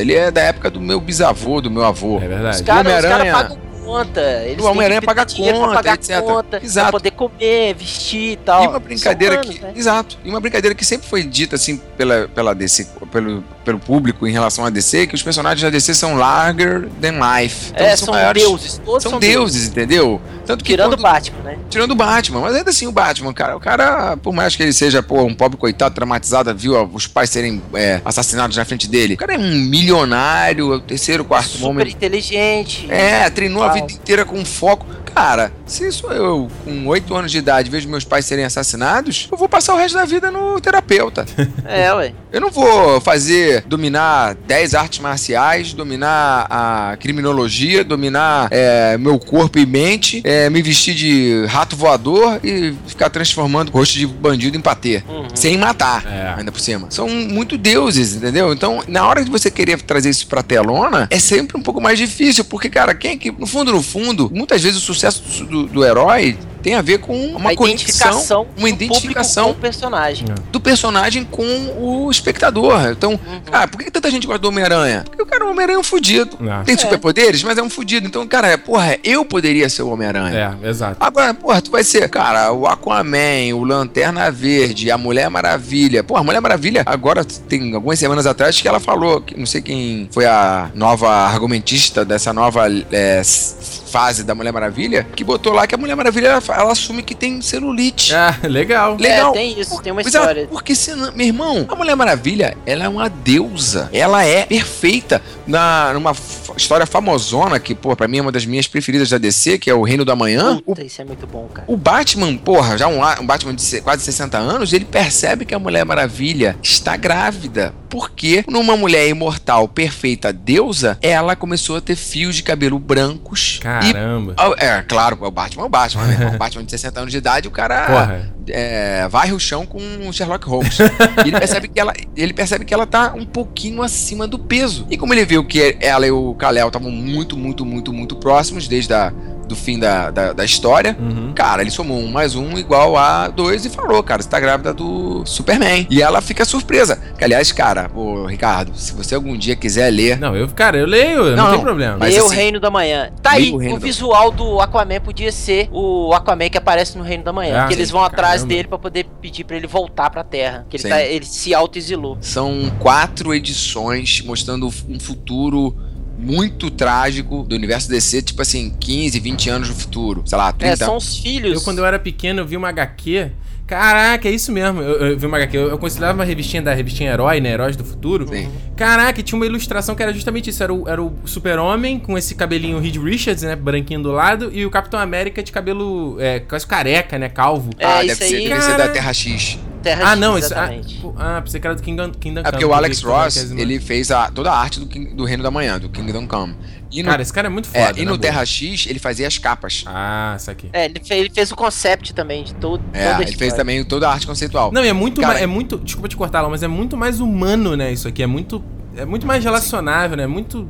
[0.00, 2.16] Ele é da época do meu bisavô, do meu avô.
[2.22, 2.56] É verdade.
[2.56, 4.20] Os caras cara pagam conta.
[4.44, 6.20] Eles O Homem-Aranha paga dinheiro conta, pagar etc.
[6.20, 6.84] conta, Exato.
[6.90, 8.64] pra poder comer, vestir e tal.
[8.64, 9.62] E uma brincadeira São anos, que.
[9.64, 9.72] né?
[9.76, 10.18] Exato.
[10.24, 14.32] E uma brincadeira que sempre foi dita assim pela, pela DC, pelo, pelo público em
[14.32, 17.70] relação à DC, que os personagens da DC são larger than life.
[17.70, 18.80] Então, É, eles são maiores- deuses.
[18.84, 20.20] Todos São, são, deuses, entendeu?
[20.44, 21.58] Tanto que Tirando o Batman, né?
[21.68, 24.72] tirando o Batman, mas ainda assim o Batman, cara, o cara, por mais que ele
[24.72, 29.14] seja pô, um pobre coitado, traumatizado, viu os pais serem é, assassinados na frente dele,
[29.14, 29.50] o cara é um
[29.96, 31.88] milionário, é o terceiro, quarto Super homem.
[31.88, 32.86] inteligente.
[32.90, 33.75] É, treinou a.
[33.82, 34.86] vida inteira com foco.
[35.14, 39.38] Cara, se sou eu com 8 anos de idade vejo meus pais serem assassinados, eu
[39.38, 41.24] vou passar o resto da vida no terapeuta.
[41.68, 42.12] É, ué.
[42.32, 49.58] Eu não vou fazer, dominar 10 artes marciais, dominar a criminologia, dominar é, meu corpo
[49.58, 54.56] e mente, é, me vestir de rato voador e ficar transformando o rosto de bandido
[54.56, 55.02] em patê.
[55.08, 55.26] Uhum.
[55.34, 56.34] Sem matar, É.
[56.38, 56.86] ainda por cima.
[56.90, 58.52] São muito deuses, entendeu?
[58.52, 61.98] Então, na hora de você querer trazer isso pra telona, é sempre um pouco mais
[61.98, 65.64] difícil, porque, cara, quem é que, no fundo, no fundo, muitas vezes o sucesso do,
[65.66, 69.54] do herói tem a ver com uma a conexão, identificação uma do identificação com o
[69.54, 70.26] personagem.
[70.50, 71.44] do personagem com
[71.78, 72.88] o espectador.
[72.90, 73.40] Então, Uhum.
[73.52, 75.04] cara, por que tanta gente gosta do Homem-Aranha?
[75.06, 76.36] Porque o cara, o Homem-Aranha é um fudido.
[76.50, 76.62] Ah.
[76.64, 76.78] Tem É.
[76.78, 78.08] superpoderes, mas é um fudido.
[78.08, 80.58] Então, cara, porra, eu poderia ser o Homem-Aranha.
[80.60, 80.96] É, exato.
[80.98, 86.02] Agora, porra, tu vai ser, cara, o Aquaman, o Lanterna Verde, a Mulher Maravilha.
[86.02, 89.60] Porra, a Mulher Maravilha, agora tem algumas semanas atrás que ela falou, que não sei
[89.62, 93.22] quem foi a nova argumentista dessa nova é,
[93.60, 97.02] s- fase da Mulher Maravilha, que botou lá que a Mulher Maravilha, ela, ela assume
[97.02, 98.14] que tem celulite.
[98.14, 98.94] Ah, legal.
[99.00, 99.30] Legal.
[99.30, 100.46] É, tem isso, tem uma é, história.
[100.48, 103.88] porque senão, meu irmão, a Mulher Maravilha, ela é uma deusa.
[103.94, 106.14] Ela é perfeita na numa
[106.58, 109.74] história famosona que, pô, pra mim é uma das minhas preferidas da DC, que é
[109.74, 110.56] o Reino do Amanhã.
[110.56, 111.64] O Puta, isso é muito bom, cara.
[111.66, 115.54] o Batman, porra, já um, um Batman de se- quase 60 anos, ele percebe que
[115.54, 117.74] a Mulher Maravilha está grávida.
[117.88, 123.60] Porque numa mulher imortal, perfeita deusa, ela começou a ter fios de cabelo brancos.
[123.92, 124.34] Caramba.
[124.38, 126.32] E, é, claro, o Batman é o Batman, né?
[126.34, 130.12] O Batman de 60 anos de idade, o cara é, varre o chão com o
[130.12, 130.78] Sherlock Holmes.
[131.24, 134.86] e ele percebe, que ela, ele percebe que ela tá um pouquinho acima do peso.
[134.90, 138.68] E como ele viu que ela e o Kal-El estavam muito, muito, muito, muito próximos
[138.68, 139.12] desde a,
[139.46, 141.32] do fim da, da, da história, Uhum.
[141.34, 144.72] Cara, ele somou um mais um igual a dois e falou, cara, você tá grávida
[144.72, 145.86] do Superman.
[145.90, 146.96] E ela fica surpresa.
[147.18, 150.18] Que, aliás, cara, ô Ricardo, se você algum dia quiser ler.
[150.18, 151.60] Não, eu, cara, eu leio, não, Não, tem não.
[151.60, 151.96] problema.
[151.98, 153.10] Mas e o assim, Reino da Manhã.
[153.22, 157.04] Tá aí, o o da- visual do Aquaman podia ser o Aquaman que aparece no
[157.04, 157.62] Reino da Manhã.
[157.64, 158.48] Ah, que eles sim, vão atrás caramba.
[158.48, 160.66] dele pra poder pedir pra ele voltar pra Terra.
[160.68, 162.16] Que ele, tá, ele se auto-exilou.
[162.20, 165.76] São quatro edições mostrando um futuro
[166.18, 170.22] muito trágico do universo DC, tipo assim, 15, 20 anos no futuro.
[170.26, 170.72] Sei lá, 30.
[170.72, 171.54] É, são os filhos.
[171.54, 173.30] Eu, quando eu era pequeno, eu vi uma HQ.
[173.66, 174.80] Caraca, é isso mesmo.
[174.80, 175.56] Eu, eu vi uma HQ.
[175.56, 177.50] Eu, eu considerava uma revistinha da revistinha Herói, né?
[177.50, 178.28] Heróis do Futuro.
[178.28, 178.48] Sim.
[178.76, 180.62] Caraca, e tinha uma ilustração que era justamente isso.
[180.62, 183.56] Era o, era o Super-Homem com esse cabelinho Reed Richards, né?
[183.56, 184.50] Branquinho do lado.
[184.52, 187.28] E o Capitão América de cabelo é, quase careca, né?
[187.28, 187.70] Calvo.
[187.78, 188.88] É, ah, isso deve ser, aí- deve ser da.
[188.88, 189.58] Terra X.
[189.86, 190.54] Terra ah, X, não, isso.
[190.54, 190.94] Ah, exatamente.
[191.00, 193.78] pô, ah, pensei que era do Kingdom, Kingdom É porque Come, o Alex Ross, ele
[193.80, 196.56] fez a, toda a arte do, King- do Reino da Manhã, do Kingdom Come.
[196.90, 197.98] E no, Cara, esse cara é muito é, foda.
[198.00, 198.18] e na no boa.
[198.20, 199.84] Terra X, ele fazia as capas.
[199.86, 200.68] Ah, isso aqui.
[200.72, 204.08] É, ele fez, ele fez o concept também de todo, É, ele fez também toda
[204.08, 204.72] a arte conceitual.
[204.72, 207.76] Não, e é muito, Cara, é muito, desculpa te cortar, mas é muito mais humano,
[207.76, 208.62] né, isso aqui, é muito
[208.96, 210.22] é muito mais relacionável, né?
[210.22, 210.68] É muito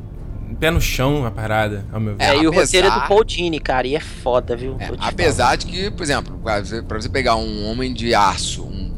[0.59, 2.23] pé no chão a parada, ao meu ver.
[2.23, 4.75] É, e o apesar- roteiro é do Paul Dini, cara, e é foda, viu?
[4.79, 8.63] É, apesar de que, por exemplo, pra você, pra você pegar um homem de aço,
[8.63, 8.91] um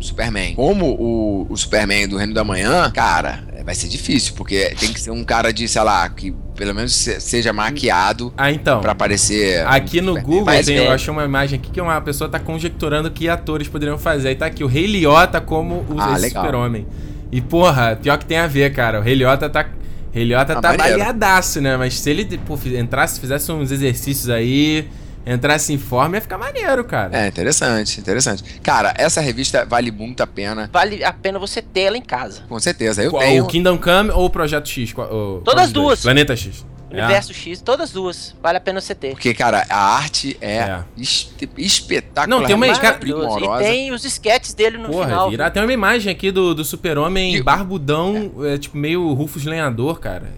[0.00, 4.74] Superman, como o, o Superman do Reino da Manhã, cara, é, vai ser difícil, porque
[4.78, 8.50] tem que ser um cara de, sei lá, que pelo menos se- seja maquiado Ah,
[8.52, 8.80] então.
[8.80, 9.66] pra aparecer.
[9.66, 10.24] Aqui no Superman.
[10.38, 10.94] Google tem, eu velho.
[10.94, 14.28] achei uma imagem aqui que uma pessoa tá conjecturando que atores poderiam fazer.
[14.28, 16.86] Aí tá aqui o Rei Liotta como o Ah, super-homem.
[17.30, 18.98] E, porra, pior que tem a ver, cara.
[19.00, 19.66] O Rei Liotta tá...
[20.10, 20.98] Rei Liotta Ah, tá maneiro.
[20.98, 21.76] baleadaço, né?
[21.76, 24.88] Mas se ele pô, entrasse, fizesse uns exercícios aí,
[25.26, 27.16] entrasse em forma, ia ficar maneiro, cara.
[27.16, 28.42] É, interessante, interessante.
[28.62, 32.42] Cara, essa revista vale muito a pena, Vale a pena você ter ela em casa.
[32.48, 33.02] com certeza.
[33.02, 33.44] Eu Qual, tenho.
[33.44, 34.92] O Kingdom Come ou o Projeto X?
[34.92, 35.72] Qual- Todas dois?
[35.72, 36.02] duas.
[36.02, 36.64] Planeta X.
[36.90, 36.94] É.
[37.04, 38.34] Universo X, todas duas.
[38.42, 39.10] Vale a pena você ter.
[39.10, 40.84] Porque, cara, a arte é, É.
[40.96, 42.26] es- espetacular.
[42.28, 43.38] Não, tem uma- cara, Maravilhoso.
[43.38, 45.30] E tem os sketches dele no Porra, final.
[45.30, 45.50] vira.
[45.50, 50.32] Tem uma imagem aqui do, do super-homem E- barbudão, é, tipo, meio Rufus Lenhador, cara.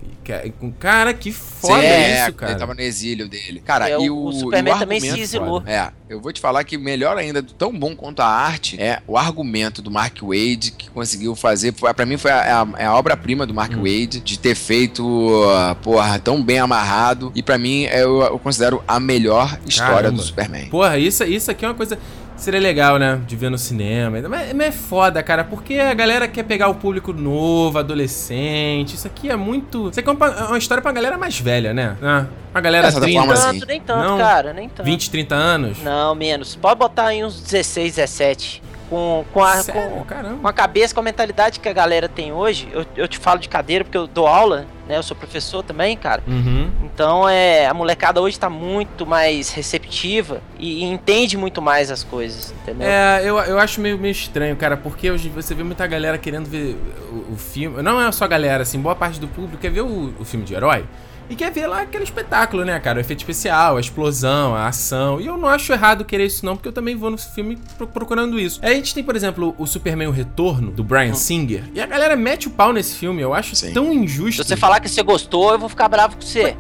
[0.78, 2.52] Cara, que foda é, isso, cara.
[2.52, 3.60] Ele tava no exílio dele.
[3.64, 5.62] Cara, É, e o- o, Superman e o também se exilou.
[5.66, 9.16] É, eu vou te falar que melhor ainda, tão bom quanto a arte, é o
[9.16, 11.70] argumento do Mark Wade que conseguiu fazer.
[11.72, 13.56] Pra mim foi a, a- é a obra-prima do Hum.
[13.56, 17.30] Mark Wade de ter feito, uh, porra, tão bem amarrado.
[17.32, 20.16] E pra mim, eu, eu considero a melhor história Caramba.
[20.16, 20.68] do Superman.
[20.68, 21.96] Porra, isso, isso aqui é uma coisa.
[22.40, 23.20] Seria legal, né?
[23.26, 24.18] De ver no cinema.
[24.26, 28.94] Mas, mas é foda, cara, porque a galera quer pegar o público novo, adolescente.
[28.94, 29.90] Isso aqui é muito.
[29.90, 31.98] Isso aqui é uma, é uma história pra galera mais velha, né?
[32.02, 33.66] Ah, uma galera Dessa 30, forma, tanto, assim.
[33.68, 34.16] nem tanto, Não.
[34.18, 34.86] cara, nem tanto.
[34.86, 35.82] 20, 30 anos.
[35.82, 36.56] Não, menos.
[36.56, 38.62] Pode botar aí uns 16, 17.
[38.90, 40.04] Com, com, a, Sério?
[40.04, 42.68] com, com a cabeça, com a mentalidade que a galera tem hoje.
[42.72, 44.96] Eu, eu te falo de cadeira porque eu dou aula, né?
[44.96, 46.24] Eu sou professor também, cara.
[46.26, 46.68] Uhum.
[46.82, 47.66] Então é.
[47.66, 52.88] A molecada hoje tá muito mais receptiva e, e entende muito mais as coisas, entendeu?
[52.88, 56.46] É, eu, eu acho meio, meio estranho, cara, porque hoje você vê muita galera querendo
[56.46, 56.76] ver
[57.12, 57.80] o, o filme.
[57.82, 60.44] Não é só a galera, assim, boa parte do público quer ver o, o filme
[60.44, 60.84] de herói
[61.30, 62.98] e quer ver lá aquele espetáculo, né, cara?
[62.98, 65.20] O efeito especial, a explosão, a ação.
[65.20, 67.86] E eu não acho errado querer isso, não, porque eu também vou no filme pro-
[67.86, 68.58] procurando isso.
[68.62, 71.86] Aí a gente tem, por exemplo, o Superman O Retorno, do Brian Singer, e a
[71.86, 73.22] galera mete o pau nesse filme.
[73.22, 73.72] Eu acho Sim.
[73.72, 74.44] tão Se injusto.
[74.44, 76.56] você falar que você gostou, eu vou ficar bravo com você.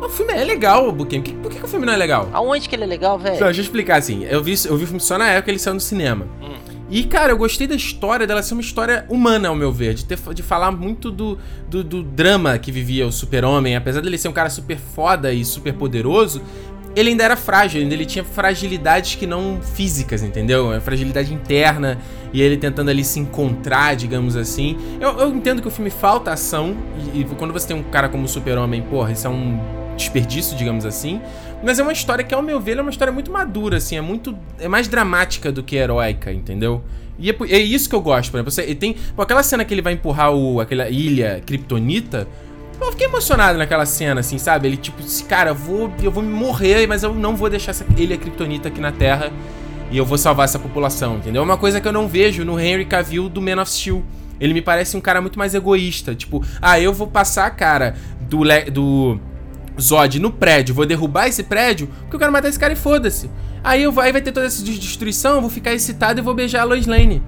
[0.00, 1.22] O filme é legal, Buquinho.
[1.22, 2.28] Por que, que o filme não é legal?
[2.32, 3.38] Aonde que ele é legal, velho?
[3.38, 4.24] deixa eu explicar assim.
[4.24, 6.26] Eu vi, eu vi o filme só na época que ele saiu no cinema.
[6.40, 6.52] Hum.
[6.92, 9.94] E, cara, eu gostei da história dela ser uma história humana, ao meu ver.
[9.94, 13.74] De, ter, de falar muito do, do, do drama que vivia o super-homem.
[13.74, 16.42] Apesar dele ser um cara super foda e super poderoso,
[16.94, 20.70] ele ainda era frágil, ainda ele tinha fragilidades que não físicas, entendeu?
[20.70, 21.96] É fragilidade interna
[22.30, 24.76] e ele tentando ali se encontrar, digamos assim.
[25.00, 26.76] Eu, eu entendo que o filme falta ação
[27.14, 29.58] e, e quando você tem um cara como o Super-Homem, porra, isso é um
[29.96, 31.22] desperdício, digamos assim.
[31.62, 34.00] Mas é uma história que, ao meu ver, é uma história muito madura, assim, é
[34.00, 34.36] muito.
[34.58, 36.82] é mais dramática do que heróica, entendeu?
[37.18, 38.50] E é, é isso que eu gosto, por exemplo.
[38.50, 38.96] Você, tem.
[39.14, 42.26] Pô, aquela cena que ele vai empurrar o, aquela ilha kryptonita.
[42.80, 44.66] Eu fiquei emocionado naquela cena, assim, sabe?
[44.66, 47.86] Ele, tipo, cara, eu vou, eu vou me morrer, mas eu não vou deixar essa
[47.96, 49.30] ilha kryptonita aqui na Terra
[49.88, 51.42] e eu vou salvar essa população, entendeu?
[51.42, 54.02] É uma coisa que eu não vejo no Henry Cavill do Man of Steel.
[54.40, 56.14] Ele me parece um cara muito mais egoísta.
[56.14, 59.20] Tipo, ah, eu vou passar a cara do, do
[59.80, 63.30] Zod no prédio, vou derrubar esse prédio porque eu quero matar esse cara e foda-se.
[63.64, 66.62] Aí, eu, aí vai ter toda essa destruição, eu vou ficar excitado e vou beijar
[66.62, 67.22] a Lois Lane.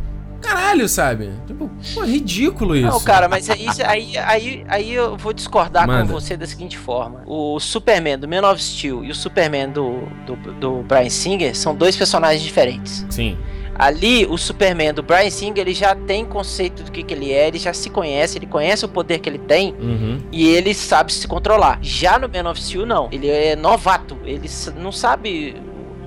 [0.45, 1.31] Caralho, sabe?
[1.47, 2.87] Tipo, pô, é ridículo isso.
[2.87, 6.07] Não, cara, mas aí, aí, aí, aí eu vou discordar Manda.
[6.07, 7.23] com você da seguinte forma.
[7.27, 11.75] O Superman do Man of Steel e o Superman do, do, do Brian Singer são
[11.75, 13.07] dois personagens diferentes.
[13.09, 13.39] Sim.
[13.75, 17.49] Ali, o Superman do Brian Singer, ele já tem conceito do que, que ele é,
[17.49, 20.21] ele já se conhece, ele conhece o poder que ele tem uhum.
[20.31, 21.79] e ele sabe se controlar.
[21.83, 23.09] Já no Man of Steel, não.
[23.11, 25.57] Ele é novato, ele não sabe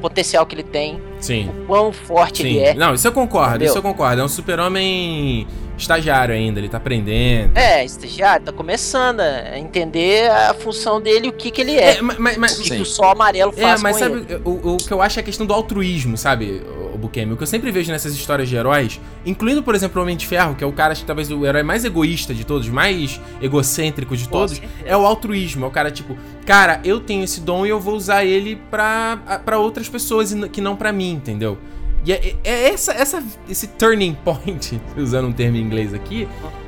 [0.01, 1.01] potencial que ele tem.
[1.19, 1.49] Sim.
[1.49, 2.49] O quão forte Sim.
[2.49, 2.73] ele é.
[2.73, 3.67] Não, isso eu concordo, entendeu?
[3.67, 4.21] isso eu concordo.
[4.21, 7.55] É um super-homem estagiário ainda, ele tá aprendendo.
[7.55, 11.97] É, estagiário, tá começando a entender a função dele, o que que ele é.
[11.97, 14.75] é mas, mas, o que, que o sol amarelo é, faz É, mas sabe, o,
[14.75, 16.61] o, que eu acho é a questão do altruísmo, sabe?
[16.97, 17.33] o Bukemi.
[17.33, 20.25] O que eu sempre vejo nessas histórias de heróis, incluindo, por exemplo, o Homem de
[20.25, 24.27] Ferro, que é o cara, talvez o herói mais egoísta de todos, mais egocêntrico de
[24.27, 25.65] todos, é o altruísmo.
[25.65, 29.41] É o cara, tipo, cara, eu tenho esse dom e eu vou usar ele pra,
[29.45, 31.57] pra outras pessoas que não pra mim, entendeu?
[32.07, 36.25] E é, é essa, essa, esse turning point, usando um termo em inglês aqui,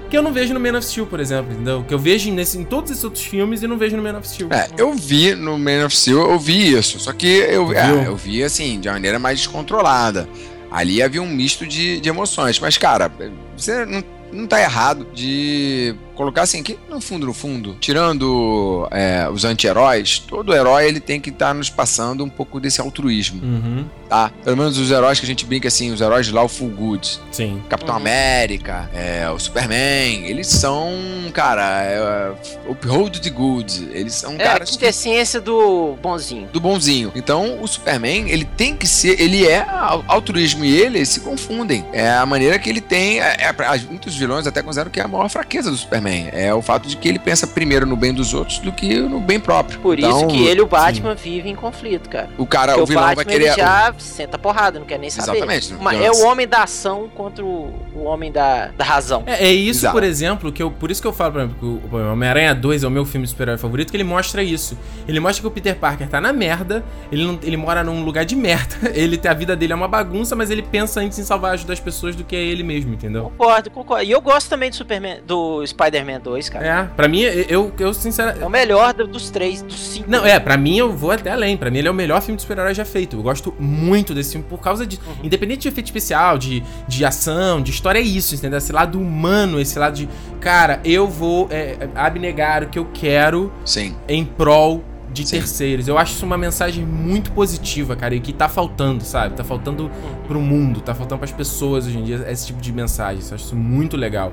[0.10, 1.82] que eu não vejo no Man of Steel, por exemplo, entendeu?
[1.88, 4.28] Que eu vejo nesse, em todos esses outros filmes e não vejo no Man of
[4.28, 4.50] Steel.
[4.52, 8.18] É, eu vi no Man of Steel, eu vi isso, só que eu, é, eu
[8.18, 10.28] vi assim, de uma maneira mais descontrolada.
[10.70, 13.10] Ali havia um misto de, de emoções, mas cara,
[13.56, 14.04] você não,
[14.34, 20.20] não tá errado de colocar assim, que no fundo, no fundo, tirando é, os anti-heróis,
[20.20, 23.42] todo herói ele tem que estar tá nos passando um pouco desse altruísmo.
[23.42, 23.86] Uhum.
[24.10, 24.30] Tá?
[24.44, 26.72] Pelo menos os heróis que a gente brinca assim, os heróis de lá, o Full
[26.72, 27.20] Good.
[27.32, 27.64] Sim.
[27.70, 28.02] Capitão uhum.
[28.02, 30.92] América, é, o Superman, eles são,
[31.32, 32.32] cara, é,
[32.68, 33.90] o Road the Good.
[33.94, 34.78] Eles são é, caras.
[34.82, 36.50] É a ciência do bonzinho.
[36.52, 37.14] Do bonzinho.
[37.16, 39.66] Então, o Superman, ele tem que ser, ele é
[40.08, 41.86] altruísmo e ele se confundem.
[41.94, 43.22] É a maneira que ele tem.
[43.22, 46.30] É, é, muitos vilões até consideram que é a maior fraqueza do Superman também.
[46.32, 49.20] É o fato de que ele pensa primeiro no bem dos outros do que no
[49.20, 49.80] bem próprio.
[49.80, 51.24] Por então, isso que ele e o Batman sim.
[51.32, 52.30] vivem em conflito, cara.
[52.38, 53.46] O cara, Porque o vilão o Batman, vai querer.
[53.46, 55.38] Ele já senta porrada, não quer nem saber.
[55.38, 55.74] Exatamente.
[55.80, 59.24] Mas é o homem da ação contra o, o homem da, da razão.
[59.26, 59.94] É, é isso, Exato.
[59.94, 60.72] por exemplo, que eu.
[60.72, 63.26] Por isso que eu falo, por exemplo, que o Homem-Aranha 2 é o meu filme
[63.26, 64.78] de super-herói favorito, que ele mostra isso.
[65.08, 68.26] Ele mostra que o Peter Parker tá na merda, ele, não, ele mora num lugar
[68.26, 71.54] de merda, ele a vida dele é uma bagunça, mas ele pensa antes em salvar
[71.54, 73.24] ajudar as pessoas do que é ele mesmo, entendeu?
[73.24, 74.04] Concordo, concordo.
[74.06, 75.64] E eu gosto também do Superman, do
[76.00, 76.66] Spider-Man 2, cara.
[76.66, 78.44] É, pra mim, eu, eu sinceramente.
[78.44, 80.10] É o melhor dos três, dos cinco.
[80.10, 81.58] Não, é, pra mim eu vou até além.
[81.58, 83.18] Pra mim ele é o melhor filme de super-herói já feito.
[83.18, 84.98] Eu gosto muito desse filme por causa de.
[84.98, 85.26] Uhum.
[85.26, 88.58] Independente de efeito especial, de, de ação, de história, é isso, entendeu?
[88.58, 90.10] Esse lado humano, esse lado de.
[90.40, 93.96] Cara, eu vou é, abnegar o que eu quero Sim.
[94.08, 95.38] em prol de Sim.
[95.38, 95.88] terceiros.
[95.88, 99.36] Eu acho isso uma mensagem muito positiva, cara, e que tá faltando, sabe?
[99.36, 99.90] Tá faltando
[100.28, 103.22] pro mundo, tá faltando pras pessoas hoje em dia esse tipo de mensagem.
[103.28, 104.32] Eu acho isso muito legal.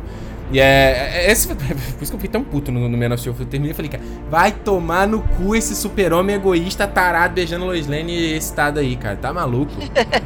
[0.53, 1.67] E é, é, esse, por isso
[1.99, 3.35] que eu fiquei tão puto no, no Man of Steel.
[3.39, 7.87] Eu terminei e falei, cara, vai tomar no cu esse super-homem egoísta, tarado, beijando Lois
[7.87, 9.17] Lane excitado aí, cara.
[9.17, 9.73] Tá maluco?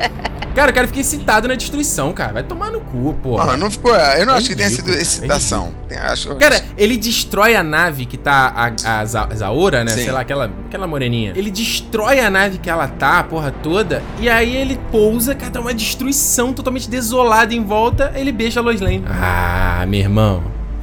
[0.54, 2.32] cara, o cara fica excitado na destruição, cara.
[2.34, 3.46] Vai tomar no cu, porra.
[3.52, 3.94] Não, não ficou.
[3.94, 5.72] Eu não é acho que tenha sido excitação.
[5.88, 9.90] É acho, cara, ele destrói a nave que tá a, a Zaora, né?
[9.90, 10.04] Sim.
[10.04, 11.32] Sei lá, aquela, aquela moreninha.
[11.34, 14.02] Ele destrói a nave que ela tá, a porra toda.
[14.20, 18.12] E aí ele pousa, cara, tá uma destruição totalmente desolada em volta.
[18.14, 19.04] Ele beija a Lois Lane.
[19.08, 20.09] Ah, meu irmão,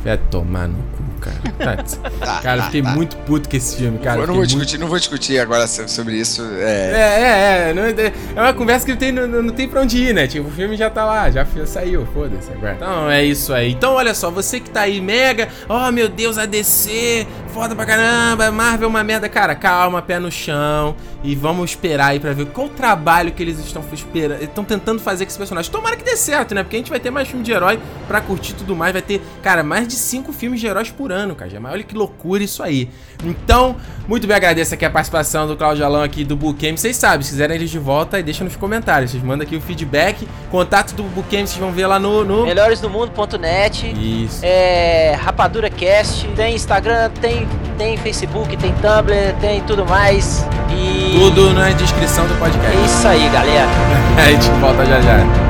[0.03, 1.37] vai tomar no cara.
[2.19, 2.89] Tá, cara, fiquei tá.
[2.89, 4.21] muito puto com esse filme, cara.
[4.21, 4.81] Eu não vou discutir, muito...
[4.81, 6.43] não vou discutir agora sobre isso.
[6.59, 7.47] É, é, é.
[7.69, 10.27] É, não, é uma conversa que não tem, não, não tem pra onde ir, né?
[10.27, 12.73] Tipo, o filme já tá lá, já saiu, foda-se agora.
[12.75, 13.71] Então é isso aí.
[13.71, 17.85] Então, olha só, você que tá aí mega, oh meu Deus, a DC, foda pra
[17.85, 19.27] caramba, Marvel é uma merda.
[19.29, 23.41] Cara, calma, pé no chão e vamos esperar aí pra ver qual o trabalho que
[23.41, 25.71] eles estão esperando, estão tentando fazer com esse personagem.
[25.71, 26.63] Tomara que dê certo, né?
[26.63, 28.93] Porque a gente vai ter mais filme de herói pra curtir tudo mais.
[28.93, 31.49] Vai ter, cara, mais de cinco filmes de heróis por por ano, cara.
[31.49, 32.89] Já, olha que loucura isso aí.
[33.23, 33.77] Então,
[34.07, 36.77] muito bem, agradeço aqui a participação do Claudio Alão aqui do Bookcamp.
[36.77, 39.11] Vocês sabem, se quiserem eles de volta, deixa nos comentários.
[39.11, 40.27] Vocês mandam aqui o feedback.
[40.51, 42.25] Contato do Bookcamp, vocês vão ver lá no.
[42.25, 42.45] no...
[42.45, 43.87] Melhoresdomundo.net.
[44.25, 44.41] Isso.
[44.43, 45.17] É.
[45.19, 46.27] Rapadura Cast.
[46.35, 47.47] Tem Instagram, tem,
[47.77, 50.45] tem Facebook, tem Tumblr, tem tudo mais.
[50.69, 51.17] E.
[51.17, 52.77] Tudo na descrição do podcast.
[52.77, 53.67] É isso aí, galera.
[54.19, 55.46] a gente volta já já.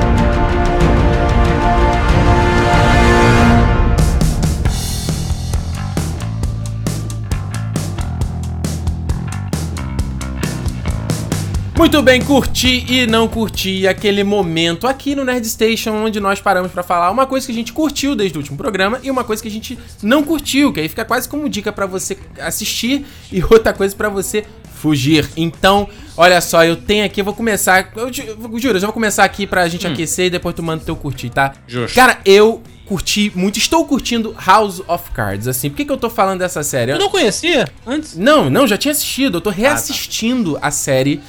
[11.78, 16.72] Muito bem, curti e não curti aquele momento aqui no Nerd Station onde nós paramos
[16.72, 19.40] pra falar uma coisa que a gente curtiu desde o último programa e uma coisa
[19.40, 23.42] que a gente não curtiu, que aí fica quase como dica pra você assistir e
[23.44, 24.44] outra coisa pra você
[24.74, 25.28] fugir.
[25.36, 28.86] Então, olha só, eu tenho aqui, eu vou começar, eu, ju- eu juro, eu já
[28.88, 31.52] vou começar aqui pra gente aquecer e depois tu manda o teu curtir, tá?
[31.66, 31.94] Justo.
[31.94, 35.70] Cara, eu curti muito, estou curtindo House of Cards, assim.
[35.70, 36.90] Por que, que eu tô falando dessa série?
[36.90, 38.16] Eu não conhecia antes.
[38.16, 39.36] Não, não, já tinha assistido.
[39.38, 41.20] Eu tô reassistindo a série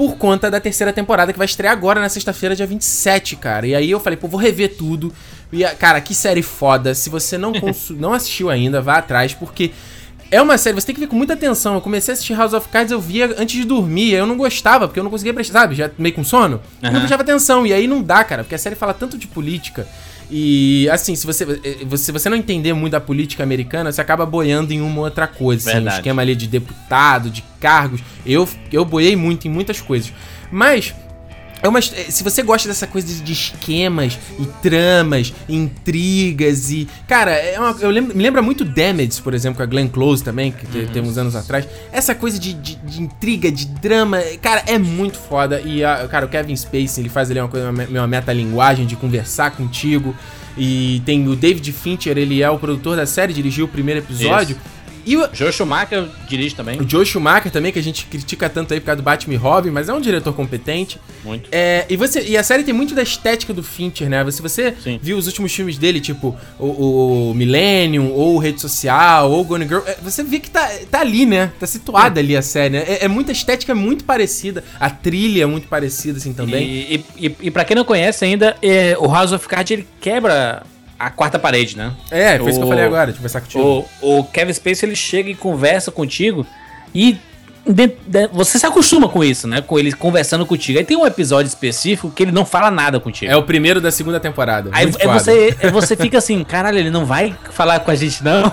[0.00, 3.66] por conta da terceira temporada que vai estrear agora na sexta-feira, dia 27, cara.
[3.66, 5.12] E aí eu falei, pô, vou rever tudo.
[5.52, 6.94] E, ah, cara, que série foda.
[6.94, 7.52] Se você não,
[7.90, 9.72] não assistiu ainda, vá atrás, porque.
[10.30, 11.74] É uma série, você tem que ver com muita atenção.
[11.74, 14.12] Eu comecei a assistir House of Cards, eu via antes de dormir.
[14.12, 15.74] Eu não gostava, porque eu não conseguia prestar, sabe?
[15.74, 16.62] Já meio com sono.
[16.80, 17.66] Eu não prestava atenção.
[17.66, 19.86] E aí não dá, cara, porque a série fala tanto de política.
[20.30, 24.24] E assim, se você, eh, se você não entender muito da política americana, você acaba
[24.24, 25.68] boiando em uma outra coisa.
[25.68, 25.96] Assim, Verdade.
[25.96, 28.00] esquema ali de deputado, de cargos.
[28.24, 30.12] Eu, eu boiei muito em muitas coisas.
[30.50, 30.94] Mas.
[31.62, 36.88] É uma, se você gosta dessa coisa de, esquemas e tramas, e intrigas e.
[37.06, 40.22] Cara, é uma- eu lembro, me lembra muito Damage, por exemplo, com a Glenn Close
[40.22, 41.66] também, que te- tem uns anos atrás.
[41.92, 45.60] Essa coisa de, de, de intriga, de drama, cara, é muito foda.
[45.60, 48.96] E, a, cara, o Kevin Spacey, ele faz ali uma coisa, uma, uma metalinguagem de
[48.96, 50.14] conversar contigo.
[50.58, 54.56] E tem o David Fincher, ele é o produtor da série, dirigiu o primeiro episódio.
[55.04, 56.80] E o, Joe Schumacher dirige também.
[56.80, 59.36] o Joe Schumacher também, que a gente critica tanto aí por causa do Batman e
[59.36, 60.98] Robin, mas é um diretor competente.
[61.24, 61.48] Muito.
[61.52, 64.28] É, e, você, e a série tem muito da estética do Fincher, né?
[64.30, 64.98] Se você Sim.
[65.02, 69.82] viu os últimos filmes dele, tipo o, o Millennium, ou Rede Social, ou Gone Girl,
[69.86, 71.52] é, você vê que tá, tá ali, né?
[71.58, 72.84] Tá situada ali a série, né?
[72.86, 74.64] É, é muita estética muito parecida.
[74.78, 76.68] A trilha é muito parecida, assim, também.
[76.68, 79.86] E, e, e, e pra quem não conhece ainda, é, o House of Cards ele
[80.00, 80.62] quebra
[81.00, 81.92] a quarta parede, né?
[82.10, 83.88] É, foi isso que eu o- falei agora, de conversar contigo.
[84.02, 86.46] O, o Kevin Spacey ele chega e conversa contigo
[86.94, 87.16] e
[87.66, 89.60] de- de- você se acostuma com isso, né?
[89.60, 90.78] Com ele conversando contigo.
[90.78, 93.30] Aí tem um episódio específico que ele não fala nada contigo.
[93.30, 94.70] É o primeiro da segunda temporada.
[94.72, 95.18] Aí é foda.
[95.18, 98.52] você, é você fica assim, caralho, ele não vai falar com a gente, não.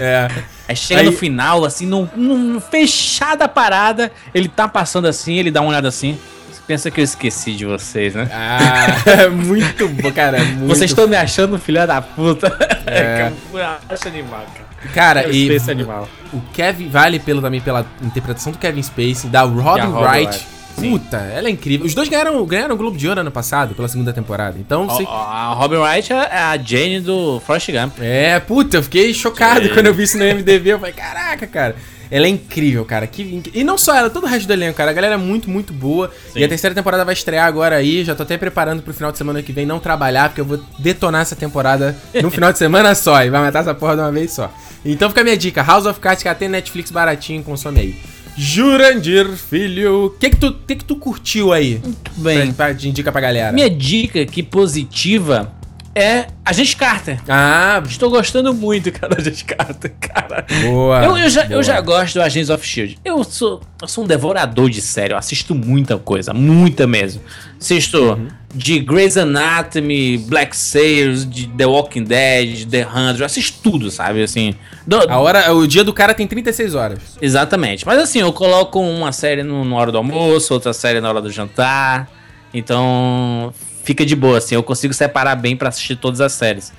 [0.00, 0.28] É.
[0.68, 5.34] Aí chega Aí- no final, assim, num, num fechada a parada, ele tá passando assim,
[5.36, 6.18] ele dá uma olhada assim.
[6.66, 8.26] Pensa que eu esqueci de vocês, né?
[8.32, 10.42] Ah, é muito bom, cara.
[10.42, 12.46] Muito Vocês estão me achando filha da puta.
[12.86, 13.30] É.
[13.90, 14.64] acho animal, cara.
[14.94, 16.08] Cara, Eu e animal.
[16.32, 20.26] o Kevin vale pelo também pela interpretação do Kevin Spacey, da Robin Wright.
[20.26, 20.46] Wright,
[20.78, 20.90] sim.
[20.90, 21.86] Puta, ela é incrível.
[21.86, 24.56] Os dois ganharam, ganharam o Globo de Ouro ano passado, pela segunda temporada.
[24.58, 27.98] Então, Ó, sei- A Robin Wright é a Jane do Forrest Gump.
[28.00, 29.74] é, puta, eu fiquei chocado Sim.
[29.74, 30.70] quando eu vi isso no MDB.
[30.72, 31.76] Eu falei, caraca, cara.
[32.10, 33.06] Ela é incrível, cara.
[33.06, 34.90] Que, e não só ela, todo o resto do elenco, cara.
[34.90, 36.10] A galera é muito, muito boa.
[36.32, 36.40] Sim.
[36.40, 38.04] E a terceira temporada vai estrear agora aí.
[38.04, 40.60] Já tô até preparando pro final de semana que vem não trabalhar, porque eu vou
[40.78, 43.22] detonar essa temporada no final de semana só.
[43.24, 44.52] E vai matar essa porra de uma vez só.
[44.84, 47.96] Então fica a minha dica: House of Cards, que até Netflix baratinho, consome aí.
[48.36, 50.06] Jurandir, filho.
[50.06, 51.80] O que que tu, que que tu curtiu aí?
[52.16, 53.52] Bem, Pra, pra, de indica pra galera.
[53.52, 55.50] minha dica aqui positiva
[55.94, 57.20] é Agente Carter.
[57.28, 60.44] Ah, Estou gostando muito, cara, da Agente Carter, cara.
[60.62, 61.04] boa.
[61.04, 61.54] Eu, eu, já, boa.
[61.58, 62.98] eu já gosto do Agents of Shield.
[63.04, 67.22] Eu sou, eu sou um devorador de série, eu assisto muita coisa, muita mesmo.
[67.60, 68.28] Assisto Uhum.
[68.54, 74.22] de Grey's Anatomy, Black Sails, de The Walking Dead, The Hundred, eu assisto tudo, sabe?
[74.22, 74.54] Assim,
[74.86, 76.98] do- A hora, o dia do cara tem 36 horas.
[77.22, 77.86] Exatamente.
[77.86, 81.22] Mas assim, eu coloco uma série no, na hora do almoço, outra série na hora
[81.22, 82.10] do jantar.
[82.52, 83.52] Então,
[83.84, 84.54] fica de boa, assim.
[84.54, 86.72] Eu consigo separar bem pra assistir todas as séries.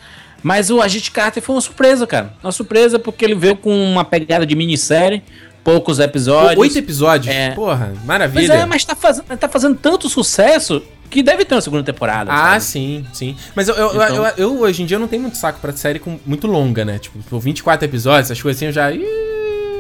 [0.44, 2.34] Mas o Agente Carter foi uma surpresa, cara.
[2.44, 5.24] Uma surpresa porque ele veio com uma pegada de minissérie,
[5.64, 6.60] poucos episódios.
[6.60, 7.34] Oito episódios?
[7.34, 7.52] É.
[7.52, 8.54] Porra, Pois maravilha.
[8.54, 12.32] é, mas tá fazendo, tá fazendo tanto sucesso que deve ter uma segunda temporada.
[12.32, 12.64] Ah, sabe?
[12.64, 13.36] sim, sim.
[13.56, 15.98] Mas eu, eu, Então- eu- eu, hoje em dia não tenho muito saco pra série
[15.98, 17.00] com, muito longa, né?
[17.00, 18.92] Tipo, por 24 episódios, essas coisas assim eu já.
[18.92, 19.04] Ih,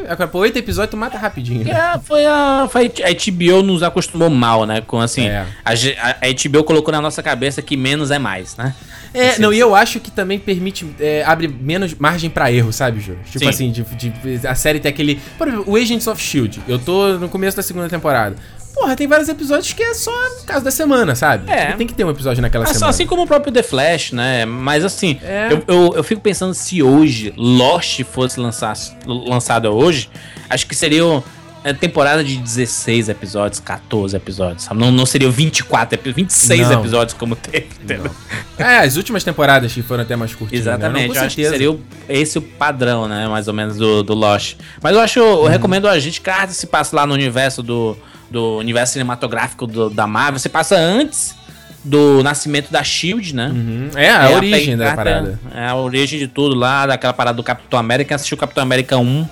[0.10, 1.64] Agora, por 8 episódios tu mata rapidinho.
[1.65, 1.72] né?
[1.72, 4.82] É, foi a, foi a HBO nos acostumou mal, né?
[4.82, 5.45] Com assim, É.
[5.64, 8.73] a, a- HBO colocou na nossa cabeça que menos é mais, né?
[9.14, 10.86] É, Assim, não, e eu acho que também permite.
[10.99, 13.14] é, abre menos margem pra erro, sabe, Jô?
[13.26, 13.48] Tipo Sim.
[13.49, 15.19] assim, de, de- a série tem aquele.
[15.38, 16.61] Por exemplo, o Agents of Shield.
[16.68, 18.36] Eu tô no começo da segunda temporada.
[18.76, 20.11] Porra, tem vários episódios que é só
[20.45, 21.49] caso da semana, sabe?
[21.52, 21.72] É.
[21.73, 22.89] Tem que ter um episódio naquela Assim, semana.
[22.89, 24.45] assim como o próprio The Flash, né?
[24.45, 25.47] Mas assim, É.
[25.52, 28.76] eu, eu, eu fico pensando se hoje Lost fosse lançar,
[29.06, 30.10] lançado hoje,
[30.49, 31.23] acho que seria
[31.64, 34.80] é, temporada de 16 episódios, 14 episódios, sabe?
[34.80, 36.80] Não, não seria 24, epi- 26 Não.
[36.80, 38.11] episódios como teve, entendeu?
[38.57, 40.68] É, as últimas temporadas que foram até mais curtinhas.
[40.68, 41.07] Exatamente, né?
[41.07, 43.27] Não, eu acho que seria o- esse o padrão, né?
[43.27, 44.57] Mais ou menos do, do Lost.
[44.81, 45.47] Mas eu acho, eu Uhum.
[45.47, 47.97] recomendo a gente, cara, se passa lá no universo do,
[48.30, 51.35] do universo cinematográfico do- da Marvel, você passa antes
[51.84, 53.47] do nascimento da Shield, né?
[53.53, 53.89] Uhum.
[53.95, 55.39] É, a É, origem Peggy da Carter, parada.
[55.53, 58.07] É a origem de tudo lá, daquela parada do Capitão América.
[58.10, 59.27] Quem assistiu o Capitão América 1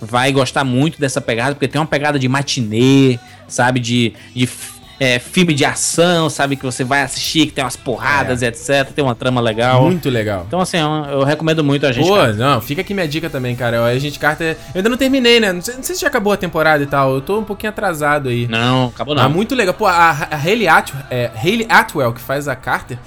[0.00, 3.78] vai gostar muito dessa pegada, porque tem uma pegada de matinê, sabe?
[3.80, 4.48] De, de
[5.00, 6.56] é, filme de ação, sabe?
[6.56, 8.90] Que você vai assistir, que tem umas porradas e etc.
[8.94, 9.78] Tem uma trama legal.
[9.78, 9.82] É.
[9.82, 10.44] Muito legal.
[10.46, 12.06] Então, assim, eu, eu recomendo muito a gente.
[12.06, 12.32] Pô, cara.
[12.32, 13.80] não, fica aqui minha dica também, cara.
[13.82, 14.56] O Agente Carter.
[14.74, 15.52] Eu ainda não terminei, né?
[15.52, 17.14] Não sei, não sei se já acabou a temporada e tal.
[17.14, 18.46] Eu tô um pouquinho atrasado aí.
[18.48, 19.30] Não, acabou Ah, não.
[19.30, 19.74] muito legal.
[19.74, 22.98] Pô, a, a Hayley, Atwell, é, Hayley Atwell, que faz a Carter,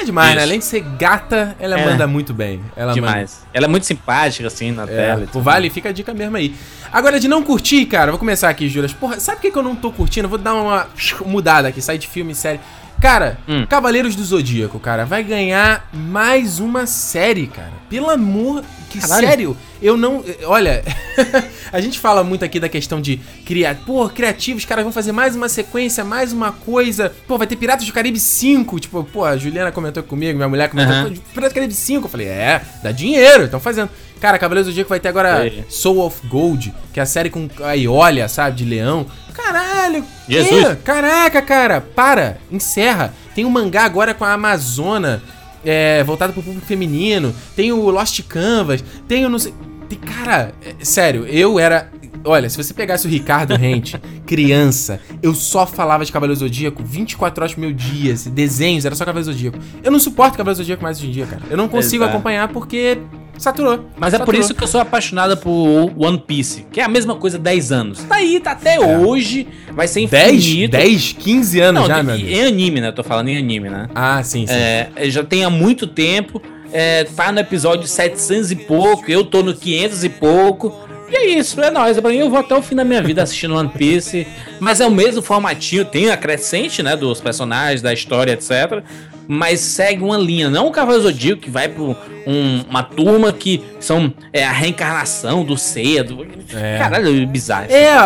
[0.00, 0.36] é demais, Isso.
[0.36, 0.42] né?
[0.42, 1.84] Além de ser gata, ela É.
[1.84, 2.60] manda muito bem.
[2.76, 2.94] Ela manda.
[2.94, 3.44] Demais.
[3.52, 5.26] Ela é muito simpática, assim, na É, tela.
[5.30, 5.42] tudo.
[5.42, 6.54] vale, fica a dica mesmo aí.
[6.92, 8.92] Agora, de não curtir, cara, vou começar aqui, Juras.
[8.92, 10.28] Porra, sabe o que, que eu não tô curtindo?
[10.28, 10.86] Vou dar uma
[11.26, 12.60] mudada aqui, sair de filme série.
[13.00, 13.66] Cara, Hum.
[13.66, 17.72] Cavaleiros do Zodíaco, cara, vai ganhar mais uma série, cara.
[17.90, 19.26] Pelo amor que Caralho.
[19.28, 20.24] sério, eu não.
[20.44, 20.82] Olha,
[21.72, 23.74] a gente fala muito aqui da questão de criar.
[23.84, 27.12] Pô, criativos, os caras vão fazer mais uma sequência, mais uma coisa.
[27.26, 28.80] Pô, vai ter Piratas do Caribe 5.
[28.80, 30.94] Tipo, pô, a Juliana comentou comigo, minha mulher comentou.
[31.10, 32.06] Pô, Piratas do Caribe 5.
[32.06, 33.90] Eu falei, é, dá dinheiro, estão fazendo.
[34.20, 35.52] Cara, Cavaleiros do Zodíaco vai ter agora.
[35.68, 39.06] Soul of Gold, que é a série com a Iolia, sabe, de leão.
[39.34, 40.64] Caralho, Jesus.
[40.64, 43.12] é, caraca, cara, para, encerra.
[43.34, 45.20] Tem um mangá agora com a Amazona,
[45.64, 47.34] é, voltado pro público feminino.
[47.56, 49.52] Tem o Lost Canvas, tem o não sei...
[49.88, 51.90] Tem, cara, é, sério, eu era...
[52.22, 57.42] Olha, se você pegasse o Ricardo Rente, criança, eu só falava de Cavaleiro Zodíaco 24
[57.42, 59.58] horas por meu dia, desenhos, era só Cavaleiro Zodíaco.
[59.82, 61.42] Eu não suporto Cavaleiro Zodíaco mais hoje em dia, cara.
[61.50, 62.16] Eu não consigo Exato.
[62.16, 62.98] acompanhar porque
[63.36, 63.86] saturou.
[63.98, 64.40] Mas é por Saturou.
[64.40, 67.98] isso que eu sou apaixonada por One Piece, que é a mesma coisa 10 anos.
[68.04, 68.80] Tá aí, tá até É.
[68.98, 70.70] hoje, vai ser 10, infinito.
[70.72, 72.28] 10, 15 anos Não, já, meu amigo.
[72.28, 72.92] em anime, né?
[72.92, 73.88] Tô falando em anime, né?
[73.94, 74.52] Ah, sim, sim.
[74.54, 76.40] É, já tem há muito tempo.
[76.72, 80.74] É, tá no episódio 700 e pouco, eu tô no 500 e pouco.
[81.08, 81.98] E é isso, é nóis.
[82.00, 84.26] Pra mim, eu vou até o fim da minha vida assistindo One Piece.
[84.60, 86.96] Mas é o mesmo formatinho, tem a crescente, né?
[86.96, 88.82] Dos personagens, da história, etc.
[89.26, 93.62] Mas segue uma linha, não o Cavaleiro Zodíaco que vai pra um- uma turma que
[93.80, 96.26] são é, a reencarnação do cedo.
[96.54, 96.76] É.
[96.78, 97.66] Caralho, bizarro.
[97.70, 98.04] É, a,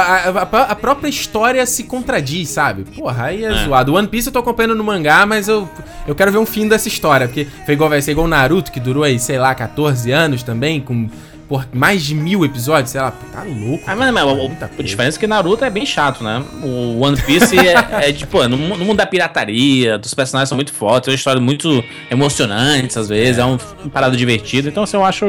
[0.53, 2.85] a- a própria história se contradiz, sabe?
[2.85, 3.65] Porra, aí é, É.
[3.65, 3.95] zoado.
[3.95, 5.69] One Piece eu tô acompanhando no mangá, mas eu,
[6.07, 7.27] eu quero ver um fim dessa história.
[7.27, 10.45] Porque foi igual, vai ser igual o Naruto, que durou aí, sei lá, 14 anos
[10.45, 11.09] também, com
[11.49, 13.11] por, mais de mil episódios, sei lá.
[13.11, 13.83] Tá louco.
[13.87, 16.45] Ah, mas, mas, o- a diferença é que Naruto é bem chato, né?
[16.63, 20.73] O One Piece é, é tipo, no, no mundo da pirataria, dos personagens são muito
[20.73, 24.69] fortes, é uma história muito emocionante às vezes, é, um, uma parada divertida.
[24.69, 25.25] Então, assim, eu acho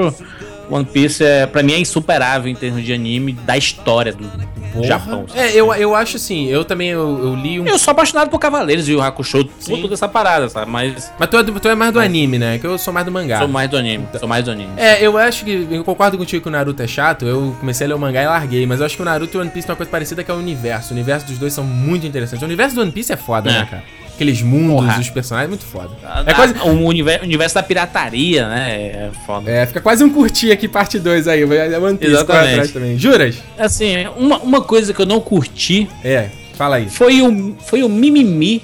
[0.69, 4.29] One Piece, é, pra mim, é insuperável em termos de anime da história do
[4.81, 4.87] Porra.
[4.87, 5.25] Japão.
[5.27, 5.39] sabe?
[5.39, 7.65] É, eu, eu acho assim, eu também eu, eu li um.
[7.67, 9.81] Eu sou apaixonado por Cavaleiros e o Hakusho, Sim.
[9.81, 10.69] toda essa parada, sabe?
[10.71, 12.57] Mas Mas tu é, do- tu é mais do anime, né?
[12.59, 13.39] Que eu sou mais do mangá.
[13.39, 14.71] sou mais do anime, sou mais do anime.
[14.77, 15.67] É, eu acho que.
[15.69, 17.25] Eu concordo contigo que o Naruto é chato.
[17.25, 18.65] Eu comecei a ler o mangá e larguei.
[18.65, 20.31] Mas eu acho que o Naruto e o One Piece tem uma coisa parecida que
[20.31, 20.91] é o universo.
[20.91, 22.41] O universo dos dois são muito interessantes.
[22.41, 23.53] O universo do One Piece é foda, É.
[23.53, 23.83] né, cara?
[24.19, 24.99] Aqueles mundos, Porra.
[24.99, 25.91] os personagens, muito foda.
[26.25, 26.53] É É quase.
[26.59, 28.71] O universo, universo da pirataria, né?
[28.75, 29.49] É foda.
[29.49, 31.45] É, fica quase um curtir aqui, parte 2 aí.
[31.45, 32.51] Vai- One Piece corre Exatamente.
[32.51, 32.97] atrás também.
[32.99, 33.37] Juras?
[33.57, 36.89] Assim, uma, uma coisa que eu não curti É, fala aí.
[36.89, 38.61] foi o, foi o mimimi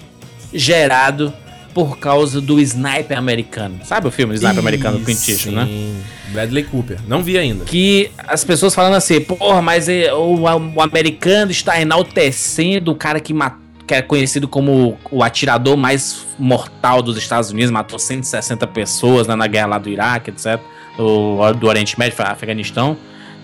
[0.54, 1.34] gerado
[1.74, 3.80] por causa do Sniper americano.
[3.84, 5.66] Sabe o filme Sniper americano do Clint Ih, Eastwood, né?
[5.66, 5.96] sim.
[6.34, 6.98] Bradley Cooper.
[7.08, 7.64] Não vi ainda.
[7.66, 10.42] Que as pessoas falando assim, porra, mas é, o,
[10.76, 13.65] o americano está enaltecendo o cara que matou.
[13.88, 19.36] Que é conhecido como o atirador mais mortal dos Estados Unidos, matou 160 pessoas né,
[19.36, 20.60] na guerra lá do Iraque, etc.
[20.98, 22.98] Do, do Oriente Médio, Afeganistão.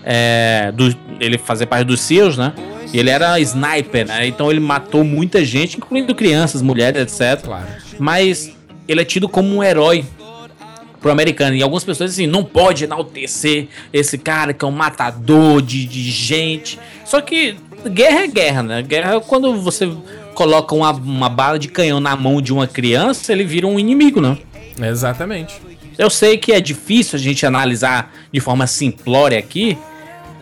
[0.04, 2.52] É, do- ele fazia parte dos SEALs, né?
[2.92, 4.26] E ele era sniper, né?
[4.26, 7.66] Então ele matou muita gente, incluindo crianças, mulheres, etc Claro.
[8.00, 8.52] mas
[8.88, 10.04] ele é tido como um herói
[11.00, 11.54] pro americano.
[11.54, 16.10] E algumas pessoas assim, não pode enaltecer esse cara que é um matador de, de
[16.10, 16.78] gente.
[17.04, 17.56] Só que
[17.88, 18.82] guerra é guerra, né?
[18.82, 19.88] Guerra é quando você
[20.34, 24.20] coloca uma, uma bala de canhão na mão de uma criança, ele vira um inimigo,
[24.20, 24.38] né?
[24.80, 25.60] Exatamente.
[25.98, 29.76] Eu sei que é difícil a gente analisar de forma simplória aqui,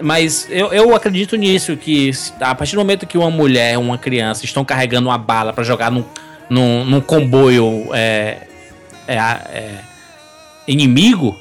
[0.01, 2.11] mas eu, eu acredito nisso, que
[2.41, 5.91] a partir do momento que uma mulher, uma criança estão carregando uma bala pra jogar
[5.91, 6.05] num,
[6.49, 8.47] num, num comboio é,
[9.07, 9.79] é, é,
[10.67, 11.37] inimigo,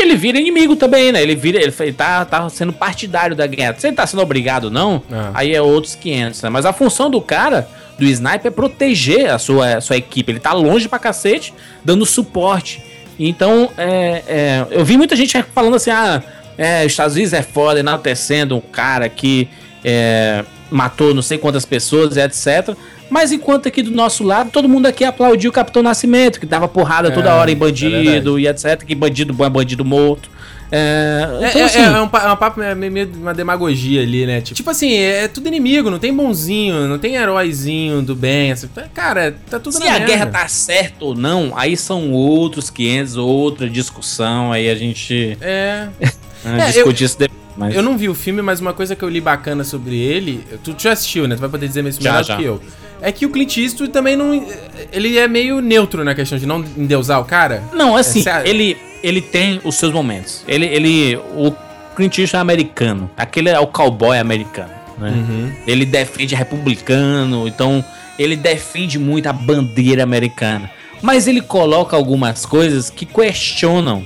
[0.00, 1.22] ele vira inimigo também, né?
[1.22, 3.74] Ele vira, ele, ele tá, tá sendo partidário da guerra.
[3.78, 5.30] Se ele tá sendo obrigado não, Ah.
[5.34, 6.48] aí é outros 500, né?
[6.48, 7.68] Mas a função do cara,
[7.98, 10.32] do sniper, é proteger a sua, a sua equipe.
[10.32, 11.52] Ele tá longe pra cacete,
[11.84, 12.82] dando suporte.
[13.18, 16.22] Então, é, é, eu vi muita gente falando assim, ah,
[16.56, 19.48] é, os Estados Unidos é foda, enaltecendo um cara que
[19.84, 22.76] é, matou não sei quantas pessoas, etc.
[23.10, 26.68] Mas enquanto aqui do nosso lado, todo mundo aqui aplaudiu o Capitão Nascimento, que dava
[26.68, 28.82] porrada toda É, hora em é bandido e etc.
[28.84, 30.30] Que bandido bom é bandido morto.
[30.70, 34.26] É, É, então, é- assim, é um, pa- é uma papo meio, uma demagogia ali,
[34.26, 34.42] né?
[34.42, 38.52] Tipo, tipo assim, é tudo inimigo, não tem bonzinho, não tem heróizinho do bem.
[38.52, 40.06] Assim, cara, tá tudo se na a merda.
[40.06, 45.88] guerra tá certa ou não, aí são outros 500, outra discussão, aí a gente É.
[46.44, 47.37] É, discute isso depois.
[47.58, 47.74] Mas...
[47.74, 50.44] Eu não vi o filme, mas uma coisa que eu li bacana sobre ele.
[50.62, 51.34] Tu já assistiu, né?
[51.34, 52.36] Tu vai poder dizer Já, melhor já.
[52.36, 52.62] que eu.
[53.02, 54.46] É que o Clint Eastwood também não.
[54.92, 57.64] Ele é meio neutro na questão de não endeusar o cara.
[57.72, 60.44] Não, assim, Essa- ele, ele tem os seus momentos.
[60.46, 61.52] Ele, ele, o
[61.96, 63.10] Clint Eastwood é americano.
[63.16, 65.10] Aquele é o cowboy americano, né?
[65.10, 65.52] Uhum.
[65.66, 67.84] Ele defende republicano, então
[68.16, 70.70] ele defende muito a bandeira americana.
[71.02, 74.04] Mas ele coloca algumas coisas que questionam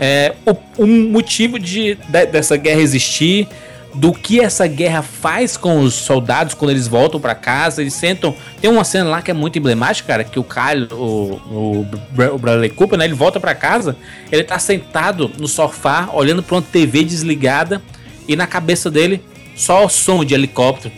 [0.00, 3.46] é, o, o motivo de, de- dessa guerra existir,
[3.92, 7.80] do que essa guerra faz com os soldados quando eles voltam pra casa.
[7.82, 8.34] Eles sentam.
[8.60, 11.86] Tem uma cena lá que é muito emblemática, cara, que o Kyle, o, o,
[12.34, 13.04] o Bradley Cooper, né?
[13.04, 13.96] Ele volta pra casa,
[14.30, 17.82] ele tá sentado no sofá, olhando pra uma TV desligada,
[18.28, 19.20] e na cabeça dele
[19.56, 20.94] só o som de helicóptero.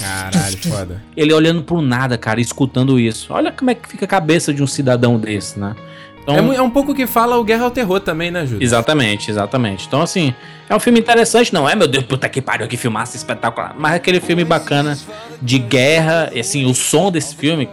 [0.00, 1.02] Caralho, foda.
[1.14, 3.32] Ele olhando pro nada, cara, escutando isso.
[3.34, 5.76] Olha como é que fica a cabeça de um cidadão desse, né?
[6.24, 8.62] Então, É, é um pouco que fala o Guerra ao Terror também, né, Júlio?
[8.64, 9.86] Exatamente, exatamente.
[9.86, 10.34] Então, assim,
[10.68, 13.74] é um filme interessante, não é, meu Deus, puta que pariu, que filmasse espetacular.
[13.78, 14.96] Mas é aquele filme bacana
[15.42, 17.68] de guerra, e, assim, o som desse filme.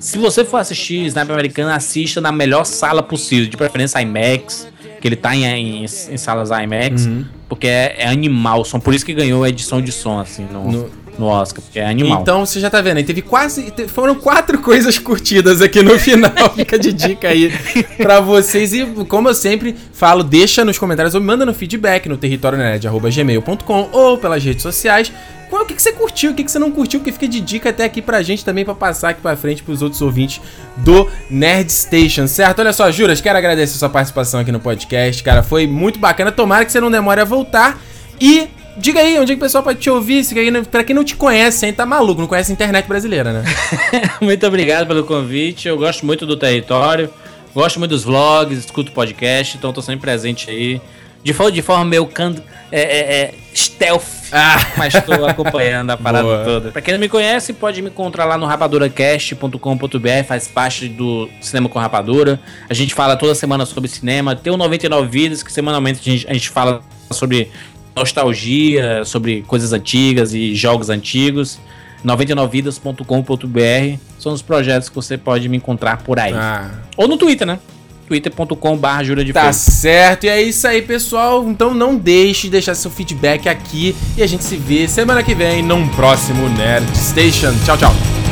[0.00, 4.66] Se você for assistir Sniper Americano, assista na melhor sala possível, de preferência IMAX,
[5.00, 7.24] que ele tá em, em, em salas IMAX, Uhum.
[7.48, 8.80] porque é, é animal o som.
[8.80, 11.86] Por isso que ganhou a edição de som, assim, no, No- no Oscar, porque é
[11.86, 12.20] animal.
[12.22, 13.72] Então você já tá vendo aí, teve quase.
[13.88, 16.32] Foram quatro coisas curtidas aqui no final.
[16.54, 17.52] Fica de dica aí
[17.96, 18.72] pra vocês.
[18.72, 23.88] E como eu sempre falo, deixa nos comentários ou me manda no feedback no territorionerd.gmail.com
[23.92, 25.12] ou pelas redes sociais.
[25.50, 27.40] Qual, o que, que você curtiu, o que, que você não curtiu, que fica de
[27.40, 30.40] dica até aqui pra gente também, pra passar aqui pra frente pros outros ouvintes
[30.78, 32.58] do Nerd Station, certo?
[32.58, 35.42] Olha só, Juras, quero agradecer a sua participação aqui no podcast, cara.
[35.42, 36.32] Foi muito bacana.
[36.32, 37.78] Tomara que você não demore a voltar.
[38.20, 40.24] E diga aí, onde é que o pessoal pode te ouvir?
[40.70, 43.44] Pra quem não te conhece, hein, tá maluco, não conhece a internet brasileira, né?
[44.20, 45.68] muito obrigado pelo convite.
[45.68, 47.10] Eu gosto muito do território.
[47.54, 50.80] Gosto muito dos vlogs, escuto podcast, então tô sempre presente aí.
[51.22, 52.34] De, for- de forma meio can,
[52.70, 54.02] é, é, é, stealth,
[54.32, 54.58] Ah.
[54.76, 56.44] mas tô acompanhando a parada Boa.
[56.44, 56.70] toda.
[56.72, 61.68] Pra quem não me conhece, pode me encontrar lá no rapaduracast.com.br, faz parte do Cinema
[61.68, 62.38] com Rapadura.
[62.68, 64.34] A gente fala toda semana sobre cinema.
[64.36, 67.50] Tem o 99 Vidas, que semanalmente a gente, a gente fala sobre
[67.96, 71.58] nostalgia, sobre coisas antigas e jogos antigos.
[72.04, 76.34] 99vidas.com.br são os projetos que você pode me encontrar por aí.
[76.34, 76.70] Ah.
[76.96, 77.58] Ou no Twitter, né?
[78.06, 79.54] twitter.com.br Júlia de Tá Fogo.
[79.54, 81.48] certo, e é isso aí, pessoal.
[81.48, 85.34] Então não deixe de deixar seu feedback aqui e a gente se vê semana que
[85.34, 87.54] vem num próximo Nerd Station.
[87.64, 88.23] Tchau, tchau.